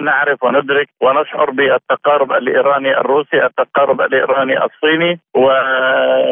نعرف 0.00 0.42
وندرك 0.42 0.88
ونشعر 1.00 1.50
بالتقارب 1.50 2.32
الإيراني 2.32 2.98
الروسي، 2.98 3.44
التقارب 3.44 4.00
الإيراني 4.00 4.64
الصيني 4.64 5.20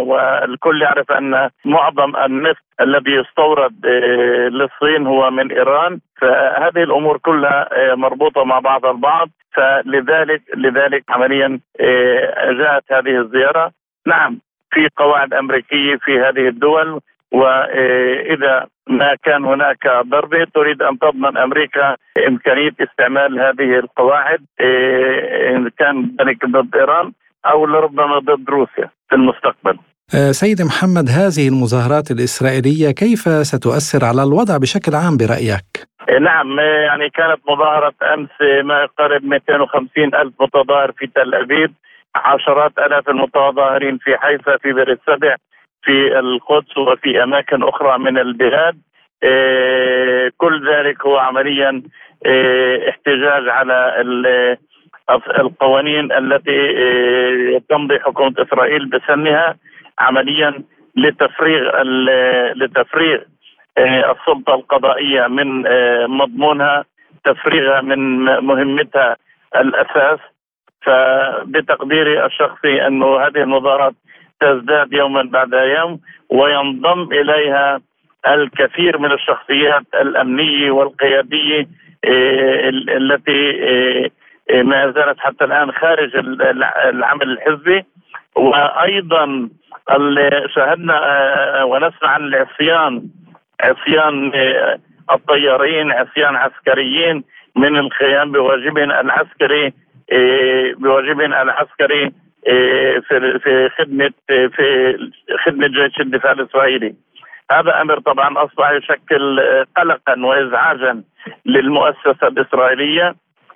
والكل 0.03 0.83
يعرف 0.83 1.13
أن 1.13 1.51
معظم 1.65 2.17
النفط 2.17 2.63
الذي 2.81 3.11
يستورد 3.11 3.87
إيه، 3.87 4.49
للصين 4.49 5.07
هو 5.07 5.31
من 5.31 5.53
إيران، 5.53 6.01
فهذه 6.21 6.83
الأمور 6.83 7.19
كلها 7.19 7.77
إيه، 7.77 7.95
مربوطة 7.95 8.45
مع 8.45 8.59
بعض 8.59 8.87
البعض، 8.87 9.29
فلذلك 9.55 10.43
لذلك 10.57 11.05
عمليا 11.09 11.61
جاءت 12.51 12.93
هذه 12.93 13.19
الزيارة، 13.19 13.71
نعم 14.07 14.39
في 14.71 14.89
قواعد 14.97 15.35
أمريكية 15.35 15.97
في 15.97 16.21
هذه 16.21 16.49
الدول. 16.49 17.01
وإذا 17.33 18.67
ما 18.89 19.15
كان 19.25 19.45
هناك 19.45 19.89
ضربه 20.07 20.47
تريد 20.55 20.83
أن 20.83 20.99
تضمن 20.99 21.37
أمريكا 21.37 21.97
إمكانية 22.29 22.71
استعمال 22.81 23.41
هذه 23.41 23.79
القواعد 23.79 24.41
إيه، 24.61 25.57
إن 25.57 25.71
كان 25.79 26.17
ذلك 26.21 26.47
ضد 26.47 26.77
إيران 26.77 27.13
أو 27.47 27.67
لربما 27.67 28.19
ضد 28.19 28.51
روسيا 28.51 28.91
في 29.09 29.15
المستقبل. 29.17 29.79
آه، 30.15 30.31
سيدي 30.31 30.65
محمد 30.65 31.09
هذه 31.09 31.49
المظاهرات 31.49 32.11
الإسرائيلية 32.11 32.91
كيف 32.91 33.21
ستؤثر 33.29 34.05
على 34.05 34.23
الوضع 34.23 34.57
بشكل 34.57 34.95
عام 34.95 35.17
برأيك؟ 35.17 35.89
إيه، 36.09 36.19
نعم 36.19 36.59
يعني 36.59 37.11
كانت 37.11 37.41
مظاهرة 37.49 37.95
أمس 38.15 38.65
ما 38.65 38.83
يقارب 38.83 39.25
250 39.25 40.15
ألف 40.15 40.35
متظاهر 40.41 40.93
في 40.93 41.07
تل 41.07 41.35
أبيب 41.35 41.75
عشرات 42.17 42.73
ألاف 42.79 43.09
المتظاهرين 43.09 43.99
في 43.99 44.17
حيفا 44.17 44.57
في 44.57 44.73
بئر 44.73 44.93
السبع 44.93 45.37
في 45.89 46.19
القدس 46.19 46.79
وفي 46.79 47.23
أماكن 47.23 47.63
أخرى 47.63 47.99
من 47.99 48.19
البلاد. 48.19 48.79
آه، 49.23 50.31
كل 50.37 50.69
ذلك 50.71 51.07
هو 51.07 51.17
عمليا 51.17 51.83
آه، 52.27 52.89
احتجاج 52.89 53.49
على 53.49 54.57
القوانين 55.39 56.13
التي 56.13 56.61
آه، 56.77 57.61
تمضي 57.69 58.01
حكومة 58.01 58.35
إسرائيل 58.39 58.87
بسنها 58.87 59.57
عمليا 59.99 60.63
لتفريغ 60.97 61.83
لتفريغ 62.55 63.21
السلطة 63.79 64.55
القضائية 64.55 65.27
من 65.27 65.63
مضمونها 66.11 66.85
تفريغها 67.25 67.81
من 67.81 68.25
مهمتها 68.25 69.17
الأساس. 69.57 70.19
فبتقديري 70.83 72.27
الشخصي 72.27 72.87
أنه 72.87 73.17
هذه 73.21 73.43
المظاهرات 73.43 73.95
تزداد 74.41 74.93
يوما 74.93 75.23
بعد 75.23 75.53
يوم 75.53 76.01
وينضم 76.31 77.13
إليها 77.13 77.81
الكثير 78.29 78.99
من 78.99 79.13
الشخصيات 79.13 79.83
الأمنية 79.95 80.71
والقيادية 80.71 81.69
إيه، 82.05 82.69
التي 82.69 83.51
إيه، 83.51 84.11
ما 84.63 84.91
زالت 84.91 85.19
حتى 85.21 85.45
الآن 85.45 85.73
خارج 85.73 86.17
العمل 86.85 87.31
الحزبي. 87.31 87.85
وأيضا 88.37 89.49
شاهدنا 90.55 91.01
آه، 91.05 91.65
ونسمع 91.65 92.09
عن 92.09 92.25
العصيان 92.25 93.03
عصيان 93.61 94.33
الطيارين 95.13 95.93
عصيان 95.93 96.37
عسكريين 96.37 97.25
من 97.57 97.77
القيام 97.77 98.33
بواجبهم 98.33 98.91
العسكري 98.91 99.73
بواجبهم 100.79 101.33
العسكري. 101.33 102.13
في 103.09 103.39
في 103.43 103.69
خدمة 103.79 104.11
في 104.29 104.97
خدمة 105.47 105.67
جيش 105.67 106.01
الدفاع 106.01 106.33
الإسرائيلي. 106.33 106.95
هذا 107.51 107.81
أمر 107.81 108.01
طبعا 108.01 108.45
أصبح 108.45 108.71
يشكل 108.71 109.41
قلقا 109.77 110.27
وازعاجا 110.27 111.03
للمؤسسة 111.47 112.27
الإسرائيلية 112.29 113.15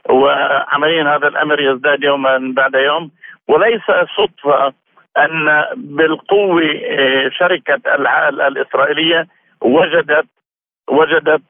وعمليا 0.08 1.16
هذا 1.16 1.28
الأمر 1.28 1.60
يزداد 1.60 2.04
يوما 2.04 2.52
بعد 2.56 2.74
يوم. 2.74 3.10
وليس 3.48 3.82
صدفة 4.16 4.72
أن 5.18 5.64
بالقوة 5.76 6.62
شركة 7.38 7.94
العال 7.94 8.40
الإسرائيلية 8.40 9.26
وجدت 9.60 10.26
وجدت 10.88 11.42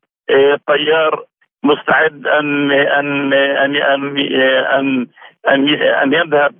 طيار 0.66 1.24
مستعد 1.64 2.26
أن 2.26 2.72
أن 2.72 3.32
أن 3.32 3.76
أن 3.76 4.16
أن 4.18 5.06
أن, 5.48 5.68
أن 6.02 6.12
يذهب 6.12 6.54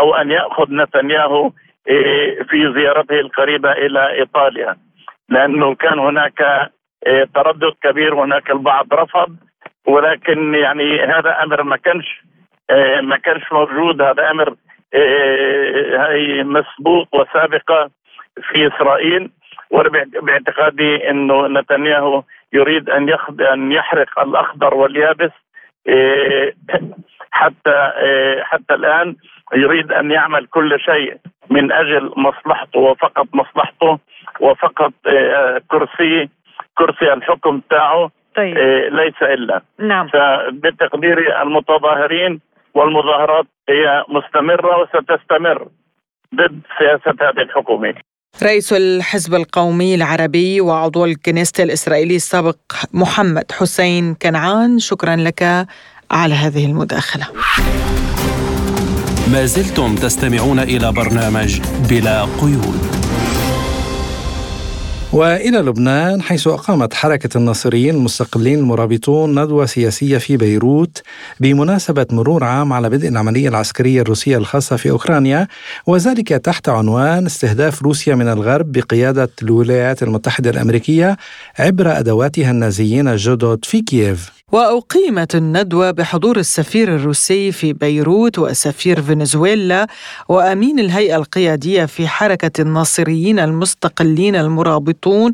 أو 0.00 0.14
أن 0.14 0.30
يأخذ 0.30 0.66
نتنياهو 0.70 1.50
في 2.50 2.72
زيارته 2.74 3.20
القريبة 3.20 3.72
إلى 3.72 4.12
إيطاليا. 4.12 4.76
لأنه 5.28 5.74
كان 5.74 5.98
هناك 5.98 6.70
تردد 7.34 7.72
كبير 7.82 8.14
هناك 8.14 8.50
البعض 8.50 8.94
رفض. 8.94 9.36
ولكن 9.86 10.54
يعني 10.54 11.00
هذا 11.00 11.42
أمر 11.42 11.62
ما 11.62 11.76
كانش 11.76 12.22
ما 13.02 13.16
كانش 13.16 13.52
موجود. 13.52 14.02
هذا 14.02 14.30
أمر 14.30 14.54
هي 16.14 16.44
مسبوق 16.44 17.08
وسابقة 17.14 17.90
في 18.42 18.66
إسرائيل. 18.66 19.30
وباعتقادي 19.70 21.10
إنه 21.10 21.46
نتنياهو 21.46 22.22
يريد 22.52 22.90
أن 22.90 23.16
أن 23.40 23.72
يحرق 23.72 24.20
الأخضر 24.20 24.74
واليابس 24.74 25.30
حتى 27.30 27.92
حتى 28.42 28.74
الآن. 28.74 29.16
يريد 29.54 29.92
أن 29.92 30.10
يعمل 30.10 30.46
كل 30.46 30.80
شيء 30.80 31.16
من 31.50 31.72
أجل 31.72 32.12
مصلحته 32.16 32.78
وفقط 32.78 33.26
مصلحته 33.32 33.98
وفقط 34.40 34.92
كرسي 35.70 36.28
كرسي 36.78 37.12
الحكم 37.12 37.60
تاعه 37.70 38.10
طيب. 38.36 38.58
ليس 38.92 39.22
إلا. 39.22 39.62
نعم. 39.78 40.08
فبتقديري 40.08 41.42
المتظاهرين 41.42 42.40
والمظاهرات 42.74 43.46
هي 43.68 44.04
مستمرة 44.08 44.78
وستستمر 44.78 45.68
ضد 46.34 46.60
سياسة 46.78 47.16
هذه 47.20 47.42
الحكومة. 47.42 47.94
رئيس 48.42 48.72
الحزب 48.72 49.34
القومي 49.34 49.94
العربي 49.94 50.60
وعضو 50.60 51.04
الكنيست 51.04 51.60
الإسرائيلي 51.60 52.16
السابق 52.16 52.56
محمد 52.94 53.52
حسين 53.52 54.14
كنعان 54.22 54.78
شكرا 54.78 55.16
لك 55.16 55.42
على 56.10 56.34
هذه 56.34 56.66
المداخلة. 56.70 57.26
ما 59.32 59.46
زلتم 59.46 59.94
تستمعون 59.94 60.58
إلى 60.58 60.92
برنامج 60.92 61.60
بلا 61.88 62.24
قيود 62.24 63.00
وإلى 65.12 65.58
لبنان 65.58 66.22
حيث 66.22 66.46
أقامت 66.46 66.94
حركة 66.94 67.38
الناصريين 67.38 67.94
المستقلين 67.94 68.58
المرابطون 68.58 69.42
ندوة 69.42 69.66
سياسية 69.66 70.18
في 70.18 70.36
بيروت 70.36 71.02
بمناسبة 71.40 72.06
مرور 72.10 72.44
عام 72.44 72.72
على 72.72 72.90
بدء 72.90 73.08
العملية 73.08 73.48
العسكرية 73.48 74.02
الروسية 74.02 74.36
الخاصة 74.36 74.76
في 74.76 74.90
أوكرانيا 74.90 75.48
وذلك 75.86 76.28
تحت 76.28 76.68
عنوان 76.68 77.26
استهداف 77.26 77.82
روسيا 77.82 78.14
من 78.14 78.28
الغرب 78.28 78.72
بقيادة 78.72 79.30
الولايات 79.42 80.02
المتحدة 80.02 80.50
الأمريكية 80.50 81.16
عبر 81.58 81.98
أدواتها 81.98 82.50
النازيين 82.50 83.08
الجدد 83.08 83.64
في 83.64 83.82
كييف. 83.82 84.39
وأقيمت 84.52 85.34
الندوة 85.34 85.90
بحضور 85.90 86.36
السفير 86.36 86.94
الروسي 86.94 87.52
في 87.52 87.72
بيروت 87.72 88.38
وسفير 88.38 89.02
فنزويلا 89.02 89.86
وأمين 90.28 90.78
الهيئة 90.78 91.16
القيادية 91.16 91.84
في 91.84 92.08
حركة 92.08 92.62
الناصريين 92.62 93.38
المستقلين 93.38 94.36
المرابطون 94.36 95.32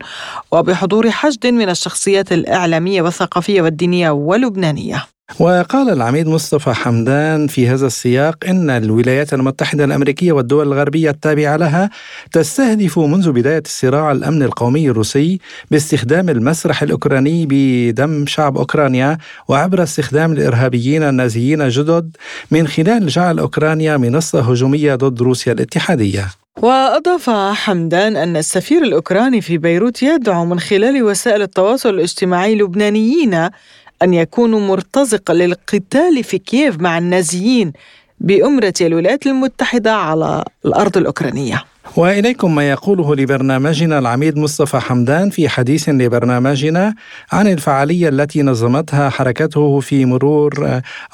وبحضور 0.53 1.11
حشد 1.11 1.47
من 1.47 1.69
الشخصيات 1.69 2.33
الإعلامية 2.33 3.03
والثقافية 3.03 3.62
والدينية 3.62 4.11
واللبنانية 4.11 5.07
وقال 5.41 5.91
العميد 5.91 6.29
مصطفى 6.29 6.72
حمدان 6.72 7.47
في 7.47 7.68
هذا 7.68 7.87
السياق 7.87 8.37
إن 8.49 8.70
الولايات 8.70 9.35
المتحدة 9.35 9.85
الأمريكية 9.85 10.33
والدول 10.33 10.66
الغربية 10.66 11.11
التابعة 11.11 11.57
لها 11.57 11.91
تستهدف 12.33 12.99
منذ 12.99 13.33
بداية 13.33 13.62
الصراع 13.66 14.12
الأمن 14.12 14.43
القومي 14.43 14.91
الروسي 14.91 15.41
باستخدام 15.70 16.29
المسرح 16.29 16.83
الأوكراني 16.83 17.47
بدم 17.51 18.27
شعب 18.27 18.57
أوكرانيا 18.57 19.18
وعبر 19.49 19.83
استخدام 19.83 20.33
الإرهابيين 20.33 21.03
النازيين 21.03 21.62
الجدد 21.62 22.16
من 22.51 22.66
خلال 22.66 23.07
جعل 23.07 23.39
أوكرانيا 23.39 23.97
منصة 23.97 24.41
هجومية 24.51 24.95
ضد 24.95 25.22
روسيا 25.22 25.53
الاتحادية. 25.53 26.27
وأضاف 26.62 27.31
حمدان 27.31 28.16
أن 28.16 28.37
السفير 28.37 28.83
الأوكراني 28.83 29.41
في 29.41 29.59
بيروت 29.59 30.03
يدعو 30.03 30.45
من 30.45 30.61
خلال 30.61 31.03
وسائل 31.03 31.43
التواصل 31.43 31.89
الاجتماعي 31.89 32.55
لبنانيين 32.55 33.49
أن 34.03 34.14
يكونوا 34.14 34.61
مرتزقة 34.61 35.34
للقتال 35.34 36.24
في 36.24 36.38
كييف 36.38 36.80
مع 36.80 36.99
النازيين 36.99 37.72
بأمرة 38.20 38.74
الولايات 38.80 39.26
المتحدة 39.26 39.92
على 39.92 40.44
الأرض 40.66 40.97
الأوكرانية 40.97 41.62
وإليكم 41.97 42.55
ما 42.55 42.70
يقوله 42.70 43.14
لبرنامجنا 43.14 43.99
العميد 43.99 44.38
مصطفى 44.38 44.76
حمدان 44.88 45.30
في 45.30 45.49
حديث 45.49 45.88
لبرنامجنا 45.88 46.94
عن 47.32 47.47
الفعالية 47.47 48.09
التي 48.09 48.42
نظمتها 48.42 49.11
حركته 49.11 49.80
في 49.80 50.07
مرور 50.07 50.53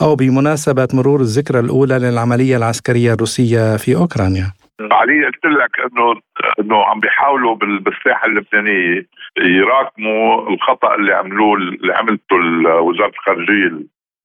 أو 0.02 0.16
بمناسبة 0.16 0.88
مرور 0.94 1.20
الذكرى 1.20 1.60
الأولى 1.60 1.98
للعملية 1.98 2.56
العسكرية 2.56 3.12
الروسية 3.14 3.76
في 3.76 3.96
أوكرانيا. 3.96 4.52
علي 4.80 5.26
قلت 5.26 5.44
لك 5.44 5.92
انه 5.92 6.20
إنه 6.60 6.84
عم 6.84 7.00
بيحاولوا 7.00 7.56
بالساحه 7.56 8.26
اللبنانيه 8.26 9.06
يراكموا 9.38 10.50
الخطأ 10.50 10.94
اللي 10.94 11.14
عملوه 11.14 11.56
اللي 11.56 11.94
عملته 11.94 12.36
وزارة 12.80 13.08
الخارجية 13.08 13.72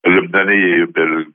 اللبنانية 0.05 0.85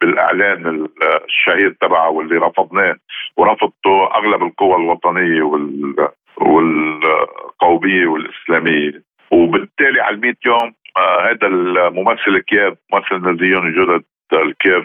بالإعلان 0.00 0.88
الشهير 1.24 1.76
تبعه 1.80 2.10
واللي 2.10 2.36
رفضناه 2.36 2.96
ورفضته 3.36 4.14
أغلب 4.14 4.42
القوى 4.42 4.76
الوطنية 4.76 5.42
وال 5.42 5.94
والقومية 6.36 8.06
والإسلامية. 8.06 9.02
وبالتالي 9.30 10.00
على 10.00 10.16
100 10.16 10.34
يوم 10.46 10.74
آه 10.96 11.30
هذا 11.30 11.46
الممثل 11.46 12.38
كييف 12.38 12.74
ممثل 12.92 13.16
النازيون 13.16 13.66
الجدد 13.66 14.04
الكييف 14.32 14.84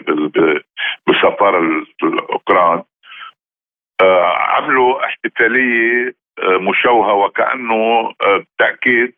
بالسفاره 1.06 1.84
الأوكران 2.02 2.82
آه 4.00 4.34
عملوا 4.38 5.04
احتفالية 5.04 6.06
آه 6.06 6.27
مشوهة 6.42 7.12
وكأنه 7.14 8.12
آه 8.22 8.44
تأكيد 8.58 9.12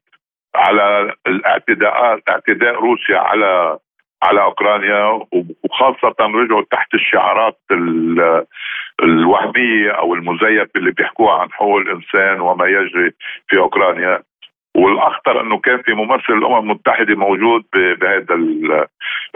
على 0.54 1.14
الاعتداءات 1.26 2.22
اعتداء 2.28 2.74
روسيا 2.74 3.18
على 3.18 3.78
على 4.22 4.42
أوكرانيا 4.42 5.20
وخاصة 5.64 6.14
رجعوا 6.20 6.62
تحت 6.70 6.94
الشعارات 6.94 7.58
الوهمية 9.02 9.90
أو 9.90 10.14
المزيفه 10.14 10.70
اللي 10.76 10.90
بيحكوها 10.90 11.32
عن 11.38 11.52
حقوق 11.52 11.76
الإنسان 11.76 12.40
وما 12.40 12.66
يجري 12.66 13.10
في 13.48 13.58
أوكرانيا. 13.58 14.22
والأخطر 14.76 15.40
إنه 15.40 15.58
كان 15.58 15.82
في 15.82 15.92
ممثل 15.92 16.32
الأمم 16.32 16.58
المتحدة 16.58 17.14
موجود 17.14 17.64
بهذا 17.74 18.34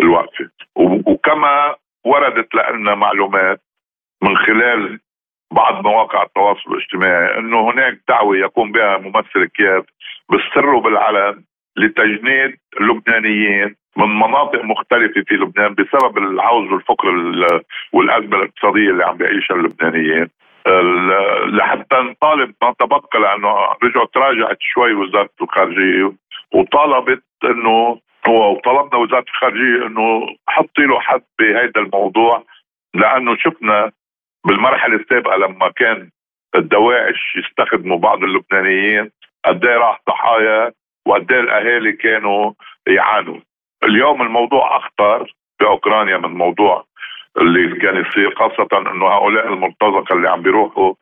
الوقفه 0.01 0.51
وكما 0.77 1.75
وردت 2.05 2.55
لنا 2.55 2.95
معلومات 2.95 3.61
من 4.23 4.37
خلال 4.37 5.01
بعض 5.55 5.83
مواقع 5.87 6.23
التواصل 6.23 6.71
الاجتماعي 6.71 7.39
إنه 7.39 7.71
هناك 7.71 8.01
دعوة 8.09 8.37
يقوم 8.37 8.73
بها 8.73 8.99
ممثل 8.99 9.45
كييف 9.45 9.85
بالسر 10.31 10.67
وبالعلن 10.75 11.45
لتجنيد 11.77 12.57
اللبنانيين 12.81 13.77
من 13.97 14.09
مناطق 14.19 14.65
مختلفة 14.65 15.23
في 15.27 15.35
لبنان 15.35 15.75
بسبب 15.75 16.19
العوز 16.19 16.73
والفقر 16.73 17.09
والأزمة 17.93 18.37
الاقتصادية 18.37 18.91
اللي 18.91 19.05
عم 19.05 19.17
بيعيشها 19.17 19.55
اللبنانيين. 19.55 20.29
لحتى 21.57 21.97
نطالب 21.97 22.55
ما 22.63 22.75
تبقى 22.81 23.21
لأنه 23.21 23.55
رجعت 23.83 24.09
تراجعت 24.15 24.57
شوي 24.61 24.95
وزارة 24.95 25.31
الخارجية 25.43 26.13
وطالبت 26.53 27.23
إنه 27.45 27.99
وطلبنا 28.29 28.97
وزارة 29.01 29.25
الخارجية 29.35 29.87
إنه 29.87 30.27
حطي 30.49 30.83
له 30.83 31.01
حد 31.01 31.23
بهذا 31.39 31.73
الموضوع 31.77 32.43
لأنه 32.95 33.37
شفنا 33.37 33.93
بالمرحلة 34.45 34.97
السابقة 34.97 35.37
لما 35.37 35.69
كان 35.77 36.11
الدواعش 36.57 37.37
يستخدموا 37.37 37.99
بعض 37.99 38.25
اللبنانيين 38.25 39.11
قد 39.45 39.65
إيه 39.65 39.77
راح 39.77 40.01
ضحايا 40.09 40.73
وقد 41.07 41.33
إيه 41.33 41.41
الأهالي 41.41 41.93
كانوا 41.93 42.53
يعانوا. 42.87 43.41
اليوم 43.85 44.23
الموضوع 44.23 44.77
أخطر 44.77 45.35
بأوكرانيا 45.61 46.17
من 46.17 46.31
موضوع 46.31 46.85
اللي 47.41 47.77
كان 47.77 47.97
يصير 48.07 48.35
خاصة 48.35 48.69
إنه 48.73 49.07
هؤلاء 49.07 49.47
المرتزقة 49.53 50.15
اللي 50.15 50.29
عم 50.31 50.43
بيروحوا 50.43 50.95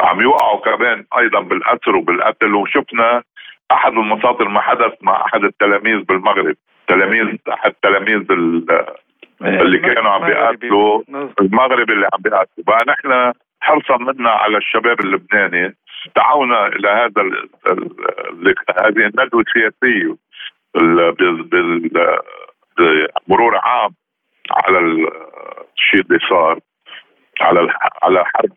عم 0.00 0.20
يوقعوا 0.20 0.60
كمان 0.60 1.04
أيضا 1.18 1.40
بالاسر 1.40 1.96
وبالقتل. 1.96 2.54
وشفنا 2.54 3.22
أحد 3.72 3.92
المصادر 3.92 4.48
ما 4.48 4.60
حدث 4.60 4.92
مع 5.00 5.24
أحد 5.26 5.44
التلاميذ 5.44 5.98
بالمغرب. 5.98 6.56
تلاميذ 6.88 7.36
أحد 7.52 7.72
تلاميذ 7.82 8.18
اللي 9.42 9.78
كانوا 9.78 10.10
عم 10.10 10.26
بيقاتلوا 10.26 11.02
المغرب 11.40 11.90
اللي 11.90 12.08
عم 12.12 12.22
بيقاتلوا. 12.22 12.64
بقى 12.66 12.84
نحن 12.88 13.32
حرصا 13.60 13.96
منا 13.96 14.30
على 14.30 14.56
الشباب 14.56 15.00
اللبناني. 15.00 15.76
دعونا 16.16 16.66
إلى 16.66 16.88
هذا 16.88 17.22
هذه 18.80 19.06
الندوة 19.06 19.44
السياسية 19.48 20.16
بمرور 23.28 23.56
عام 23.56 23.90
على 24.50 24.78
الشيء 24.78 26.00
اللي 26.00 26.18
صار 26.30 26.58
على 27.40 27.68
على 28.02 28.24
حرب 28.24 28.52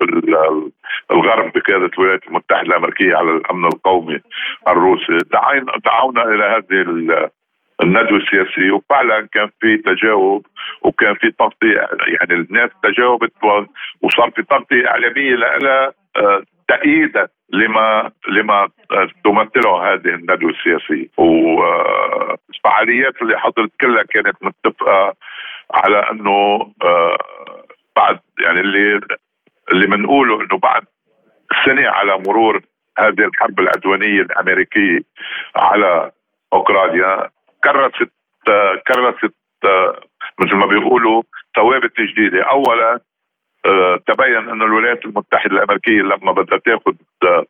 الغرب 1.11 1.51
بقياده 1.55 1.85
الولايات 1.97 2.27
المتحدة 2.27 2.61
الأمريكية 2.61 3.15
على 3.15 3.31
الأمن 3.31 3.65
القومي 3.65 4.19
الروسي. 4.67 5.17
دعونا 5.85 6.23
إلى 6.23 6.43
هذه 6.43 6.81
الندوه 7.81 8.17
السياسية 8.17 8.71
وفعلا 8.71 9.27
كان 9.33 9.49
في 9.61 9.77
تجاوب 9.77 10.45
وكان 10.81 11.15
في 11.15 11.31
تغطية 11.31 11.87
يعني 12.07 12.33
الناس 12.33 12.69
تجاوبت 12.83 13.31
وصار 14.01 14.31
في 14.31 14.43
تغطية 14.43 14.87
إعلامية 14.87 15.35
لها 15.35 15.93
آه، 16.17 16.43
تأييدا 16.67 17.27
لما 17.49 18.11
لما 18.27 18.69
تمثله 19.23 19.93
هذه 19.93 20.07
الندوه 20.07 20.49
السياسية. 20.49 21.07
والفعاليات 21.17 23.21
اللي 23.21 23.39
حضرت 23.39 23.71
كلها 23.81 24.03
كانت 24.03 24.35
متفقة 24.41 25.15
على 25.73 26.11
إنه 26.11 26.71
آه، 26.83 27.17
بعد 27.95 28.19
يعني 28.39 28.59
اللي 28.59 29.01
اللي 29.71 29.87
بنقوله 29.87 30.41
إنه 30.41 30.57
بعد 30.57 30.83
سنة 31.65 31.89
على 31.89 32.17
مرور 32.17 32.61
هذه 32.99 33.25
الحرب 33.25 33.59
العدوانية 33.59 34.21
الأمريكية 34.21 34.99
على 35.55 36.11
أوكرانيا 36.53 37.29
كرست 37.63 38.11
كرست 38.87 39.33
مثل 40.39 40.55
ما 40.55 40.65
بيقولوا 40.65 41.23
ثوابت 41.55 42.01
جديدة. 42.01 42.43
اولا 42.43 42.99
آه، 43.65 43.99
تبين 44.07 44.49
أن 44.49 44.61
الولايات 44.61 45.05
المتحدة 45.05 45.51
الأمريكية 45.51 46.01
لما 46.01 46.31
بدها 46.31 46.57
تاخذ 46.57 46.93
آه، 47.23 47.45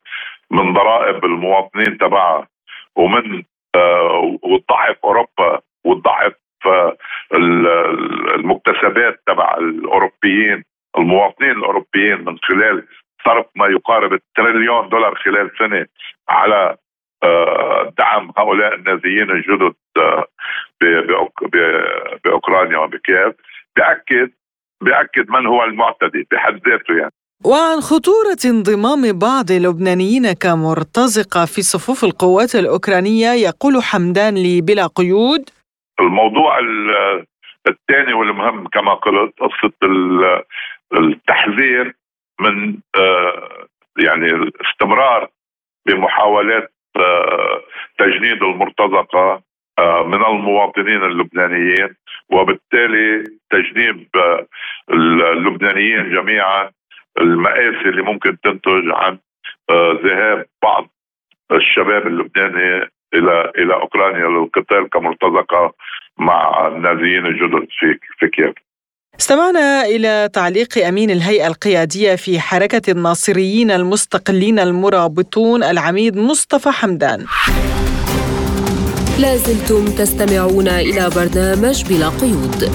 من 0.50 0.72
ضرائب 0.72 1.24
المواطنين 1.24 1.98
تبعها 1.98 2.46
ومن 2.96 3.42
آه، 3.76 4.38
وتضعف 4.42 4.96
أوروبا 5.04 5.60
وتضعف 5.84 6.32
المكتسبات 8.34 9.20
تبع 9.26 9.56
الأوروبيين 9.58 10.64
المواطنين 10.98 11.50
الأوروبيين 11.50 12.24
من 12.24 12.38
خلال 12.38 12.86
صرف 13.24 13.46
ما 13.56 13.66
يقارب 13.66 14.12
التريليون 14.12 14.88
دولار 14.88 15.14
خلال 15.14 15.50
سنة 15.58 15.86
على 16.28 16.76
دعم 17.98 18.32
هؤلاء 18.38 18.74
النازيين 18.74 19.30
الجدد 19.30 19.74
بأوكرانيا 22.24 22.78
وبكييف. 22.78 23.34
بأكد 23.76 24.30
بأكد 24.82 25.30
من 25.30 25.46
هو 25.46 25.64
المعتدي 25.64 26.26
بحد 26.30 26.68
ذاته 26.68 26.94
يعني. 26.98 27.12
وعن 27.44 27.80
خطورة 27.80 28.38
انضمام 28.44 29.18
بعض 29.18 29.50
اللبنانيين 29.50 30.32
كمرتزقة 30.32 31.44
في 31.44 31.62
صفوف 31.62 32.04
القوات 32.04 32.54
الأوكرانية 32.54 33.28
يقول 33.28 33.82
حمدان 33.82 34.34
لي 34.34 34.60
بلا 34.60 34.86
قيود. 34.86 35.50
الموضوع 36.00 36.58
الثاني 37.68 38.14
والمهم 38.14 38.68
كما 38.68 38.94
قلت 38.94 39.34
قصة 39.40 39.72
التحذير 40.92 41.94
من 42.40 42.78
آه، 42.96 43.66
يعني 43.98 44.26
الاستمرار 44.26 45.30
بمحاولات 45.86 46.62
آه، 46.62 46.73
تجنيد 47.98 48.42
المرتزقة 48.42 49.42
آه، 49.78 50.02
من 50.06 50.14
المواطنين 50.14 51.04
اللبنانيين 51.04 51.94
وبالتالي 52.30 53.24
تجنيب 53.50 54.06
آه، 54.16 54.46
اللبنانيين 55.32 56.10
جميعا 56.10 56.70
المآسي 57.20 57.88
اللي 57.88 58.02
ممكن 58.02 58.40
تنتج 58.40 58.90
عن 58.90 59.18
آه، 59.70 59.98
ذهاب 60.04 60.46
بعض 60.62 60.88
الشباب 61.52 62.06
اللبناني 62.06 62.90
إلى 63.14 63.52
إلى 63.58 63.74
أوكرانيا 63.74 64.28
للقتال 64.28 64.88
كمرتزقة 64.90 65.72
مع 66.18 66.66
النازيين 66.66 67.26
الجدد 67.26 67.66
في 67.78 67.98
في 68.18 68.28
كييف. 68.28 68.54
استمعنا 69.20 69.84
إلى 69.84 70.28
تعليق 70.32 70.86
أمين 70.86 71.10
الهيئة 71.10 71.46
القيادية 71.46 72.14
في 72.14 72.40
حركة 72.40 72.90
الناصريين 72.90 73.70
المستقلين 73.70 74.58
المرابطون 74.58 75.62
العميد 75.64 76.16
مصطفى 76.16 76.70
حمدان. 76.70 77.24
لازلتم 79.18 79.84
تستمعون 79.84 80.68
إلى 80.68 81.10
برنامج 81.10 81.84
بلا 81.84 82.08
قيود 82.08 82.70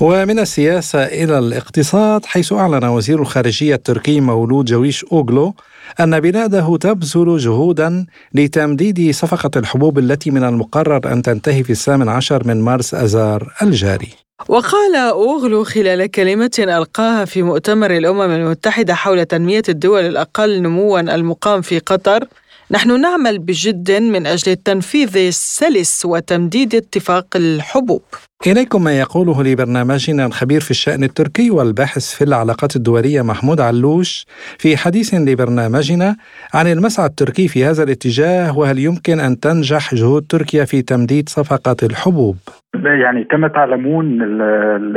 ومن 0.00 0.38
السياسة 0.38 1.04
إلى 1.04 1.38
الاقتصاد 1.38 2.26
حيث 2.26 2.52
أعلن 2.52 2.84
وزير 2.84 3.22
الخارجية 3.22 3.74
التركي 3.74 4.20
مولود 4.20 4.64
جويش 4.64 5.04
أوغلو 5.04 5.54
أن 6.00 6.20
بلاده 6.20 6.76
تبذل 6.76 7.38
جهودا 7.38 8.06
لتمديد 8.34 9.10
صفقة 9.14 9.50
الحبوب 9.56 9.98
التي 9.98 10.30
من 10.30 10.44
المقرر 10.44 11.12
أن 11.12 11.22
تنتهي 11.22 11.64
في 11.64 11.70
الثامن 11.70 12.08
عشر 12.08 12.46
من 12.46 12.60
مارس 12.60 12.94
أذار 12.94 13.54
الجاري. 13.62 14.08
وقال 14.48 14.96
أوغلو 14.96 15.64
خلال 15.64 16.10
كلمة 16.10 16.50
ألقاها 16.58 17.24
في 17.24 17.42
مؤتمر 17.42 17.96
الأمم 17.96 18.20
المتحدة 18.20 18.94
حول 18.94 19.24
تنمية 19.24 19.62
الدول 19.68 20.00
الأقل 20.00 20.62
نموا 20.62 21.00
المقام 21.00 21.62
في 21.62 21.78
قطر 21.78 22.24
نحن 22.70 23.00
نعمل 23.00 23.38
بجد 23.38 23.92
من 23.92 24.26
أجل 24.26 24.52
التنفيذ 24.52 25.16
السلس 25.16 26.04
وتمديد 26.04 26.74
اتفاق 26.74 27.26
الحبوب. 27.36 28.02
إليكم 28.46 28.84
ما 28.84 28.98
يقوله 29.00 29.42
لبرنامجنا 29.42 30.26
الخبير 30.26 30.60
في 30.60 30.70
الشأن 30.70 31.04
التركي 31.04 31.50
والباحث 31.50 32.14
في 32.16 32.24
العلاقات 32.24 32.76
الدولية 32.76 33.22
محمود 33.22 33.60
علوش 33.60 34.26
في 34.58 34.76
حديث 34.76 35.14
لبرنامجنا 35.14 36.16
عن 36.54 36.66
المسعى 36.66 37.06
التركي 37.06 37.48
في 37.48 37.64
هذا 37.64 37.82
الاتجاه 37.82 38.58
وهل 38.58 38.78
يمكن 38.78 39.20
أن 39.20 39.40
تنجح 39.40 39.94
جهود 39.94 40.22
تركيا 40.22 40.64
في 40.64 40.82
تمديد 40.82 41.28
صفقة 41.28 41.76
الحبوب؟ 41.82 42.36
يعني 42.74 43.24
كما 43.24 43.48
تعلمون 43.48 44.22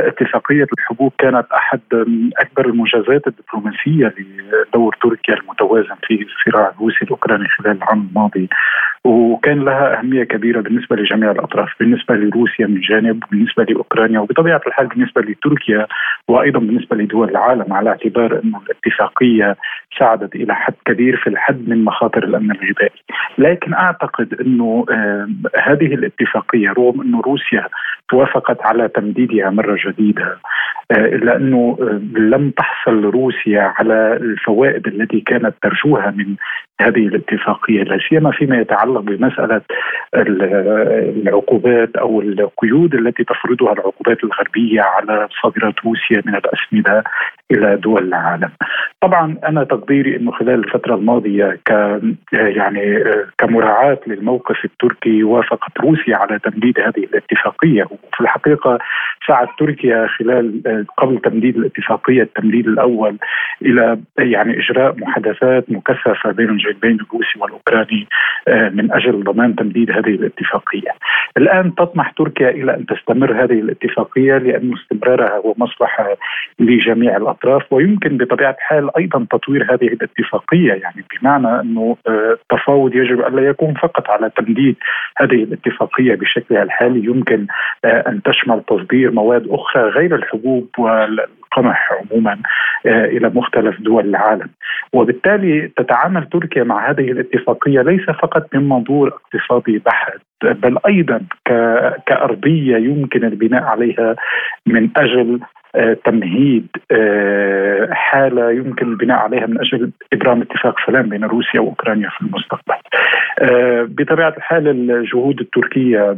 اتفاقية 0.00 0.66
الحبوب 0.78 1.12
كانت 1.18 1.46
أحد 1.54 1.80
أكبر 2.38 2.66
المنجزات 2.66 3.22
الدبلوماسية 3.26 4.14
لدور 4.18 4.96
تركيا 5.02 5.34
المتوازن 5.34 5.96
في 6.06 6.14
الصراع 6.24 6.72
الروسي 6.76 6.98
الأوكراني 7.02 7.48
خلال 7.48 7.76
العام 7.76 8.08
الماضي 8.08 8.48
وكان 9.04 9.64
لها 9.64 9.98
أهمية 9.98 10.24
كبيرة 10.24 10.60
بالنسبة 10.60 10.96
لجميع 10.96 11.30
الأطراف 11.30 11.68
بالنسبة 11.80 12.14
لروسيا 12.14 12.66
من 12.66 12.80
جانب 12.80 13.24
بالنسبة 13.38 13.64
لأوكرانيا 13.64 14.20
وبطبيعة 14.20 14.60
الحال 14.66 14.86
بالنسبة 14.86 15.22
لتركيا 15.22 15.86
وأيضا 16.28 16.58
بالنسبة 16.58 16.96
لدول 16.96 17.30
العالم 17.30 17.72
على 17.72 17.90
اعتبار 17.90 18.32
أن 18.44 18.52
الاتفاقية 18.66 19.56
ساعدت 19.98 20.34
إلى 20.34 20.54
حد 20.54 20.74
كبير 20.84 21.16
في 21.16 21.26
الحد 21.30 21.68
من 21.68 21.84
مخاطر 21.84 22.24
الأمن 22.24 22.50
الغذائي. 22.50 23.02
لكن 23.38 23.74
أعتقد 23.74 24.40
أنه 24.40 24.84
آه 24.90 25.28
هذه 25.62 25.94
الاتفاقية 25.94 26.68
رغم 26.68 27.00
أنه 27.00 27.20
روسيا 27.20 27.68
توافقت 28.10 28.60
على 28.62 28.88
تمديدها 28.88 29.50
مرة 29.50 29.78
جديدة 29.86 30.38
آه، 30.90 31.06
إلا 31.06 31.36
أنه 31.36 31.78
آه، 31.80 32.18
لم 32.18 32.50
تحصل 32.50 33.04
روسيا 33.04 33.72
على 33.78 34.12
الفوائد 34.12 34.86
التي 34.86 35.20
كانت 35.20 35.54
ترجوها 35.62 36.10
من 36.10 36.36
هذه 36.80 37.06
الاتفاقية 37.06 37.82
لا 37.82 37.98
سيما 38.08 38.30
فيما 38.30 38.60
يتعلق 38.60 39.00
بمسألة 39.00 39.60
العقوبات 40.14 41.96
أو 41.96 42.20
القيود 42.20 42.94
التي 42.94 43.24
تفرضها 43.24 43.72
العقوبات 43.72 44.24
الغربية 44.24 44.80
على 44.80 45.28
صادرات 45.42 45.74
روسيا 45.84 46.22
من 46.26 46.34
الأسمدة 46.34 47.04
إلى 47.50 47.76
دول 47.76 48.08
العالم. 48.08 48.50
طبعا 49.00 49.36
أنا 49.48 49.64
تقديري 49.64 50.16
أنه 50.16 50.32
خلال 50.32 50.54
الفترة 50.54 50.94
الماضية 50.94 51.58
ك 51.66 52.00
يعني 52.32 53.04
كمراعاة 53.38 53.98
للموقف 54.06 54.64
التركي 54.64 55.24
وافقت 55.24 55.80
روسيا 55.80 56.16
على 56.16 56.38
تمديد 56.38 56.80
هذه 56.80 57.04
الاتفاقية. 57.04 57.84
وفي 57.84 58.20
الحقيقة 58.20 58.78
سعت 59.26 59.48
تركيا 59.58 60.06
خلال 60.06 60.62
قبل 60.96 61.18
تمديد 61.18 61.56
الاتفاقية 61.56 62.22
التمديد 62.22 62.66
الأول 62.66 63.16
إلى 63.62 63.98
يعني 64.18 64.58
إجراء 64.58 64.94
محادثات 64.98 65.70
مكثفة 65.70 66.30
بين 66.32 66.50
الجانبين 66.68 67.06
الروسي 67.06 67.38
والأوكراني 67.38 68.06
آه، 68.48 68.68
من 68.68 68.92
أجل 68.92 69.24
ضمان 69.24 69.56
تمديد 69.56 69.90
هذه 69.90 70.14
الاتفاقية. 70.14 70.90
الآن 71.36 71.74
تطمح 71.74 72.10
تركيا 72.10 72.50
إلى 72.50 72.74
أن 72.74 72.86
تستمر 72.86 73.44
هذه 73.44 73.60
الاتفاقية 73.60 74.38
لأن 74.38 74.74
استمرارها 74.74 75.36
هو 75.36 75.54
مصلحة 75.56 76.16
لجميع 76.58 77.16
الأطراف 77.16 77.72
ويمكن 77.72 78.16
بطبيعة 78.16 78.50
الحال 78.50 78.96
أيضا 78.96 79.26
تطوير 79.30 79.74
هذه 79.74 79.86
الاتفاقية 79.86 80.72
يعني 80.72 81.04
بمعنى 81.10 81.48
آه، 81.48 81.96
التفاوض 82.32 82.94
يجب 82.94 83.20
ألا 83.20 83.48
يكون 83.48 83.74
فقط 83.74 84.10
على 84.10 84.30
تمديد 84.36 84.76
هذه 85.16 85.42
الاتفاقية 85.42 86.14
بشكلها 86.14 86.62
الحالي 86.62 87.04
يمكن 87.04 87.46
آه، 87.84 88.04
أن 88.08 88.22
تشمل 88.22 88.62
تصدير 88.68 89.10
مواد 89.10 89.46
أخرى 89.48 89.82
غير 89.82 90.14
الحبوب 90.14 90.68
والقمح 91.56 91.92
عموما 91.92 92.38
إلى 92.86 93.28
مختلف 93.34 93.80
دول 93.80 94.08
العالم 94.08 94.48
وبالتالي 94.92 95.68
تتعامل 95.76 96.26
تركيا 96.28 96.64
مع 96.64 96.90
هذه 96.90 97.10
الاتفاقية 97.10 97.82
ليس 97.82 98.10
فقط 98.10 98.54
من 98.54 98.68
منظور 98.68 99.08
اقتصادي 99.08 99.78
بحت 99.78 100.18
بل 100.42 100.78
أيضا 100.86 101.20
كأرضية 102.06 102.76
يمكن 102.76 103.24
البناء 103.24 103.62
عليها 103.62 104.16
من 104.66 104.90
أجل 104.96 105.40
آه، 105.74 105.96
تمهيد 106.04 106.66
آه، 106.92 107.88
حالة 107.92 108.50
يمكن 108.50 108.86
البناء 108.86 109.18
عليها 109.18 109.46
من 109.46 109.60
أجل 109.60 109.90
إبرام 110.12 110.42
اتفاق 110.42 110.74
سلام 110.86 111.08
بين 111.08 111.24
روسيا 111.24 111.60
وأوكرانيا 111.60 112.08
في 112.08 112.20
المستقبل. 112.20 112.74
آه، 113.38 113.86
بطبيعة 113.88 114.34
الحال 114.36 114.68
الجهود 114.90 115.40
التركية 115.40 116.00
آه، 116.00 116.16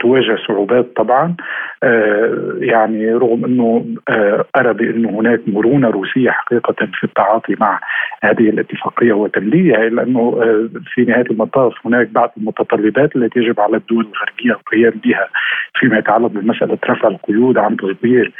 تواجه 0.00 0.36
صعوبات 0.46 0.96
طبعا 0.96 1.36
آه، 1.82 2.54
يعني 2.60 3.12
رغم 3.12 3.44
إنه 3.44 3.86
آه، 4.08 4.44
ارى 4.56 4.72
بانه 4.72 5.08
هناك 5.08 5.40
مرونة 5.46 5.88
روسية 5.88 6.30
حقيقة 6.30 6.74
في 6.94 7.04
التعاطي 7.04 7.56
مع 7.60 7.80
هذه 8.22 8.48
الاتفاقية 8.48 9.12
وتمليها 9.12 9.86
إلا 9.86 10.02
إنه 10.02 10.30
في 10.94 11.04
نهاية 11.04 11.26
المطاف 11.30 11.86
هناك 11.86 12.08
بعض 12.08 12.32
المتطلبات 12.36 13.16
التي 13.16 13.40
يجب 13.40 13.60
على 13.60 13.76
الدول 13.76 14.08
الغربية 14.12 14.52
القيام 14.52 15.00
بها 15.04 15.28
فيما 15.74 15.98
يتعلق 15.98 16.30
بمسألة 16.30 16.78
رفع 16.90 17.08
القيود 17.08 17.58
عن 17.58 17.76
تصدير 17.76 18.32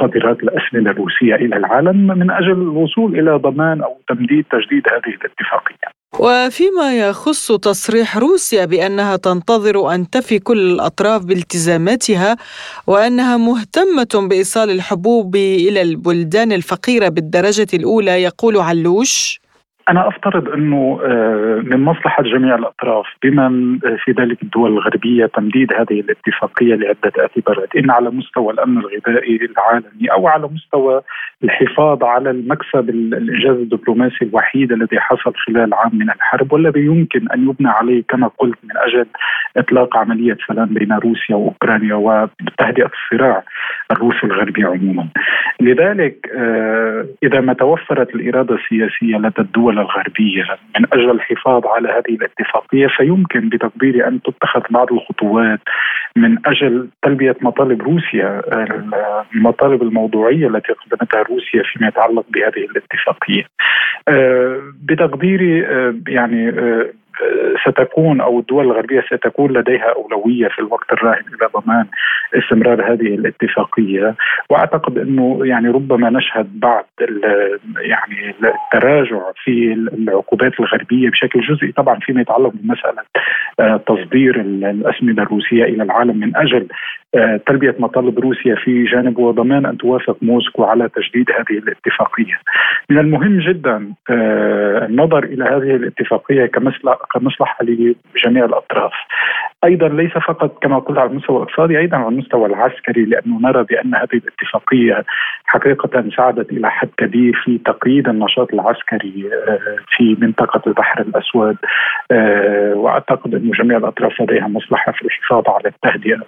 صادرات 0.00 0.42
الاسمده 0.42 0.90
الروسية 0.90 1.34
إلى 1.34 1.56
العالم 1.56 2.18
من 2.18 2.30
أجل 2.30 2.52
الوصول 2.52 3.18
إلى 3.18 3.30
ضمان 3.30 3.82
أو 3.82 3.96
تمديد 4.08 4.44
تجديد 4.50 4.82
هذه 4.92 5.14
الاتفاقية. 5.14 6.05
وفيما 6.18 6.98
يخص 6.98 7.52
تصريح 7.52 8.16
روسيا 8.16 8.64
بأنها 8.64 9.16
تنتظر 9.16 9.94
أن 9.94 10.10
تفي 10.10 10.38
كل 10.38 10.58
الأطراف 10.72 11.22
بالتزاماتها 11.24 12.36
وأنها 12.86 13.36
مهتمة 13.36 14.08
بإيصال 14.28 14.70
الحبوب 14.70 15.36
إلى 15.36 15.82
البلدان 15.82 16.52
الفقيرة 16.52 17.08
بالدرجة 17.08 17.66
الأولى 17.74 18.22
يقول 18.22 18.56
علوش. 18.56 19.40
أنا 19.88 20.08
أفترض 20.08 20.48
أنه 20.48 21.00
آه، 21.04 21.60
من 21.64 21.84
مصلحة 21.84 22.22
جميع 22.22 22.54
الأطراف 22.54 23.06
بمن 23.22 23.78
في 23.78 24.12
ذلك 24.18 24.42
الدول 24.42 24.72
الغربية 24.72 25.26
تمديد 25.26 25.72
هذه 25.72 26.00
الاتفاقية 26.00 26.74
لعدة 26.74 27.12
اعتبارات 27.18 27.76
إن 27.76 27.90
على 27.90 28.10
مستوى 28.10 28.52
الأمن 28.52 28.78
الغذائي 28.78 29.36
العالمي 29.36 30.12
أو 30.12 30.28
على 30.28 30.48
مستوى 30.52 31.02
الحفاظ 31.44 32.04
على 32.04 32.30
المكسب 32.30 32.88
الإنجاز 32.90 33.56
الدبلوماسي 33.56 34.24
الوحيد 34.24 34.72
الذي 34.72 35.00
حصل 35.00 35.32
خلال 35.46 35.74
عام 35.74 35.90
من 35.98 36.10
الحرب 36.10 36.52
والذي 36.52 36.80
يمكن 36.80 37.28
أن 37.34 37.48
يبنى 37.48 37.68
عليه 37.68 38.02
كما 38.08 38.30
قلت 38.38 38.58
من 38.64 38.76
أجل 38.76 39.06
إطلاق 39.56 39.96
عملية 39.96 40.36
سلام 40.48 40.66
بين 40.66 40.92
روسيا 40.92 41.36
وأوكرانيا 41.36 41.94
وتهدئة 41.94 42.90
الصراع 42.96 43.42
الروسي 43.90 44.26
الغربي 44.26 44.64
عموما. 44.64 45.08
لذلك 45.60 46.30
آه، 46.36 47.06
إذا 47.22 47.40
ما 47.40 47.52
توفرت 47.52 48.14
الإرادة 48.14 48.54
السياسية 48.54 49.16
لدى 49.16 49.40
الدول 49.40 49.75
الدول 49.76 49.90
الغربية. 49.90 50.44
من 50.78 50.86
أجل 50.92 51.10
الحفاظ 51.10 51.66
على 51.66 51.88
هذه 51.88 52.14
الاتفاقية 52.14 52.86
فيمكن 52.86 53.48
بتقديري 53.48 54.06
أن 54.06 54.20
تتخذ 54.22 54.62
بعض 54.70 54.92
الخطوات. 54.92 55.60
من 56.16 56.38
أجل 56.46 56.88
تلبية 57.02 57.36
مطالب 57.40 57.82
روسيا 57.82 58.42
المطالب 59.34 59.82
الموضوعية 59.82 60.48
التي 60.48 60.72
قدمتها 60.72 61.22
روسيا 61.22 61.62
فيما 61.72 61.88
يتعلق 61.88 62.24
بهذه 62.30 62.66
الاتفاقية. 62.70 63.44
آه، 64.08 64.60
بتقديري 64.82 65.66
آه، 65.66 65.94
يعني 66.08 66.48
آه، 66.48 66.86
ستكون 67.68 68.20
أو 68.20 68.38
الدول 68.38 68.64
الغربية 68.64 69.00
ستكون 69.00 69.52
لديها 69.52 69.94
أولوية 69.96 70.48
في 70.48 70.58
الوقت 70.58 70.92
الراهن 70.92 71.24
إلى 71.34 71.48
ضمان 71.60 71.86
استمرار 72.34 72.92
هذه 72.92 73.14
الاتفاقية. 73.14 74.14
وأعتقد 74.50 74.98
إنه 74.98 75.40
يعني 75.44 75.68
ربما 75.68 76.10
نشهد 76.10 76.60
بعض 76.60 76.86
يعني 77.80 78.34
التراجع 78.74 79.32
في 79.44 79.72
العقوبات 79.72 80.60
الغربية 80.60 81.10
بشكل 81.10 81.40
جزئي 81.40 81.72
طبعا 81.72 81.98
فيما 81.98 82.20
يتعلق 82.20 82.52
بمسألة 82.54 83.02
آه، 83.60 83.80
تصدير 83.86 84.40
الأسمدة 84.40 85.22
الروسية 85.22 85.64
إلى 85.64 85.82
العالم 85.82 86.16
من 86.16 86.36
أجل 86.36 86.68
تلبيه 87.46 87.74
مطالب 87.78 88.18
روسيا 88.18 88.54
في 88.54 88.84
جانب 88.84 89.18
وضمان 89.18 89.66
أن 89.66 89.78
توافق 89.78 90.16
موسكو 90.22 90.64
على 90.64 90.88
تجديد 90.88 91.30
هذه 91.30 91.58
الاتفاقية. 91.58 92.40
من 92.90 92.98
المهم 92.98 93.38
جدا 93.38 93.92
آه، 94.10 94.86
النظر 94.86 95.24
إلى 95.24 95.44
هذه 95.44 95.76
الاتفاقية 95.76 96.46
كمصلحة 97.12 97.64
لجميع 97.64 98.44
الأطراف. 98.44 98.92
أيضا 99.66 99.88
ليس 99.88 100.12
فقط 100.12 100.62
كما 100.62 100.78
قلت 100.78 100.98
على 100.98 101.10
المستوى 101.10 101.36
الاقتصادي 101.36 101.78
أيضا 101.78 101.96
على 101.96 102.08
المستوى 102.08 102.46
العسكري 102.46 103.04
لأنه 103.04 103.40
نرى 103.40 103.64
بأن 103.64 103.94
هذه 103.94 104.14
الاتفاقية 104.14 105.04
حقيقة 105.44 106.04
ساعدت 106.16 106.52
إلى 106.52 106.70
حد 106.70 106.88
كبير 106.96 107.42
في 107.44 107.58
تقييد 107.58 108.08
النشاط 108.08 108.54
العسكري 108.54 109.30
آه، 109.48 109.76
في 109.96 110.16
منطقة 110.20 110.62
البحر 110.66 111.00
الأسود 111.00 111.56
وأعتقد 112.76 113.34
انه 113.34 113.52
جميع 113.52 113.76
الأطراف 113.76 114.20
لديها 114.20 114.48
مصلحة 114.48 114.92
في 114.92 115.02
الحفاظ 115.02 115.44
على 115.48 115.68
التهدئة 115.68 116.20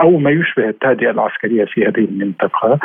أو 0.00 0.18
ما 0.18 0.30
يشبه 0.30 0.68
التهدئة 0.68 1.10
العسكرية 1.10 1.64
في 1.64 1.86
هذه 1.86 2.04
المنطقة. 2.04 2.78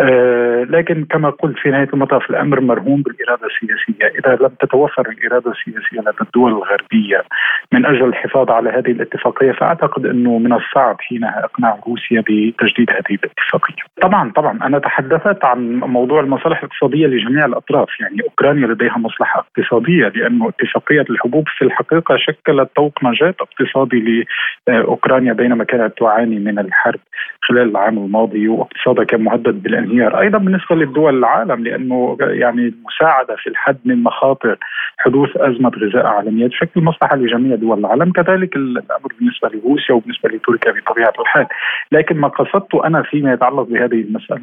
آه، 0.00 0.66
لكن 0.70 1.04
كما 1.04 1.30
قلت 1.30 1.58
في 1.58 1.70
نهاية 1.70 1.88
المطاف 1.92 2.30
الأمر 2.30 2.60
مرهون 2.60 3.02
بالإرادة 3.02 3.46
السياسية، 3.46 4.18
إذا 4.18 4.38
لم 4.40 4.48
تتوفر 4.60 5.08
الإرادة 5.08 5.50
السياسية 5.50 6.00
لدى 6.00 6.20
الدول 6.20 6.52
الغربية 6.52 7.24
من 7.72 7.86
أجل 7.86 8.04
الحفاظ 8.04 8.50
على 8.50 8.70
هذه 8.70 8.90
الاتفاقية 8.90 9.49
فاعتقد 9.52 10.06
إنه 10.06 10.38
من 10.38 10.52
الصعب 10.52 10.96
حينها 11.00 11.44
إقناع 11.44 11.78
روسيا 11.86 12.20
بتجديد 12.20 12.90
هذه 12.90 13.18
الاتفاقية. 13.24 13.82
طبعا 14.02 14.32
طبعا 14.32 14.58
أنا 14.66 14.78
تحدثت 14.78 15.44
عن 15.44 15.80
موضوع 15.80 16.20
المصالح 16.20 16.58
الاقتصادية 16.58 17.06
لجميع 17.06 17.44
الأطراف، 17.44 17.88
يعني 18.00 18.22
أوكرانيا 18.22 18.66
لديها 18.66 18.98
مصلحة 18.98 19.40
اقتصادية 19.40 20.08
لأنه 20.08 20.48
اتفاقية 20.48 21.04
الحبوب 21.10 21.44
في 21.58 21.64
الحقيقة 21.64 22.16
شكلت 22.16 22.70
طوق 22.76 22.92
نجاة 23.04 23.34
اقتصادي 23.40 24.26
لأوكرانيا 24.68 25.32
بينما 25.32 25.64
كانت 25.64 25.98
تعاني 25.98 26.38
من 26.38 26.58
الحرب 26.58 27.00
خلال 27.42 27.70
العام 27.70 27.98
الماضي 27.98 28.48
واقتصادها 28.48 29.04
كان 29.04 29.20
مهدد 29.20 29.62
بالانهيار. 29.62 30.20
أيضا 30.20 30.38
بالنسبة 30.38 30.76
للدول 30.76 31.18
العالم 31.18 31.64
لأنه 31.64 32.16
يعني 32.20 32.62
المساعده 32.62 33.36
في 33.36 33.46
الحد 33.46 33.78
من 33.84 34.02
مخاطر 34.02 34.56
حدوث 34.98 35.36
أزمة 35.36 35.70
غذاء 35.70 36.06
عالمية 36.06 36.46
تشكل 36.48 36.80
مصلحة 36.80 37.16
لجميع 37.16 37.56
دول 37.56 37.78
العالم. 37.78 38.12
كذلك 38.12 38.56
الأمر 38.56 39.12
بالنسبة 39.42 39.68
لروسيا 39.68 39.94
وبالنسبة 39.94 40.28
لتركيا 40.28 40.72
بطبيعة 40.72 41.12
الحال. 41.20 41.46
لكن 41.92 42.16
ما 42.16 42.28
قصدته 42.28 42.86
أنا 42.86 43.02
فيما 43.02 43.32
يتعلق 43.32 43.62
بهذه 43.62 44.00
المسألة 44.00 44.42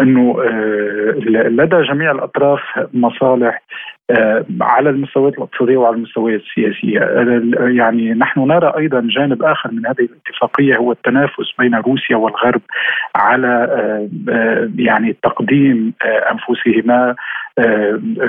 إنه 0.00 0.42
آه، 0.42 1.14
لدى 1.48 1.82
جميع 1.82 2.10
الأطراف 2.10 2.60
مصالح 2.94 3.62
على 4.60 4.90
المستويات 4.90 5.34
الأقتصادية 5.34 5.76
وعلى 5.76 5.96
المستويات 5.96 6.40
السياسية، 6.40 7.00
يعني 7.82 8.14
نحن 8.14 8.40
نرى 8.40 8.72
أيضا 8.78 9.08
جانب 9.16 9.42
آخر 9.42 9.70
من 9.72 9.86
هذه 9.86 10.08
الاتفاقية 10.10 10.76
هو 10.76 10.92
التنافس 10.92 11.46
بين 11.58 11.74
روسيا 11.74 12.16
والغرب 12.16 12.60
على 13.16 13.46
آه، 13.46 14.08
آه، 14.32 14.70
يعني 14.76 15.16
تقديم 15.22 15.92
أنفسهما 16.32 17.14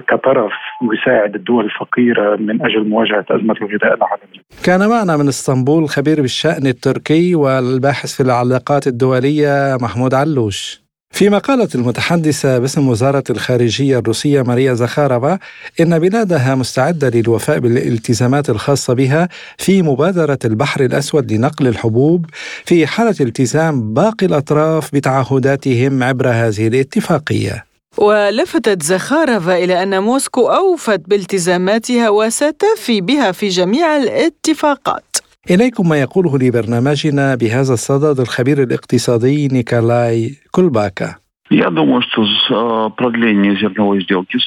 كطرف 0.08 0.52
يساعد 0.94 1.36
الدول 1.36 1.66
الفقيرة 1.66 2.36
من 2.36 2.62
أجل 2.62 2.88
مواجهة 2.88 3.26
أزمة 3.32 3.56
الغذاء 3.62 3.94
العالمي. 3.94 4.40
كان 4.66 4.90
معنا 4.90 5.18
من 5.18 5.28
إسطنبول 5.28 5.90
خبير 5.90 6.22
بالشأن 6.22 6.68
التركي 6.68 7.36
والباحث 7.36 8.16
في 8.18 8.24
العلاقات 8.24 8.88
الدولية 8.88 9.78
محمود 9.82 10.14
علوش. 10.14 10.89
فيما 11.20 11.38
قالت 11.38 11.76
المتحدثة 11.76 12.60
باسم 12.60 12.88
وزارة 12.88 13.24
الخارجية 13.30 14.00
الروسية 14.00 14.42
ماريا 14.42 14.74
زخارفا 14.74 15.40
إن 15.80 16.00
بلادها 16.00 16.56
مستعدة 16.56 17.10
للوفاء 17.10 17.60
بالالتزامات 17.60 18.50
الخاصة 18.50 18.94
بها 18.94 19.30
في 19.58 19.82
مبادرة 19.82 20.40
البحر 20.46 20.86
الأسود 20.86 21.32
لنقل 21.32 21.68
الحبوب 21.68 22.26
في 22.66 22.88
حالة 22.88 23.16
التزام 23.22 23.94
باقي 23.94 24.26
الأطراف 24.26 24.96
بتعهداتهم 24.96 26.04
عبر 26.04 26.30
هذه 26.30 26.68
الاتفاقية. 26.68 27.66
ولفتت 27.98 28.84
زخارفا 28.84 29.58
إلى 29.58 29.84
أن 29.84 30.04
موسكو 30.04 30.48
أوفت 30.48 31.02
بالتزاماتها 31.08 32.10
وستفي 32.10 33.02
بها 33.02 33.32
في 33.32 33.48
جميع 33.48 33.98
الاتفاقات. 33.98 35.09
إليكم 35.50 35.90
ما 35.90 36.02
يقوله 36.02 36.38
لبرنامجنا 36.38 37.36
بهذا 37.36 37.74
الصدد 37.74 38.20
الخبير 38.20 38.64
الاقتصادي 38.64 39.48
نيكولاي 39.48 40.36
كولباكا. 40.52 41.16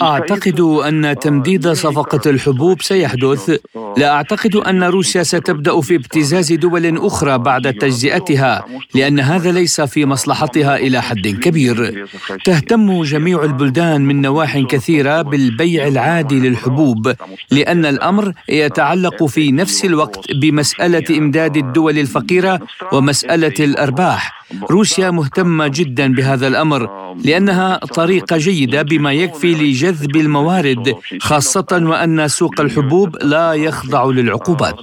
أعتقد 0.02 0.60
أن 0.60 1.16
تمديد 1.20 1.68
صفقة 1.68 2.30
الحبوب 2.30 2.82
سيحدث. 2.82 3.58
لا 3.96 4.10
أعتقد 4.14 4.56
أن 4.56 4.82
روسيا 4.84 5.22
ستبدأ 5.22 5.80
في 5.80 5.96
ابتزاز 5.96 6.52
دول 6.52 6.98
أخرى 7.06 7.38
بعد 7.38 7.74
تجزئتها 7.74 8.64
لأن 8.94 9.20
هذا 9.20 9.52
ليس 9.52 9.80
في 9.80 10.06
مصلحتها 10.06 10.76
إلى 10.76 11.02
حد 11.02 11.28
كبير. 11.28 12.06
تهتم 12.44 13.02
جميع 13.02 13.44
البلدان 13.44 14.00
من 14.00 14.22
نواح 14.22 14.58
كثيرة 14.58 15.22
بالبيع 15.22 15.86
العادي 15.86 16.40
للحبوب 16.40 17.12
لأن 17.50 17.86
الأمر 17.86 18.32
يتعلق 18.48 19.24
في 19.24 19.52
نفس 19.52 19.84
الوقت 19.84 20.32
بمسألة 20.32 21.18
إمداد 21.18 21.56
الدول 21.56 21.98
الفقيرة 21.98 22.60
ومسألة 22.92 23.54
الأرباح. 23.60 24.42
روسيا 24.70 25.10
مهتمة 25.10 25.68
جدا 25.68 26.14
بهذا 26.14 26.46
الأمر. 26.48 26.91
لأنها 27.24 27.76
طريقة 27.76 28.36
جيدة 28.36 28.82
بما 28.82 29.12
يكفي 29.12 29.54
لجذب 29.54 30.16
الموارد 30.16 30.94
خاصة 31.20 31.66
وأن 31.72 32.28
سوق 32.28 32.60
الحبوب 32.60 33.16
لا 33.22 33.52
يخضع 33.52 34.04
للعقوبات. 34.04 34.80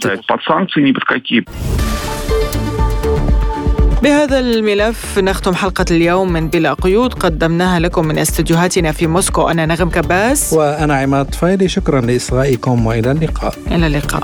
بهذا 4.03 4.39
الملف 4.39 5.19
نختم 5.19 5.55
حلقة 5.55 5.85
اليوم 5.91 6.33
من 6.33 6.47
بلا 6.47 6.73
قيود. 6.73 7.13
قدمناها 7.13 7.79
لكم 7.79 8.07
من 8.07 8.17
استديوهاتنا 8.17 8.91
في 8.91 9.07
موسكو. 9.07 9.47
أنا 9.47 9.65
نغم 9.65 9.89
كباس. 9.89 10.53
وأنا 10.53 10.95
عماد 10.95 11.35
فايلي 11.35 11.67
شكرا 11.67 12.01
لإصغائكم 12.01 12.85
وإلى 12.85 13.11
اللقاء. 13.11 13.53
إلى 13.67 13.87
اللقاء. 13.87 14.23